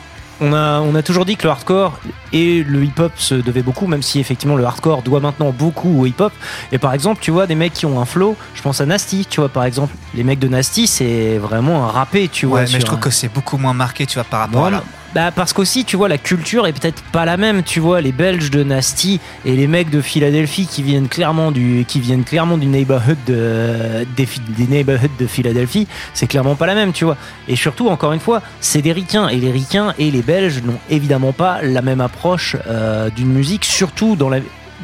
[0.42, 1.94] on a, on a toujours dit que le hardcore
[2.34, 6.06] et le hip-hop se devaient beaucoup, même si effectivement le hardcore doit maintenant beaucoup au
[6.06, 6.34] hip-hop.
[6.74, 9.26] Et par exemple, tu vois des mecs qui ont un flow, je pense à Nasty,
[9.30, 12.60] tu vois par exemple, les mecs de Nasty, c'est vraiment un rappé, tu vois.
[12.62, 14.70] Ouais, mais je trouve un- que c'est beaucoup moins marqué, tu vois, par rapport à
[14.70, 14.84] Voilà.
[15.16, 17.64] Bah parce qu'aussi, tu vois, la culture est peut-être pas la même.
[17.64, 21.86] Tu vois, les Belges de Nasty et les mecs de Philadelphie qui viennent clairement du,
[21.88, 26.66] qui viennent clairement du neighborhood de, des, Phi- des neighborhoods de Philadelphie, c'est clairement pas
[26.66, 27.16] la même, tu vois.
[27.48, 30.80] Et surtout, encore une fois, c'est des ricains et les ricains et les Belges n'ont
[30.90, 34.40] évidemment pas la même approche euh, d'une musique, surtout dans la,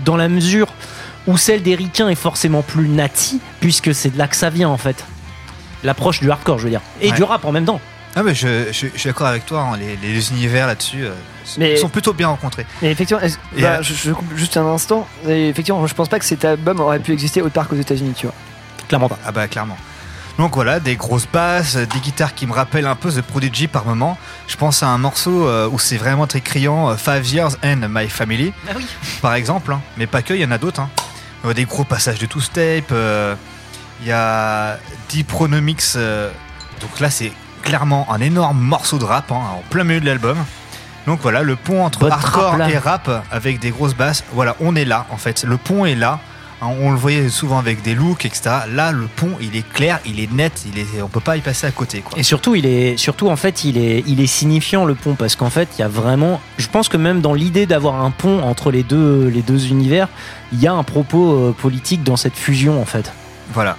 [0.06, 0.68] dans la mesure
[1.28, 4.70] où celle des ricains est forcément plus nati, puisque c'est de là que ça vient
[4.70, 5.04] en fait.
[5.84, 7.16] L'approche du hardcore, je veux dire, et Ouais.
[7.18, 7.82] du rap en même temps.
[8.16, 11.12] Ah, mais je, je- je suis d'accord avec toi, hein, les, les univers là-dessus euh,
[11.58, 12.66] Mais- sont plutôt bien rencontrés.
[12.82, 15.08] Mais effectivement, Et, bah, euh, je, je coupe juste un instant.
[15.28, 18.14] Et effectivement, je pense pas que cet album aurait pu exister autre part qu'aux États-Unis,
[18.16, 18.36] tu vois.
[18.90, 19.18] Clairement pas.
[19.26, 19.78] Ah bah clairement.
[20.38, 23.86] Donc voilà, des grosses basses, des guitares qui me rappellent un peu The Prodigy par
[23.86, 24.18] moment.
[24.48, 27.88] Je pense à un morceau euh, où c'est vraiment très criant, euh, Five Years and
[27.90, 28.86] My Family, Ah oui.
[29.22, 29.72] par exemple.
[29.72, 29.82] hein.
[29.98, 30.82] Mais pas que, il y en a d'autres.
[30.82, 30.90] hein.
[31.54, 32.86] Des gros passages de two step.
[32.92, 33.36] euh,
[34.02, 34.78] Il y a
[35.10, 35.84] Deep Pronomics.
[35.96, 36.30] euh,
[36.82, 37.32] donc là, c'est
[37.62, 40.38] clairement un énorme morceau de rap hein, en plein milieu de l'album.
[41.08, 42.70] Donc voilà, le pont entre Bonne hardcore trappe, là.
[42.70, 44.24] et rap avec des grosses basses.
[44.34, 45.44] Voilà, on est là en fait.
[45.44, 46.20] Le pont est là.
[46.62, 48.52] Hein, On le voyait souvent avec des looks, etc.
[48.72, 51.42] Là, le pont, il est clair, il est net, il est, on peut pas y
[51.42, 52.02] passer à côté.
[52.02, 52.20] Quoi.
[52.20, 55.36] Et surtout, il est, surtout en fait, il est, il est signifiant le pont parce
[55.36, 58.44] qu'en fait, il y a vraiment, je pense que même dans l'idée d'avoir un pont
[58.44, 60.08] entre les deux, les deux univers,
[60.54, 63.12] il y a un propos euh, politique dans cette fusion en fait.
[63.54, 63.76] Voilà.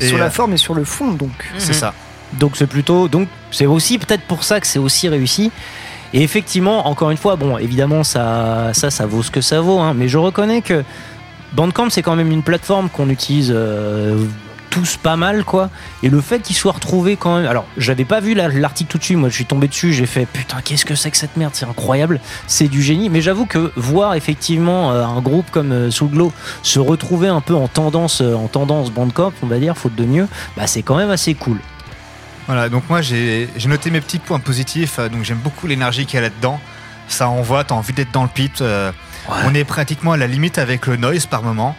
[0.00, 1.52] Et, sur euh, la forme et sur le fond, donc.
[1.58, 1.94] C'est ça.
[2.34, 5.50] Donc c'est plutôt, donc c'est aussi peut-être pour ça que c'est aussi réussi.
[6.12, 9.92] Et effectivement, encore une fois, bon, évidemment, ça, ça, vaut ce que ça vaut, hein,
[9.94, 10.84] mais je reconnais que
[11.52, 14.24] Bandcamp, c'est quand même une plateforme qu'on utilise euh,
[14.70, 15.70] tous pas mal, quoi.
[16.02, 17.46] Et le fait qu'il soit retrouvé quand même.
[17.46, 20.06] Alors, j'avais pas vu la- l'article tout de suite, moi je suis tombé dessus, j'ai
[20.06, 23.08] fait putain, qu'est-ce que c'est que cette merde, c'est incroyable, c'est du génie.
[23.08, 26.32] Mais j'avoue que voir effectivement euh, un groupe comme euh, Soul Glow
[26.62, 30.28] se retrouver un peu en tendance, en tendance Bandcamp, on va dire, faute de mieux,
[30.56, 31.58] bah c'est quand même assez cool.
[32.46, 34.98] Voilà, donc moi j'ai noté mes petits points positifs.
[34.98, 36.60] euh, Donc j'aime beaucoup l'énergie qu'il y a là-dedans.
[37.08, 38.60] Ça envoie, t'as envie d'être dans le pit.
[38.60, 38.92] euh,
[39.44, 41.76] On est pratiquement à la limite avec le noise par moment.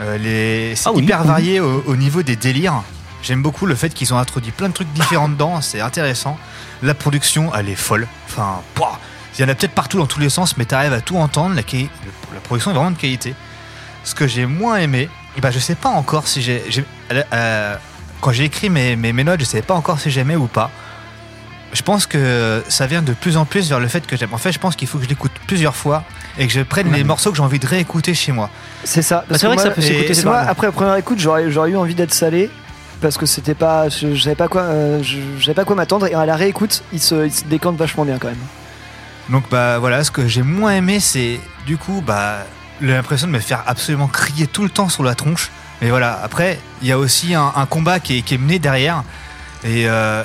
[0.00, 0.74] Euh, les...
[0.76, 1.26] C'est Ah hyper oui.
[1.26, 2.82] varié au, au niveau des délires.
[3.22, 5.60] J'aime beaucoup le fait qu'ils ont introduit plein de trucs différents dedans.
[5.60, 6.38] C'est intéressant.
[6.82, 8.06] La production, elle est folle.
[8.26, 8.98] Enfin, pouah,
[9.38, 11.54] il y en a peut-être partout dans tous les sens, mais t'arrives à tout entendre.
[11.54, 11.62] La,
[12.34, 13.34] la production est vraiment de qualité.
[14.04, 16.62] Ce que j'ai moins aimé, eh ben, je sais pas encore si j'ai.
[16.68, 16.84] j'ai-
[17.32, 17.76] euh,
[18.22, 20.70] quand j'ai écrit mes, mes, mes notes, je savais pas encore si j'aimais ou pas.
[21.74, 24.32] Je pense que ça vient de plus en plus vers le fait que j'aime.
[24.32, 26.04] En fait, je pense qu'il faut que je l'écoute plusieurs fois
[26.38, 28.48] et que je prenne les morceaux que j'ai envie de réécouter chez moi.
[28.84, 29.24] C'est ça.
[29.28, 31.50] Parce c'est vrai que moi, ça peut s'écouter et moi, après la première écoute, j'aurais
[31.50, 32.50] j'aurais eu envie d'être salé
[33.00, 35.74] parce que c'était pas, je, je savais pas quoi, euh, je, je savais pas quoi
[35.74, 38.36] m'attendre et à la réécoute, il se, il se décante vachement bien quand même.
[39.30, 42.46] Donc bah voilà, ce que j'ai moins aimé, c'est du coup bah
[42.80, 45.50] l'impression de me faire absolument crier tout le temps sur la tronche.
[45.82, 48.58] Mais voilà, après il y a aussi un, un combat qui est, qui est mené
[48.58, 49.02] derrière
[49.64, 50.22] et euh,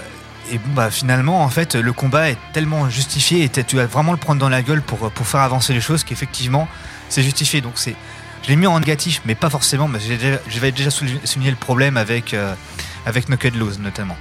[0.51, 4.13] et bon, bah finalement en fait le combat est tellement justifié et tu vas vraiment
[4.13, 6.67] le prendre dans la gueule pour pour faire avancer les choses qu'effectivement
[7.09, 7.59] c'est justifié.
[7.61, 7.95] Donc c'est
[8.43, 9.87] je l'ai mis en négatif, mais pas forcément.
[9.89, 12.53] Mais j'ai déjà- je vais déjà souligner souligner le problème avec euh,
[13.05, 14.15] avec Loose notamment.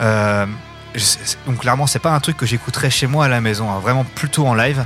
[0.00, 0.46] Euh,
[0.96, 3.70] sais- c'est- donc clairement, c'est pas un truc que j'écouterais chez moi à la maison,
[3.70, 4.84] hein, vraiment plutôt en live.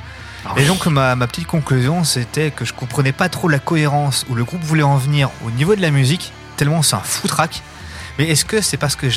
[0.56, 4.34] Et donc ma, ma petite conclusion, c'était que je comprenais pas trop la cohérence où
[4.34, 7.62] le groupe voulait en venir au niveau de la musique, tellement c'est un foutraque.
[8.18, 9.08] Mais est-ce que c'est parce que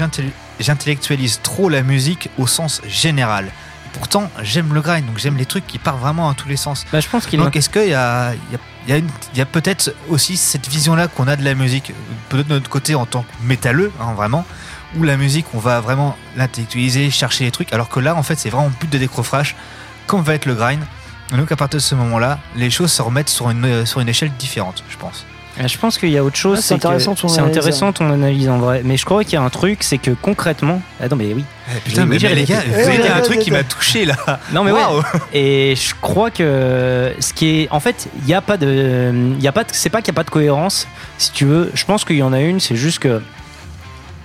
[0.59, 3.51] j'intellectualise trop la musique au sens général?
[3.93, 6.85] Pourtant, j'aime le grind, donc j'aime les trucs qui partent vraiment dans tous les sens.
[6.91, 8.33] Bah, je pense qu'il Donc est-ce qu'il y a,
[8.87, 9.03] y
[9.35, 11.93] y peut-être aussi cette vision-là qu'on a de la musique,
[12.29, 14.45] peut-être de notre côté en tant que métalleux, hein, vraiment,
[14.95, 18.37] où la musique, on va vraiment l'intellectualiser, chercher les trucs, alors que là, en fait,
[18.37, 19.55] c'est vraiment le but de décrochage,
[20.05, 20.81] comme va être le grind.
[21.35, 24.09] Donc à partir de ce moment-là, les choses se remettent sur une, euh, sur une
[24.09, 25.25] échelle différente, je pense.
[25.59, 26.59] Euh, Je pense qu'il y a autre chose.
[26.59, 27.57] Ah, c'est intéressant ton C'est analyse.
[27.57, 28.81] intéressant ton analyse en vrai.
[28.85, 30.81] Mais je crois qu'il y a un truc, c'est que concrètement.
[31.01, 31.43] Attends, mais oui.
[31.83, 34.15] Putain, Oui, mais, les gars, vous avez dit un truc qui m'a touché là.
[34.53, 34.97] Non mais Waouh.
[34.99, 35.03] ouais.
[35.33, 39.41] Et je crois que ce qui est, en fait, il y a pas de, il
[39.43, 40.87] y a pas, de- c'est pas qu'il y a pas de cohérence.
[41.17, 42.59] Si tu veux, je pense qu'il y en a une.
[42.59, 43.21] C'est juste que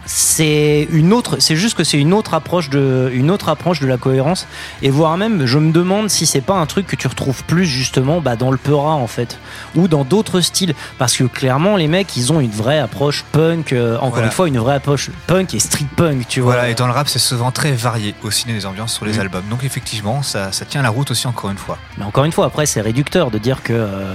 [0.04, 1.36] c'est une autre.
[1.40, 4.46] C'est juste que c'est une autre approche de, une autre approche de la cohérence.
[4.82, 7.66] Et voire même, je me demande si c'est pas un truc que tu retrouves plus
[7.66, 9.38] justement bah, dans le Peura en fait,
[9.74, 10.74] ou dans d'autres styles.
[10.98, 13.72] Parce que clairement, les mecs, ils ont une vraie approche punk.
[13.72, 14.26] euh, encore Voilà.
[14.26, 16.26] une fois, une vraie approche punk et street punk.
[16.28, 16.54] Tu vois.
[16.54, 19.20] Voilà, et dans le rap, c'est souvent très varié aussi des ambiances sur les Mhm.
[19.20, 19.44] albums.
[19.50, 21.78] Donc effectivement, ça, ça tient la route aussi encore une fois.
[21.98, 24.14] Mais encore une fois, après, c'est réducteur de dire que euh,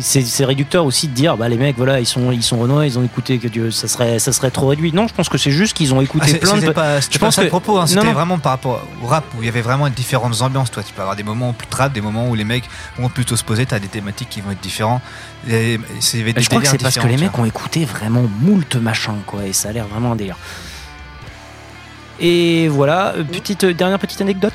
[0.00, 2.86] c'est c'est réducteur aussi de dire bah les mecs voilà ils sont ils sont renois
[2.86, 4.92] ils ont écouté que Dieu ça serait ça serait trop réduit.
[4.92, 6.70] Non, je pense que c'est juste qu'ils ont Ah, écouté c'est- plein de.
[6.70, 9.46] pas, je pas pense que propos, hein, c'était vraiment par rapport au rap où il
[9.46, 10.70] y avait vraiment différentes ambiances.
[10.70, 12.64] Toi, tu peux avoir des moments plus trap, des moments où les mecs
[12.98, 15.02] vont plutôt se poser, t'as des thématiques qui vont être différentes.
[15.48, 15.78] Et des
[16.42, 19.52] je crois que c'est parce que les mecs ont écouté vraiment moult machin quoi et
[19.52, 20.36] ça a l'air vraiment un délire.
[22.20, 24.52] Et voilà, euh, petite dernière petite anecdote?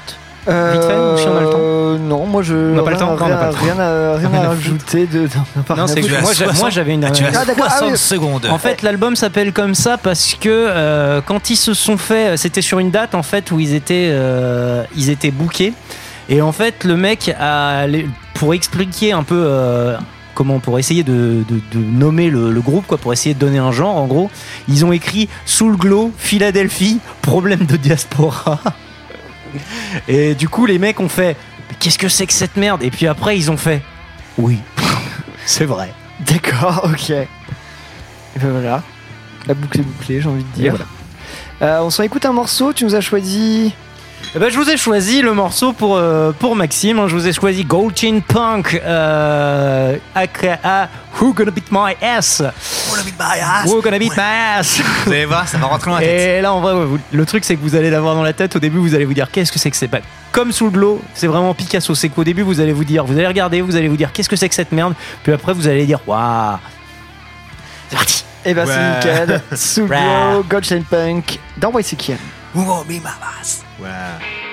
[0.48, 2.56] Vite fait, ou si on a le temps Euh, Non, moi je.
[2.56, 5.22] On n'a pas le temps, rien, à, rien rajouter de.
[5.24, 7.38] de- Non, c'est que moi, 60 moi, j'avais une Ah, dernière.
[7.38, 7.98] as Ah, d'accord, ah 60 oui.
[7.98, 8.46] secondes.
[8.50, 12.62] En fait, l'album s'appelle comme ça parce que euh, quand ils se sont fait, c'était
[12.62, 15.74] sur une date en fait où ils étaient, euh, ils étaient bookés.
[16.30, 17.86] Et en fait, le mec a,
[18.34, 19.98] pour expliquer un peu euh,
[20.36, 23.58] comment, pour essayer de, de- de nommer le, le groupe, quoi, pour essayer de donner
[23.60, 24.30] un genre, en gros,
[24.68, 28.60] ils ont écrit Sous le glow, Philadelphie, problème de diaspora.
[30.08, 31.36] Et du coup, les mecs ont fait
[31.80, 32.82] Qu'est-ce que c'est que cette merde?
[32.84, 33.82] Et puis après, ils ont fait
[34.38, 34.60] Oui,
[35.46, 35.94] c'est vrai.
[36.20, 37.10] D'accord, ok.
[37.10, 37.28] Et
[38.40, 38.84] ben voilà.
[39.48, 40.76] La boucle est bouclée, j'ai envie de dire.
[40.76, 40.86] Voilà.
[41.62, 43.74] Euh, on s'en écoute un morceau, tu nous as choisi.
[44.36, 47.00] Eh ben, je vous ai choisi le morceau pour, euh, pour Maxime.
[47.00, 47.08] hein.
[47.08, 48.80] Je vous ai choisi Gold Chain Punk.
[48.84, 50.90] Euh, aka
[51.20, 52.42] Who Gonna Beat My Ass
[53.66, 54.24] Who Gonna Beat My
[54.60, 54.80] Ass?
[55.06, 56.20] Vous allez voir, ça va rentrer dans la tête.
[56.40, 58.56] Et là, en vrai, vous- le truc, c'est que vous allez l'avoir dans la tête.
[58.56, 59.88] Au début, vous allez vous dire qu'est-ce que c'est que c'est?
[59.88, 60.00] Pas
[60.32, 61.02] comme sous le glow.
[61.16, 61.96] C'est vraiment Picasso.
[61.96, 64.30] C'est qu'au début, vous allez vous dire, vous allez regarder, vous allez vous dire qu'est-ce
[64.30, 64.94] que c'est que cette merde?
[65.24, 66.58] Puis après, vous allez dire waouh.
[67.90, 68.24] C'est parti.
[68.46, 68.74] Et ben Ouais.
[68.74, 69.42] c'est nickel.
[69.58, 69.98] Sous Ouais.
[70.32, 72.18] Glow, Gold Chain Punk, dans YCKM.
[72.54, 73.64] Who gonna be my boss?
[73.80, 74.47] Ouais.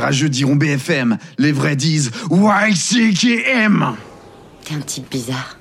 [0.00, 3.96] Rageux diront BFM, les vrais disent YCKM.
[4.64, 5.58] T'es un type bizarre.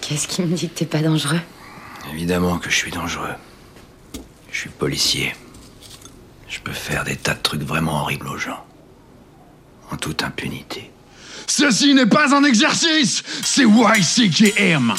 [0.00, 1.40] Qu'est-ce qui me dit que t'es pas dangereux?
[2.12, 3.34] Évidemment que je suis dangereux.
[4.50, 5.32] Je suis policier.
[6.48, 8.64] Je peux faire des tas de trucs vraiment horribles aux gens.
[9.90, 10.90] En toute impunité.
[11.46, 14.94] Ceci n'est pas un exercice, c'est YCKM.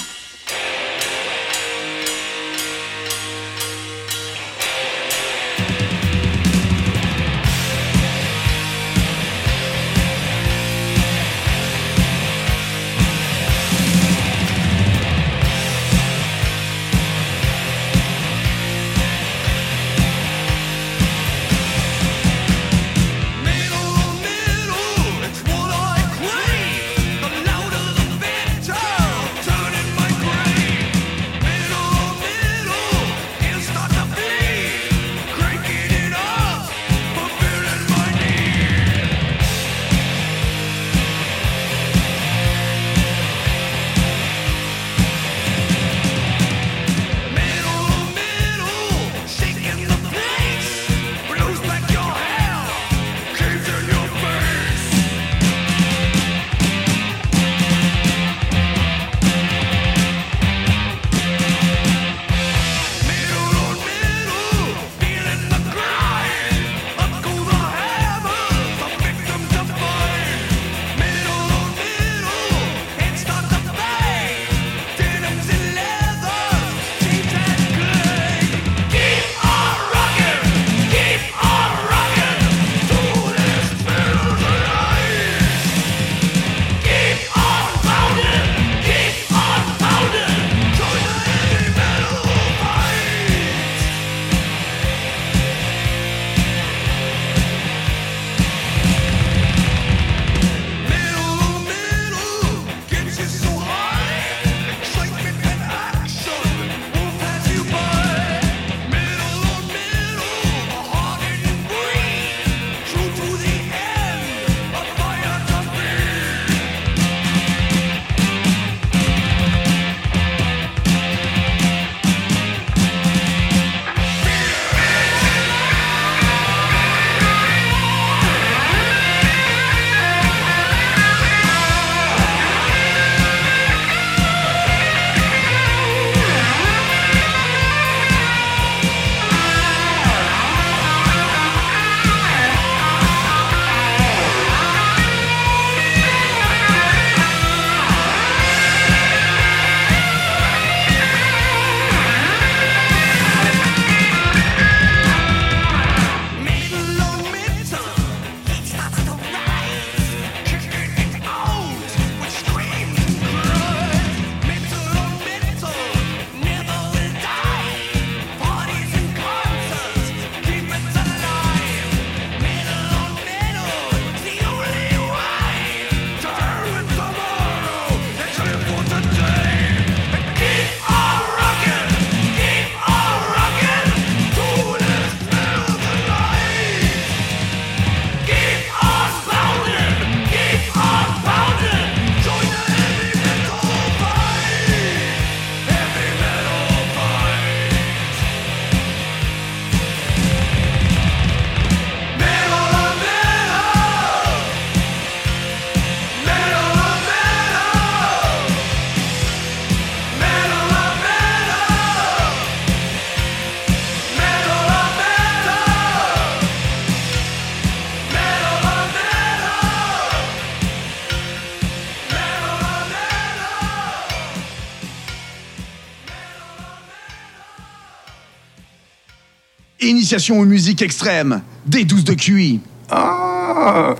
[229.89, 232.61] Initiation aux musiques extrêmes, D12 de QI.
[232.89, 233.95] Ah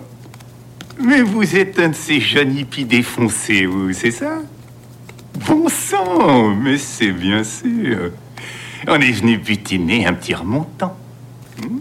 [0.99, 4.39] Mais vous êtes un de ces jeunes hippies défoncés, vous, c'est ça?
[5.47, 8.11] Bon sang Mais c'est bien sûr
[8.87, 10.95] On est venu butiner un petit remontant.
[11.61, 11.79] Hmm?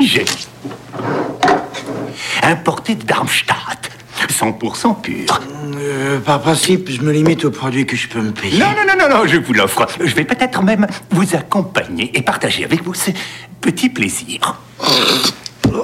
[0.00, 0.24] J'ai
[2.42, 3.90] importé de Darmstadt,
[4.30, 5.40] 100% pur.
[5.76, 8.58] Euh, par principe, je me limite aux produits que je peux me payer.
[8.58, 9.86] Non, non, non, non, non, je vous l'offre.
[10.00, 13.10] Je vais peut-être même vous accompagner et partager avec vous ce
[13.60, 14.56] petit plaisir.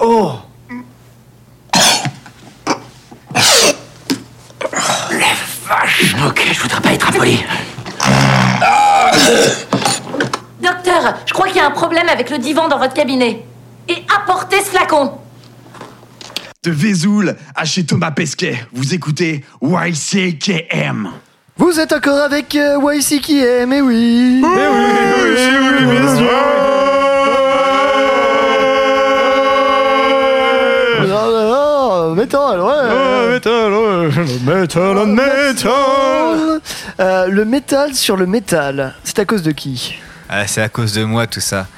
[0.00, 0.32] Oh
[5.66, 7.44] Vache Ok, je voudrais pas être impoli.
[10.62, 13.44] Docteur, je crois qu'il y a un problème avec le divan dans votre cabinet.
[13.88, 15.12] et apportez ce flacon.
[16.64, 21.08] De Vesoul à chez Thomas Pesquet, vous écoutez YCKM.
[21.56, 24.42] Vous êtes encore avec euh, YCKM, eh oui.
[24.44, 24.48] Ah,
[31.12, 33.30] ah, ah, Métal, ouais.
[33.34, 33.72] Métal,
[34.44, 36.60] métal, métal.
[36.98, 39.94] Euh, Le métal sur le métal, c'est à cause de qui?
[40.28, 41.68] Ah, c'est à cause de moi tout ça.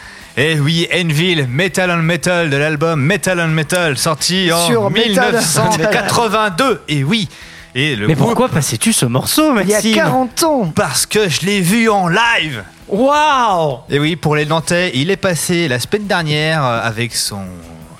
[0.43, 5.35] Eh oui, Enville, Metal on Metal de l'album Metal on Metal, sorti en Sur Metal.
[5.35, 6.81] 1982.
[6.89, 7.29] Et oui.
[7.75, 11.05] Et le Mais groupe- pourquoi passais-tu ce morceau, Il y a Maxime 40 ans Parce
[11.05, 12.65] que je l'ai vu en live.
[12.89, 17.43] Waouh Et oui, pour les Nantais, il est passé la semaine dernière euh, avec son.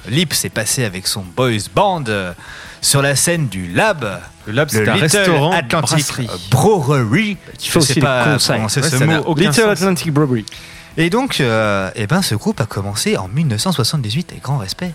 [0.09, 2.33] Lip s'est passé avec son boys band euh,
[2.81, 4.19] sur la scène du Lab.
[4.47, 6.29] Le Lab, c'est un Little restaurant, Atlantic brasserie.
[6.51, 7.37] Brewery.
[7.59, 9.35] Qui Je fait sais aussi pas les Ouais, ce mot.
[9.37, 9.65] Little sens.
[9.83, 10.47] Atlantic Brewery.
[10.97, 14.93] Et donc, euh, eh ben, ce groupe a commencé en 1978 avec grand respect.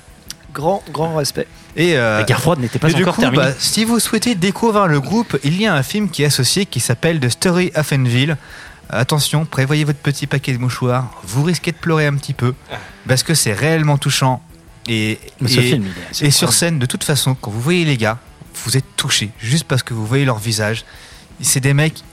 [0.53, 1.47] Grand, grand respect.
[1.75, 3.43] Et euh, La guerre froide n'était pas et du encore coup, terminée.
[3.43, 6.65] bah, si vous souhaitez découvrir le groupe, il y a un film qui est associé
[6.65, 8.37] qui s'appelle The Story of Enville.
[8.89, 11.09] Attention, prévoyez votre petit paquet de mouchoirs.
[11.23, 12.53] Vous risquez de pleurer un petit peu
[13.07, 14.41] parce que c'est réellement touchant.
[14.87, 16.53] Et, Mais ce et- film, il est assez et sur incroyable.
[16.53, 18.19] scène, de toute façon, quand vous voyez les gars,
[18.63, 20.85] vous êtes touché juste parce que vous voyez leur visage.
[21.41, 22.03] C'est des mecs.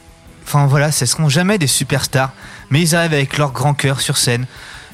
[0.45, 2.33] Enfin voilà, ce seront jamais des superstars,
[2.73, 4.47] mais ils arrivent avec leur grand cœur sur scène.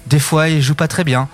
[0.09, 1.29] Des fois, ils jouent pas très bien,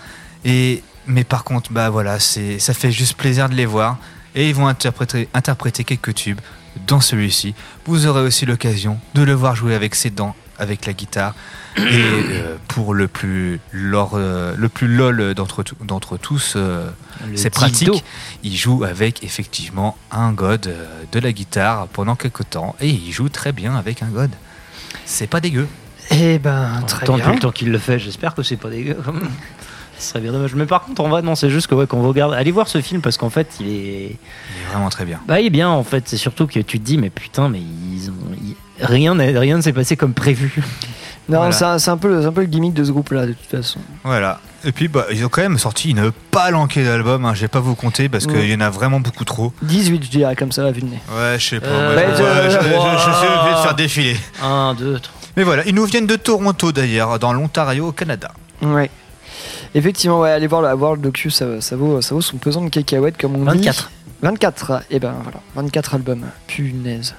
[0.45, 3.97] et mais par contre, bah voilà, c'est ça fait juste plaisir de les voir,
[4.35, 6.41] et ils vont interpréter, interpréter quelques tubes
[6.87, 7.55] dans celui-ci.
[7.87, 11.35] Vous aurez aussi l'occasion de le voir jouer avec ses dents, avec la guitare,
[11.77, 16.89] et euh, pour le plus lor- euh, le plus lol d'entre tous, euh,
[17.37, 18.05] c'est pratique.
[18.43, 23.13] Il joue avec effectivement un god euh, de la guitare pendant quelques temps et il
[23.13, 24.31] joue très bien avec un god.
[25.07, 25.67] C'est pas dégueu.
[26.11, 27.25] Eh ben, très Tant bien.
[27.25, 28.97] depuis le temps qu'il le fait, j'espère que c'est pas dégueu.
[29.99, 30.55] Ce serait bien dommage.
[30.57, 32.67] Mais par contre, en vrai, non, c'est juste que ouais, quand vous regardez, allez voir
[32.69, 33.71] ce film parce qu'en fait, il est.
[33.71, 35.21] Il est vraiment très bien.
[35.29, 36.05] Bah, il est bien en fait.
[36.09, 38.15] C'est surtout que tu te dis, mais putain, mais ils ont.
[38.43, 40.61] ils- Rien, n'est- rien ne s'est passé comme prévu.
[41.27, 41.53] Non, Voilà.
[41.53, 43.47] c'est un, c'est un peu, c'est un peu le gimmick de ce groupe-là, de toute
[43.51, 43.81] façon.
[44.03, 44.41] Voilà.
[44.63, 47.25] Et puis bah, ils ont quand même sorti une palanquée d'albums.
[47.25, 47.33] Hein.
[47.33, 48.49] Je vais pas vous compter parce qu'il Ouais.
[48.51, 49.51] y en a vraiment beaucoup trop.
[49.63, 51.01] 18, je dirais, comme ça, à vue de nez.
[51.17, 51.67] Ouais, je sais pas.
[51.69, 54.17] Euh, ouais, je, je- je- je- je suis obligé de faire défiler.
[54.43, 55.15] 1, 2, 3.
[55.37, 58.31] Mais voilà, ils nous viennent de Toronto d'ailleurs, dans l'Ontario, au Canada.
[58.63, 58.91] Ouais.
[59.75, 62.63] Effectivement, ouais, allez voir le, voir le docu, ça, ça, vaut, ça vaut son pesant
[62.63, 63.89] de cacahuètes, comme on 24.
[63.89, 63.95] dit.
[64.23, 64.83] 24.
[64.91, 66.25] Et ben voilà, 24 albums.
[66.47, 67.15] Punaise.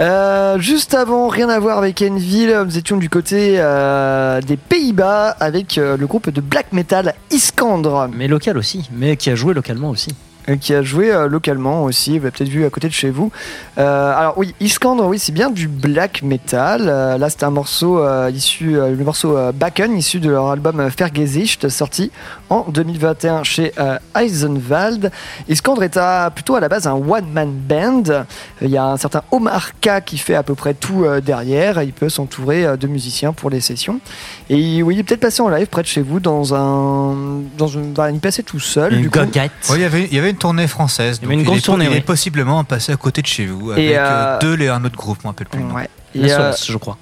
[0.00, 5.36] Euh, juste avant, rien à voir avec Enville, nous étions du côté euh, des Pays-Bas
[5.40, 8.08] avec euh, le groupe de black metal Iskandre.
[8.14, 8.88] Mais local aussi.
[8.92, 10.14] Mais qui a joué localement aussi.
[10.50, 13.10] Euh, qui a joué euh, localement aussi, vous l'avez peut-être vu à côté de chez
[13.10, 13.30] vous.
[13.78, 16.84] Euh, alors oui, Iskandre, oui, c'est bien du black metal.
[16.84, 22.10] Là, c'est un morceau issu, le morceau Bakken, issu de leur album Vergesicht, sorti
[22.50, 25.10] en 2021 chez euh, Eisenwald.
[25.48, 28.02] Iskandre est à- plutôt à la base un one-man band.
[28.08, 28.24] Euh,
[28.60, 31.82] Il y a un certain Omar K qui fait à peu près tout euh, derrière.
[31.82, 34.00] Il peut s'entourer euh, de musiciens pour les sessions.
[34.48, 37.40] Et il- oui, il est peut-être passé en live près de chez vous dans un,
[37.56, 38.92] dans une, enfin, il passait tout seul.
[38.94, 39.18] Une du coup.
[39.20, 39.52] goguette.
[39.70, 41.18] Ouais, il, y avait, il y avait une tournée française.
[41.22, 41.96] Il y avait donc une grosse est, tournée, Il oui.
[41.98, 44.96] est possiblement passé à côté de chez vous avec Et, euh, deux et un autre
[44.96, 45.60] groupe, je m'en rappelle plus.
[45.60, 45.74] le nom.
[45.74, 45.88] Ouais.
[46.14, 46.98] La euh, Solace, je crois.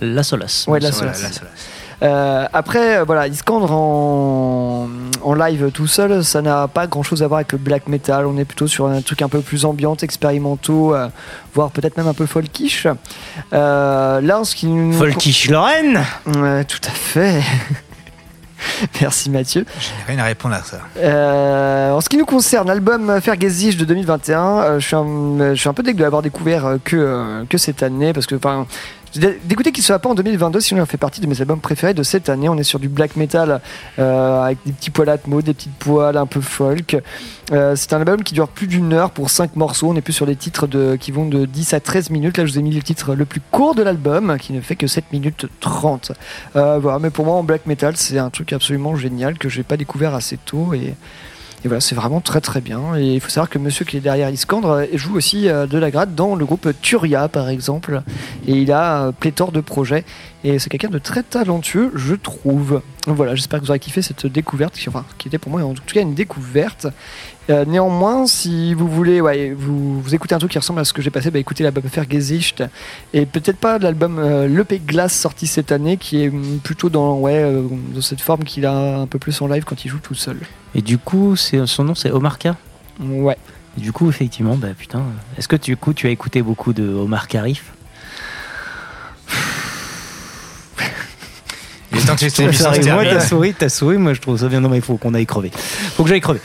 [0.00, 0.64] La Solace.
[0.66, 1.22] Ouais, la Voilà, Solace.
[1.22, 1.52] la Solace.
[2.02, 4.88] Euh, après, euh, voilà, Iskandre en,
[5.22, 8.26] en live tout seul, ça n'a pas grand chose à voir avec le black metal.
[8.26, 11.08] On est plutôt sur un truc un peu plus ambiant, expérimentaux, euh,
[11.54, 12.86] voire peut-être même un peu folkish.
[13.52, 14.92] Euh, là, en ce qui nous.
[14.92, 17.42] Folkish Lorraine Ouais, tout à fait.
[19.00, 19.64] Merci Mathieu.
[19.78, 20.80] J'ai rien à répondre à ça.
[20.98, 25.60] Euh, en ce qui nous concerne, l'album Fergesicht de 2021, euh, je, suis un, je
[25.60, 28.66] suis un peu deg de l'avoir découvert que, euh, que cette année, parce que enfin,
[29.18, 32.02] d'écouter qu'il soit pas en 2022, sinon il fait partie de mes albums préférés de
[32.02, 32.48] cette année.
[32.48, 33.60] On est sur du black metal
[33.98, 36.96] euh, avec des petits poils atmo, des petites poils un peu folk.
[37.52, 39.90] Euh, c'est un album qui dure plus d'une heure pour 5 morceaux.
[39.90, 40.66] On est plus sur des titres
[40.96, 42.38] qui vont de 10 à 13 minutes.
[42.38, 44.76] Là, je vous ai mis le titre le plus court de l'album, qui ne fait
[44.76, 46.12] que 7 minutes 30.
[46.56, 49.76] Euh, mais pour moi, en black metal, c'est un truc absolument génial que j'ai pas
[49.76, 50.72] découvert assez tôt
[51.64, 52.96] et voilà, c'est vraiment très très bien.
[52.96, 55.92] Et il faut savoir que monsieur qui est derrière Iskandre joue aussi euh, de la
[55.92, 58.02] grade dans le groupe Turia, par exemple.
[58.48, 60.04] Et il a euh, pléthore de projets.
[60.44, 62.82] Et c'est quelqu'un de très talentueux, je trouve.
[63.06, 65.72] Voilà, j'espère que vous aurez kiffé cette découverte, qui, enfin, qui était pour moi en
[65.72, 66.88] tout cas une découverte.
[67.50, 70.92] Euh, néanmoins, si vous voulez, ouais, vous, vous écoutez un truc qui ressemble à ce
[70.92, 72.62] que j'ai passé, bah, écoutez l'album Fergesicht
[73.12, 76.32] et peut-être pas l'album euh, L'EP Glace sorti cette année, qui est
[76.62, 77.62] plutôt dans, ouais, euh,
[77.94, 80.38] dans cette forme qu'il a un peu plus en live quand il joue tout seul.
[80.74, 82.48] Et du coup, son nom, c'est Omar K.
[83.00, 83.36] Ouais.
[83.78, 85.02] Et du coup, effectivement, bah putain.
[85.38, 87.72] Est-ce que du coup, tu as écouté beaucoup de Omar Karif
[91.94, 92.70] Il tant que émission.
[92.94, 94.60] Moi, t'as souri, t'as souri, moi je trouve ça bien.
[94.60, 95.50] Non, mais il faut qu'on aille crever.
[95.96, 96.40] Faut que j'aille crever.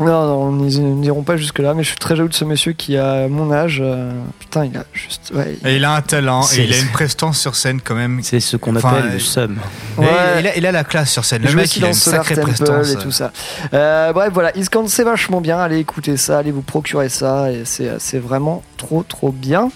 [0.00, 2.96] Non, non, nous n'irons pas jusque-là, mais je suis très jaloux de ce monsieur qui
[2.96, 3.78] a mon âge.
[3.84, 5.32] euh, putain, il a juste.
[5.34, 8.20] Ouais, Et il a un talent, et il a une prestance sur scène quand même.
[8.22, 9.58] C'est ce qu'on Enfin, appelle euh, le seum.
[9.98, 10.06] Et Ouais.
[10.40, 11.42] Il, a, il a la classe sur scène.
[11.44, 12.90] Il Le mec, il a une sacrée Temple prestance.
[12.92, 13.32] et tout ça.
[13.74, 15.58] Euh, bref, voilà, Iskand c'est vachement bien.
[15.58, 19.70] Allez écouter ça, allez vous procurer ça, et c'est c'est vraiment trop trop bien.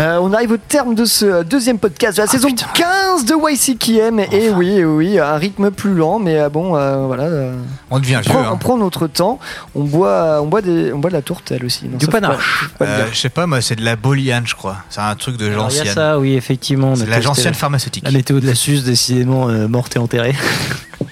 [0.00, 4.20] Euh, on arrive au terme de ce deuxième podcast de la saison 15 de YCKM.
[4.32, 7.24] Et oui, oui, un rythme plus lent, mais euh, bon, euh, voilà.
[7.24, 7.54] euh,
[7.90, 8.32] On devient on, vieux.
[8.32, 8.50] prend, hein.
[8.52, 9.38] on prend notre temps.
[9.74, 11.86] On boit, on boit des, on boit de la tourtelle aussi.
[11.86, 12.70] Non, Du panache.
[12.80, 14.78] Euh, je sais pas, moi, c'est de la boliane, je crois.
[14.88, 15.94] C'est un truc de Alors, Il y a l'ancienne.
[15.94, 16.94] ça, oui, effectivement.
[16.96, 18.04] C'est de la pharmaceutique.
[18.04, 20.34] La météo de la Suze, décidément euh, morte et enterrée.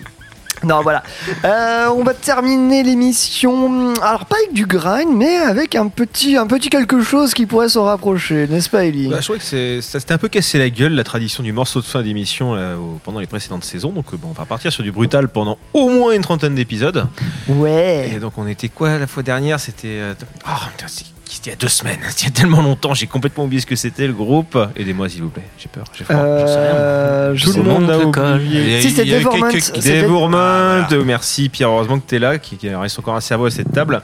[0.64, 1.02] Non, voilà.
[1.44, 3.92] Euh, on va terminer l'émission.
[4.02, 7.68] Alors, pas avec du grind, mais avec un petit, un petit quelque chose qui pourrait
[7.68, 10.58] s'en rapprocher, n'est-ce pas, Ellie Bah, je trouvais que c'est- ça s'était un peu cassé
[10.58, 13.90] la gueule, la tradition du morceau de fin d'émission là, au- pendant les précédentes saisons.
[13.90, 17.06] Donc, euh, bon, on va partir sur du brutal pendant au moins une trentaine d'épisodes.
[17.48, 18.10] Ouais.
[18.14, 19.60] Et donc, on était quoi la fois dernière?
[19.60, 19.88] C'était.
[19.88, 20.14] euh,
[20.46, 22.00] Oh, putain, c'est- c'était il y a deux semaines.
[22.20, 24.58] Il y a tellement longtemps, j'ai complètement oublié ce que c'était le groupe.
[24.76, 25.44] Aidez-moi, s'il vous plaît.
[25.58, 25.84] J'ai peur.
[25.92, 26.16] J'ai froid.
[26.16, 26.74] je sais rien.
[26.74, 28.80] Euh, Tout le monde a oublié.
[28.80, 33.46] Si, Devorment, merci Pierre, heureusement que tu es là, qui, qui reste encore un cerveau
[33.46, 34.02] à cette table.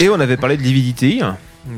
[0.00, 1.22] Et on avait parlé de Lividity,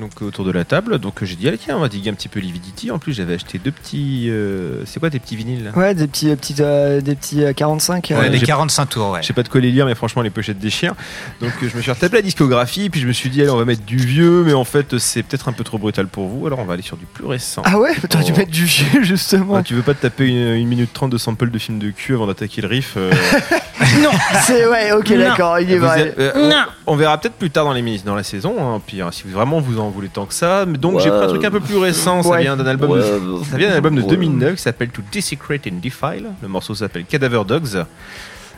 [0.01, 0.99] donc autour de la table.
[0.99, 2.91] Donc j'ai dit, allez, tiens, on va diguer un petit peu Lividity.
[2.91, 4.27] En plus, j'avais acheté deux petits.
[4.31, 5.71] euh, c'est quoi tes petits vinyles là?
[5.77, 8.09] Ouais, des petits, euh, petits, euh, des petits euh, 45.
[8.11, 9.23] Ouais, euh, des j'ai- 45 tours, ouais.
[9.23, 10.95] Je sais pas de quoi les lire, mais franchement, les pochettes déchirent.
[11.41, 13.57] Donc euh, je me suis retapé la discographie, puis je me suis dit, allez, on
[13.57, 16.47] va mettre du vieux, mais en fait, c'est peut-être un peu trop brutal pour vous.
[16.47, 17.63] Alors on va aller sur du plus récent.
[17.65, 18.39] Ah ouais, t'aurais dû Oh.
[18.39, 19.57] mettre du vieux, justement.
[19.57, 21.91] Ah, tu veux pas te taper une, une minute trente de sample de film de
[21.91, 23.11] cul avant d'attaquer le riff euh,
[24.03, 24.11] non,
[24.45, 25.19] c'est ouais, ok, Non.
[25.19, 26.09] d'accord, il est Vous vrai.
[26.09, 29.01] êtes- euh, on, on verra peut-être plus tard dans les dans la saison, hein, puis
[29.01, 30.65] euh, si vous, vraiment vous en voulez tant que ça.
[30.67, 32.43] Mais Donc j'ai pris un truc un peu plus récent, ça Ouais.
[32.43, 32.99] vient d'un album, Ouais.
[32.99, 36.27] de, ça vient d'un album de 2009 qui s'appelle To Desecrate and Defile.
[36.43, 37.85] Le morceau s'appelle Cadaver Dogs.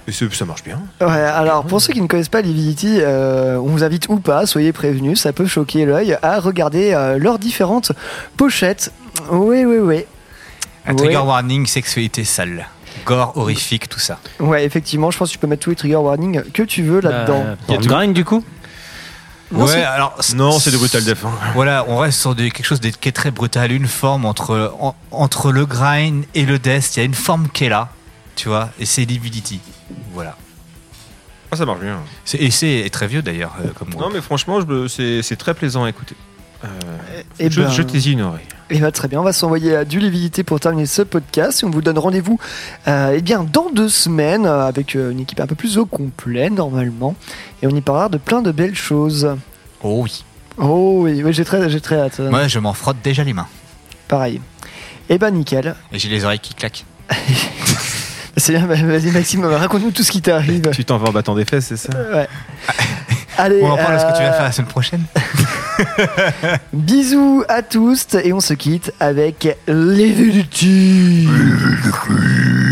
[0.09, 0.81] Et ça marche bien.
[1.01, 4.45] Ouais, alors pour ceux qui ne connaissent pas Lividity, euh, on vous invite ou pas,
[4.47, 7.93] soyez prévenus, ça peut choquer l'œil, à regarder euh, leurs différentes
[8.37, 8.93] pochettes.
[9.31, 10.05] Oui, oui, oui.
[10.87, 11.23] Un trigger Ouais.
[11.23, 12.67] warning, sexualité sale.
[13.07, 14.19] Gore, horrifique, tout ça.
[14.41, 17.01] Ouais, effectivement, je pense que tu peux mettre tous les trigger warnings que tu veux
[17.01, 17.45] là-dedans.
[17.47, 18.43] Euh, pour le grind, du coup?
[19.53, 20.17] Non, ouais, c'est- alors.
[20.35, 21.25] Non, c'est de Brutal Death.
[21.25, 21.31] hein.
[21.55, 24.75] Voilà, on reste sur des- quelque chose de- qui est très brutal, une forme entre,
[24.81, 26.97] en- entre le grind et le death.
[26.97, 27.89] Il y a une forme qui est là,
[28.37, 29.61] tu vois, et c'est Lividity.
[30.15, 30.37] Voilà.
[31.51, 31.99] Ah, ça marche bien.
[32.25, 35.53] C'est- Et c'est très vieux d'ailleurs, euh, comme Non, mais franchement, je- c'est c'est très
[35.55, 36.15] plaisant à écouter.
[36.65, 36.69] Euh,
[37.41, 38.45] Eh je, ben- je t'ai une oreille.
[38.73, 41.63] Et bah très bien, on va s'envoyer à du Lividité pour terminer ce podcast.
[41.63, 42.39] Et on vous donne rendez-vous
[42.87, 45.87] euh, eh bien, dans deux semaines euh, avec euh, une équipe un peu plus au
[45.87, 47.17] complet normalement.
[47.63, 49.35] Et on y parlera de plein de belles choses.
[49.83, 50.25] Oh oui.
[50.57, 52.21] Oh oui, oui, j'ai très, j'ai très hâte.
[52.21, 53.49] Moi, je m'en frotte déjà les mains.
[54.07, 54.41] Pareil.
[55.09, 55.75] Et ben nickel.
[55.91, 56.85] Et j'ai les oreilles qui claquent.
[58.37, 60.71] C'est bien, bah, vas-y Maxime, raconte-nous tout ce qui t'arrive.
[60.71, 61.91] Tu t'en vas en battant des fesses, c'est ça?
[62.15, 62.29] Ouais.
[63.37, 65.05] Allez, On en parle de ce que tu vas faire la semaine prochaine.
[66.73, 71.27] Bisous à tous et on se quitte avec Lividity.
[71.27, 72.70] Lividity.